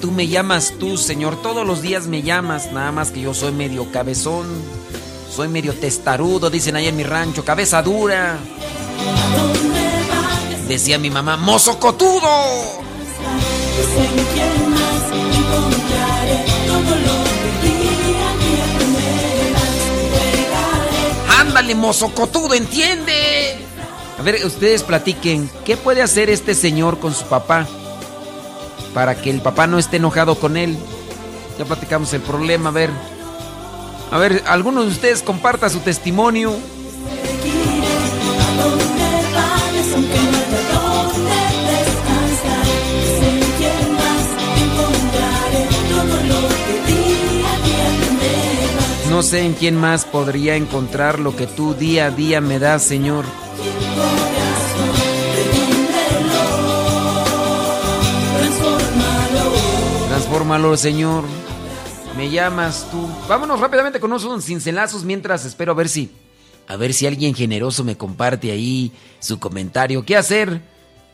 Tú 0.00 0.10
me 0.10 0.28
llamas 0.28 0.74
tú, 0.78 0.96
Señor. 0.96 1.40
Todos 1.42 1.66
los 1.66 1.82
días 1.82 2.06
me 2.06 2.22
llamas, 2.22 2.72
nada 2.72 2.92
más 2.92 3.10
que 3.10 3.20
yo 3.20 3.34
soy 3.34 3.52
medio 3.52 3.90
cabezón. 3.92 4.46
Soy 5.34 5.48
medio 5.48 5.72
testarudo, 5.74 6.50
dicen 6.50 6.76
ahí 6.76 6.88
en 6.88 6.96
mi 6.96 7.04
rancho, 7.04 7.44
cabeza 7.44 7.82
dura. 7.82 8.38
Decía 10.66 10.98
mi 10.98 11.10
mamá, 11.10 11.36
mozo 11.36 11.78
cotudo. 11.78 12.28
Ándale, 21.38 21.74
mozo 21.74 22.12
cotudo, 22.14 22.54
entiende. 22.54 23.56
A 24.18 24.22
ver, 24.22 24.44
ustedes 24.44 24.82
platiquen, 24.82 25.48
¿qué 25.64 25.76
puede 25.76 26.02
hacer 26.02 26.30
este 26.30 26.54
señor 26.54 26.98
con 26.98 27.14
su 27.14 27.24
papá? 27.26 27.66
Para 28.98 29.14
que 29.14 29.30
el 29.30 29.40
papá 29.40 29.68
no 29.68 29.78
esté 29.78 29.98
enojado 29.98 30.34
con 30.34 30.56
él. 30.56 30.76
Ya 31.56 31.64
platicamos 31.64 32.12
el 32.14 32.20
problema, 32.20 32.70
a 32.70 32.72
ver. 32.72 32.90
A 34.10 34.18
ver, 34.18 34.42
algunos 34.48 34.86
de 34.86 34.90
ustedes 34.90 35.22
comparta 35.22 35.70
su 35.70 35.78
testimonio. 35.78 36.56
No 49.08 49.22
sé 49.22 49.42
en 49.42 49.52
quién 49.52 49.76
más 49.76 50.06
podría 50.06 50.56
encontrar 50.56 51.20
lo 51.20 51.36
que 51.36 51.46
tú 51.46 51.74
día 51.74 52.06
a 52.06 52.10
día 52.10 52.40
me 52.40 52.58
das, 52.58 52.82
Señor. 52.82 53.26
Transfórmalo, 60.38 60.76
Señor. 60.76 61.24
Me 62.16 62.30
llamas 62.30 62.86
tú. 62.92 63.08
Vámonos 63.28 63.58
rápidamente 63.58 63.98
con 63.98 64.12
unos 64.12 64.44
cincelazos 64.44 65.02
mientras 65.02 65.44
espero 65.44 65.72
a 65.72 65.74
ver 65.74 65.88
si. 65.88 66.12
A 66.68 66.76
ver 66.76 66.94
si 66.94 67.08
alguien 67.08 67.34
generoso 67.34 67.82
me 67.82 67.96
comparte 67.96 68.52
ahí 68.52 68.92
su 69.18 69.40
comentario. 69.40 70.04
¿Qué 70.04 70.16
hacer? 70.16 70.60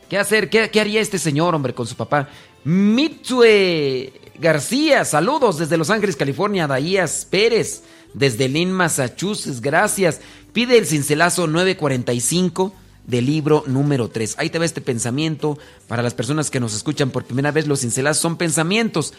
¿Qué 0.07 0.19
hacer? 0.19 0.47
¿Qué, 0.51 0.69
qué 0.69 0.79
haría 0.79 1.01
este 1.01 1.17
señor, 1.17 1.55
hombre, 1.55 1.73
con 1.73 1.87
su 1.87 1.95
papá? 1.95 2.29
Mitsue 2.65 4.13
García, 4.37 5.03
saludos 5.05 5.57
desde 5.57 5.77
Los 5.77 5.89
Ángeles, 5.89 6.15
California. 6.15 6.67
Daías 6.67 7.25
Pérez, 7.27 7.81
desde 8.13 8.47
Lynn, 8.47 8.71
Massachusetts, 8.71 9.59
gracias. 9.59 10.21
Pide 10.53 10.77
el 10.77 10.85
cincelazo 10.85 11.47
945 11.47 12.75
del 13.07 13.25
libro 13.25 13.63
número 13.67 14.09
3. 14.09 14.35
Ahí 14.37 14.49
te 14.49 14.59
va 14.59 14.65
este 14.65 14.81
pensamiento. 14.81 15.57
Para 15.87 16.03
las 16.03 16.13
personas 16.13 16.49
que 16.49 16.59
nos 16.59 16.75
escuchan 16.75 17.11
por 17.11 17.25
primera 17.25 17.51
vez, 17.51 17.67
los 17.67 17.81
cincelazos 17.81 18.21
son 18.21 18.37
pensamientos. 18.37 19.13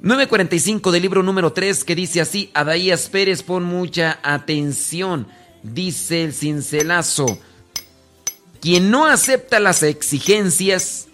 945 0.00 0.90
del 0.90 1.02
libro 1.02 1.22
número 1.22 1.52
3 1.52 1.84
que 1.84 1.94
dice 1.94 2.20
así, 2.20 2.50
Adaías 2.54 3.08
Pérez, 3.08 3.42
pon 3.42 3.62
mucha 3.62 4.18
atención. 4.22 5.28
Dice 5.62 6.24
el 6.24 6.32
cincelazo, 6.32 7.38
quien 8.60 8.90
no 8.90 9.06
acepta 9.06 9.60
las 9.60 9.84
exigencias 9.84 11.06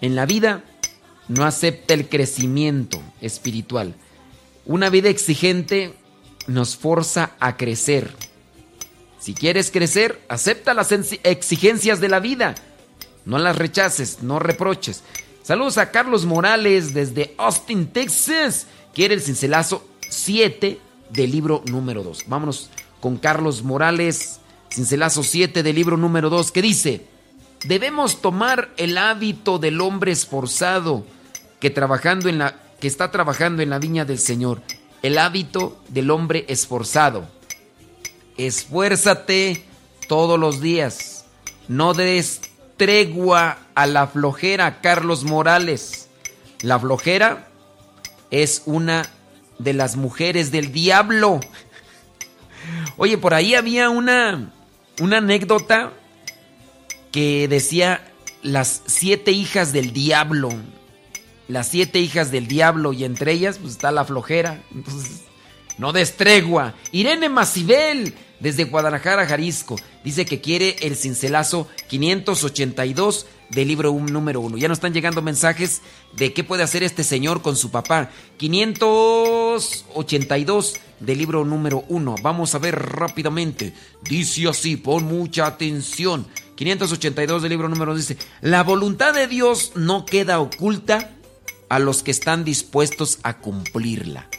en 0.00 0.16
la 0.16 0.26
vida, 0.26 0.64
no 1.28 1.44
acepta 1.44 1.94
el 1.94 2.08
crecimiento 2.08 3.00
espiritual. 3.20 3.94
Una 4.66 4.90
vida 4.90 5.08
exigente 5.08 5.94
nos 6.48 6.76
forza 6.76 7.32
a 7.38 7.56
crecer. 7.56 8.10
Si 9.20 9.34
quieres 9.34 9.70
crecer, 9.70 10.18
acepta 10.28 10.72
las 10.72 10.90
exigencias 10.92 12.00
de 12.00 12.08
la 12.08 12.20
vida. 12.20 12.54
No 13.26 13.38
las 13.38 13.56
rechaces, 13.56 14.22
no 14.22 14.38
reproches. 14.38 15.02
Saludos 15.42 15.76
a 15.78 15.90
Carlos 15.90 16.24
Morales 16.24 16.94
desde 16.94 17.34
Austin, 17.36 17.86
Texas. 17.88 18.66
Quiere 18.94 19.14
el 19.14 19.20
cincelazo 19.20 19.86
7 20.08 20.78
del 21.10 21.30
libro 21.30 21.62
número 21.66 22.02
2. 22.02 22.24
Vámonos 22.28 22.70
con 23.00 23.18
Carlos 23.18 23.62
Morales, 23.62 24.40
cincelazo 24.70 25.22
7 25.22 25.62
del 25.62 25.76
libro 25.76 25.98
número 25.98 26.30
2, 26.30 26.50
que 26.50 26.62
dice, 26.62 27.06
debemos 27.64 28.22
tomar 28.22 28.70
el 28.78 28.96
hábito 28.96 29.58
del 29.58 29.82
hombre 29.82 30.12
esforzado 30.12 31.04
que, 31.60 31.68
trabajando 31.68 32.30
en 32.30 32.38
la, 32.38 32.58
que 32.80 32.88
está 32.88 33.10
trabajando 33.10 33.62
en 33.62 33.70
la 33.70 33.78
viña 33.78 34.06
del 34.06 34.18
Señor. 34.18 34.62
El 35.02 35.18
hábito 35.18 35.78
del 35.88 36.10
hombre 36.10 36.46
esforzado. 36.48 37.39
Esfuérzate 38.36 39.64
todos 40.08 40.38
los 40.38 40.60
días. 40.60 41.24
No 41.68 41.94
des 41.94 42.40
tregua 42.76 43.58
a 43.74 43.86
la 43.86 44.06
flojera, 44.06 44.80
Carlos 44.80 45.24
Morales. 45.24 46.08
La 46.62 46.78
flojera 46.78 47.48
es 48.30 48.62
una 48.66 49.06
de 49.58 49.72
las 49.72 49.96
mujeres 49.96 50.50
del 50.50 50.72
diablo. 50.72 51.40
Oye, 52.96 53.18
por 53.18 53.34
ahí 53.34 53.54
había 53.54 53.90
una, 53.90 54.52
una 55.00 55.18
anécdota 55.18 55.92
que 57.12 57.48
decía 57.48 58.10
las 58.42 58.82
siete 58.86 59.32
hijas 59.32 59.72
del 59.72 59.92
diablo. 59.92 60.50
Las 61.48 61.68
siete 61.68 61.98
hijas 61.98 62.30
del 62.30 62.46
diablo 62.46 62.92
y 62.92 63.04
entre 63.04 63.32
ellas 63.32 63.58
pues, 63.58 63.72
está 63.72 63.90
la 63.90 64.04
flojera. 64.04 64.62
Entonces, 64.74 65.22
no 65.80 65.92
destregua. 65.92 66.74
Irene 66.92 67.28
Macibel, 67.28 68.14
desde 68.38 68.62
Guadalajara, 68.64 69.26
Jalisco, 69.26 69.74
dice 70.04 70.24
que 70.26 70.40
quiere 70.40 70.76
el 70.82 70.94
cincelazo 70.94 71.66
582 71.88 73.26
del 73.48 73.66
libro 73.68 73.92
número 73.92 74.40
1. 74.40 74.58
Ya 74.58 74.68
nos 74.68 74.78
están 74.78 74.94
llegando 74.94 75.22
mensajes 75.22 75.82
de 76.16 76.32
qué 76.32 76.44
puede 76.44 76.62
hacer 76.62 76.82
este 76.82 77.02
señor 77.02 77.42
con 77.42 77.56
su 77.56 77.70
papá. 77.70 78.10
582 78.36 80.74
del 81.00 81.18
libro 81.18 81.44
número 81.44 81.84
1. 81.88 82.14
Vamos 82.22 82.54
a 82.54 82.58
ver 82.58 82.78
rápidamente. 82.78 83.74
Dice 84.02 84.48
así, 84.48 84.76
pon 84.76 85.04
mucha 85.04 85.46
atención. 85.46 86.26
582 86.56 87.42
del 87.42 87.50
libro 87.50 87.68
número 87.70 87.92
1 87.92 87.98
dice, 87.98 88.18
la 88.42 88.62
voluntad 88.62 89.14
de 89.14 89.26
Dios 89.26 89.72
no 89.76 90.04
queda 90.04 90.40
oculta 90.40 91.12
a 91.70 91.78
los 91.78 92.02
que 92.02 92.10
están 92.10 92.44
dispuestos 92.44 93.18
a 93.22 93.38
cumplirla. 93.38 94.29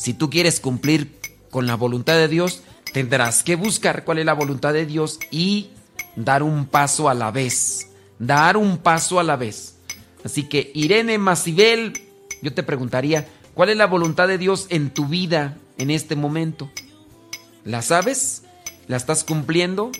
Si 0.00 0.14
tú 0.14 0.30
quieres 0.30 0.60
cumplir 0.60 1.20
con 1.50 1.66
la 1.66 1.74
voluntad 1.74 2.14
de 2.14 2.26
Dios, 2.26 2.62
tendrás 2.94 3.42
que 3.42 3.54
buscar 3.54 4.02
cuál 4.02 4.16
es 4.16 4.24
la 4.24 4.32
voluntad 4.32 4.72
de 4.72 4.86
Dios 4.86 5.18
y 5.30 5.72
dar 6.16 6.42
un 6.42 6.64
paso 6.64 7.10
a 7.10 7.14
la 7.14 7.30
vez. 7.30 7.90
Dar 8.18 8.56
un 8.56 8.78
paso 8.78 9.20
a 9.20 9.22
la 9.22 9.36
vez. 9.36 9.76
Así 10.24 10.44
que 10.44 10.70
Irene 10.74 11.18
Macibel, 11.18 11.92
yo 12.40 12.54
te 12.54 12.62
preguntaría, 12.62 13.28
¿cuál 13.52 13.68
es 13.68 13.76
la 13.76 13.86
voluntad 13.86 14.26
de 14.26 14.38
Dios 14.38 14.68
en 14.70 14.88
tu 14.88 15.04
vida 15.04 15.58
en 15.76 15.90
este 15.90 16.16
momento? 16.16 16.70
¿La 17.66 17.82
sabes? 17.82 18.44
¿La 18.88 18.96
estás 18.96 19.22
cumpliendo? 19.22 19.92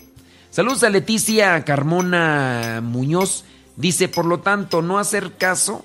Saludos 0.50 0.82
a 0.82 0.88
Leticia 0.88 1.62
Carmona 1.66 2.80
Muñoz. 2.82 3.44
Dice, 3.76 4.08
por 4.08 4.24
lo 4.24 4.40
tanto, 4.40 4.80
no 4.80 4.98
hacer 4.98 5.36
caso, 5.36 5.84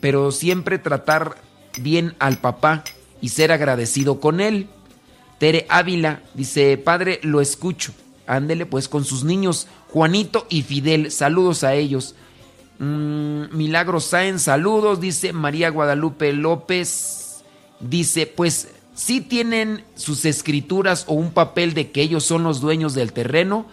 pero 0.00 0.30
siempre 0.30 0.78
tratar 0.78 1.42
bien 1.80 2.14
al 2.20 2.38
papá 2.38 2.84
y 3.20 3.30
ser 3.30 3.52
agradecido 3.52 4.20
con 4.20 4.40
él. 4.40 4.68
Tere 5.38 5.66
Ávila 5.68 6.22
dice, 6.34 6.76
padre, 6.78 7.20
lo 7.22 7.40
escucho. 7.40 7.92
Ándele 8.26 8.66
pues 8.66 8.88
con 8.88 9.04
sus 9.04 9.24
niños, 9.24 9.68
Juanito 9.88 10.46
y 10.50 10.62
Fidel. 10.62 11.10
Saludos 11.10 11.64
a 11.64 11.74
ellos. 11.74 12.14
Mm, 12.78 13.56
Milagro 13.56 14.00
saludos. 14.00 15.00
Dice 15.00 15.32
María 15.32 15.70
Guadalupe 15.70 16.32
López. 16.32 17.42
Dice, 17.80 18.26
pues 18.26 18.68
si 18.94 19.20
tienen 19.20 19.84
sus 19.94 20.24
escrituras 20.24 21.04
o 21.06 21.14
un 21.14 21.30
papel 21.30 21.72
de 21.72 21.90
que 21.90 22.02
ellos 22.02 22.24
son 22.24 22.42
los 22.42 22.60
dueños 22.60 22.94
del 22.94 23.12
terreno, 23.12 23.66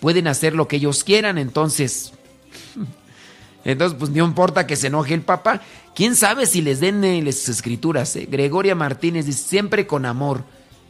pueden 0.00 0.26
hacer 0.26 0.54
lo 0.54 0.68
que 0.68 0.76
ellos 0.76 1.04
quieran. 1.04 1.36
Entonces, 1.38 2.12
entonces 3.64 3.96
pues 3.98 4.10
no 4.10 4.24
importa 4.24 4.66
que 4.66 4.76
se 4.76 4.86
enoje 4.88 5.14
el 5.14 5.22
papá. 5.22 5.60
¿Quién 5.94 6.16
sabe 6.16 6.46
si 6.46 6.62
les 6.62 6.80
den 6.80 7.04
eh, 7.04 7.22
las 7.22 7.48
escrituras? 7.48 8.16
Eh? 8.16 8.26
Gregoria 8.30 8.74
Martínez 8.74 9.26
dice, 9.26 9.48
siempre 9.48 9.86
con 9.86 10.06
amor. 10.06 10.44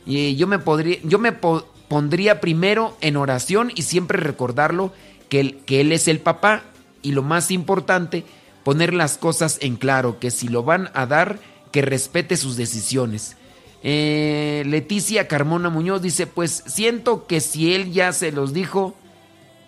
Y 0.07 0.37
yo 0.37 0.47
me, 0.47 0.59
podría, 0.59 0.99
yo 1.05 1.18
me 1.18 1.33
pondría 1.33 2.41
primero 2.41 2.97
en 3.01 3.16
oración 3.16 3.73
y 3.75 3.83
siempre 3.83 4.18
recordarlo 4.18 4.93
que 5.29 5.41
él, 5.68 5.93
es 5.93 6.09
el 6.09 6.21
papá. 6.21 6.64
Y 7.03 7.12
lo 7.12 7.23
más 7.23 7.51
importante, 7.51 8.25
poner 8.64 8.93
las 8.93 9.16
cosas 9.16 9.59
en 9.62 9.77
claro, 9.77 10.18
que 10.18 10.31
si 10.31 10.49
lo 10.49 10.62
van 10.62 10.91
a 10.95 11.07
dar, 11.07 11.39
que 11.73 11.83
respete 11.83 12.37
sus 12.37 12.57
decisiones. 12.57 13.37
Eh, 13.83 14.62
Leticia 14.66 15.27
Carmona 15.29 15.71
Muñoz 15.71 16.03
dice, 16.03 16.27
pues 16.27 16.62
siento 16.66 17.27
que 17.27 17.41
si 17.41 17.75
él 17.75 17.93
ya 17.93 18.12
se 18.12 18.33
los 18.33 18.53
dijo, 18.53 18.95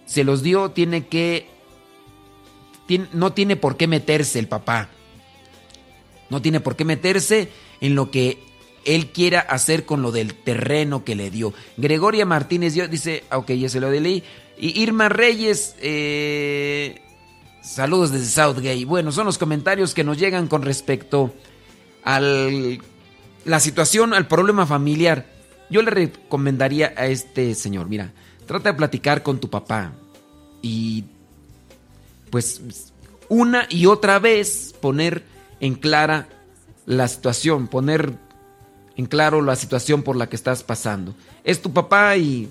se 0.05 0.25
los 0.25 0.43
dio, 0.43 0.71
tiene 0.71 1.07
que... 1.07 1.52
no 2.99 3.33
tiene 3.33 3.57
por 3.57 3.77
qué 3.77 3.87
meterse 3.87 4.39
el 4.39 4.49
papá. 4.49 4.89
No 6.31 6.41
tiene 6.41 6.61
por 6.61 6.77
qué 6.77 6.85
meterse 6.85 7.51
en 7.81 7.95
lo 7.95 8.11
que 8.11 8.39
él 8.85 9.09
quiera 9.09 9.41
hacer 9.41 9.85
con 9.85 10.03
lo 10.03 10.13
del 10.13 10.35
terreno 10.35 11.05
que 11.05 11.15
le 11.15 11.31
dio. 11.31 11.53
Gregoria 11.77 12.27
Martínez 12.27 12.75
dice, 12.91 13.25
ok, 13.31 13.51
ya 13.53 13.69
se 13.69 13.81
lo 13.81 13.91
leí. 13.91 14.23
Y 14.59 14.81
Irma 14.81 15.09
Reyes, 15.09 15.77
eh, 15.81 17.01
Saludos 17.63 18.11
desde 18.11 18.27
Southgate. 18.27 18.85
Bueno, 18.85 19.13
son 19.13 19.25
los 19.25 19.39
comentarios 19.39 19.95
que 19.95 20.03
nos 20.03 20.19
llegan 20.19 20.49
con 20.49 20.63
respecto 20.63 21.33
a 22.05 22.21
la 22.21 23.61
situación, 23.61 24.13
al 24.15 24.27
problema 24.27 24.67
familiar. 24.67 25.27
Yo 25.71 25.81
le 25.83 25.93
recomendaría 25.93 26.93
a 26.97 27.07
este 27.07 27.55
señor, 27.55 27.89
mira, 27.89 28.13
trata 28.47 28.73
de 28.73 28.77
platicar 28.77 29.23
con 29.23 29.39
tu 29.39 29.49
papá 29.49 29.93
y 30.61 31.05
pues 32.33 32.63
una 33.29 33.67
y 33.69 33.85
otra 33.85 34.19
vez 34.19 34.75
poner 34.81 35.23
en 35.61 35.75
clara 35.75 36.29
la 36.87 37.07
situación, 37.07 37.69
poner 37.69 38.15
en 38.97 39.05
claro 39.05 39.43
la 39.43 39.55
situación 39.55 40.03
por 40.03 40.17
la 40.17 40.31
que 40.31 40.37
estás 40.37 40.63
pasando. 40.63 41.15
Es 41.45 41.61
tu 41.61 41.75
papá 41.75 42.17
y 42.17 42.49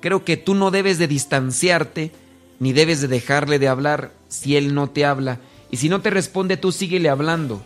creo 0.00 0.26
que 0.26 0.36
tú 0.36 0.54
no 0.54 0.70
debes 0.70 0.98
de 0.98 1.08
distanciarte 1.08 2.12
ni 2.60 2.74
debes 2.74 3.00
de 3.00 3.08
dejarle 3.08 3.58
de 3.58 3.68
hablar 3.68 4.12
si 4.28 4.56
él 4.56 4.74
no 4.74 4.90
te 4.90 5.06
habla. 5.06 5.40
Y 5.70 5.78
si 5.78 5.88
no 5.88 6.02
te 6.02 6.10
responde, 6.10 6.58
tú 6.58 6.70
síguele 6.70 7.08
hablando. 7.08 7.62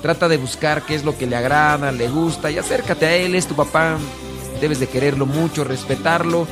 Trata 0.00 0.28
de 0.28 0.36
buscar 0.36 0.86
qué 0.86 0.94
es 0.94 1.04
lo 1.04 1.18
que 1.18 1.26
le 1.26 1.34
agrada, 1.34 1.90
le 1.90 2.08
gusta 2.08 2.52
y 2.52 2.58
acércate 2.58 3.04
a 3.04 3.16
él, 3.16 3.34
es 3.34 3.48
tu 3.48 3.56
papá. 3.56 3.98
Debes 4.60 4.78
de 4.78 4.86
quererlo 4.86 5.26
mucho, 5.26 5.64
respetarlo. 5.64 6.46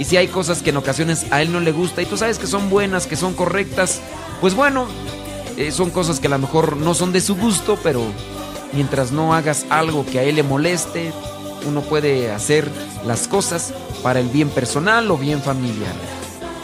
Y 0.00 0.06
si 0.06 0.16
hay 0.16 0.28
cosas 0.28 0.62
que 0.62 0.70
en 0.70 0.78
ocasiones 0.78 1.26
a 1.30 1.42
él 1.42 1.52
no 1.52 1.60
le 1.60 1.72
gusta 1.72 2.00
y 2.00 2.06
tú 2.06 2.16
sabes 2.16 2.38
que 2.38 2.46
son 2.46 2.70
buenas, 2.70 3.06
que 3.06 3.16
son 3.16 3.34
correctas, 3.34 4.00
pues 4.40 4.54
bueno, 4.54 4.86
eh, 5.58 5.70
son 5.72 5.90
cosas 5.90 6.20
que 6.20 6.26
a 6.26 6.30
lo 6.30 6.38
mejor 6.38 6.78
no 6.78 6.94
son 6.94 7.12
de 7.12 7.20
su 7.20 7.36
gusto, 7.36 7.78
pero 7.82 8.02
mientras 8.72 9.12
no 9.12 9.34
hagas 9.34 9.66
algo 9.68 10.06
que 10.06 10.18
a 10.18 10.22
él 10.22 10.36
le 10.36 10.42
moleste, 10.42 11.12
uno 11.68 11.82
puede 11.82 12.30
hacer 12.30 12.66
las 13.06 13.28
cosas 13.28 13.74
para 14.02 14.20
el 14.20 14.28
bien 14.28 14.48
personal 14.48 15.10
o 15.10 15.18
bien 15.18 15.42
familiar. 15.42 15.92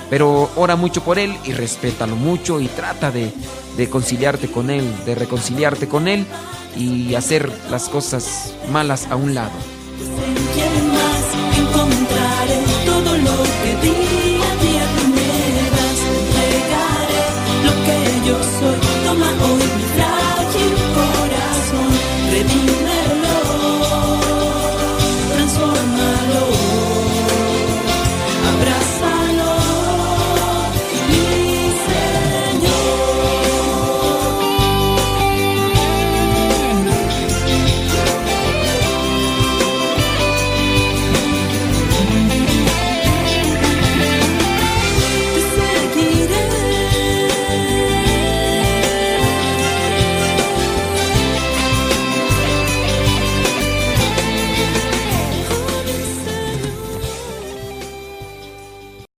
Pero 0.09 0.49
ora 0.57 0.77
mucho 0.77 1.05
por 1.05 1.19
él 1.19 1.37
y 1.45 1.53
respétalo 1.53 2.17
mucho 2.17 2.59
y 2.59 2.69
trata 2.69 3.11
de, 3.11 3.31
de 3.77 3.91
conciliarte 3.91 4.51
con 4.51 4.71
él, 4.71 4.91
de 5.05 5.15
reconciliarte 5.15 5.89
con 5.89 6.09
él 6.09 6.25
y 6.75 7.15
hacer 7.15 7.53
las 7.71 7.91
cosas 7.91 8.55
malas 8.71 9.09
a 9.11 9.17
un 9.17 9.35
lado. 9.35 9.53
sorriso. 18.47 18.86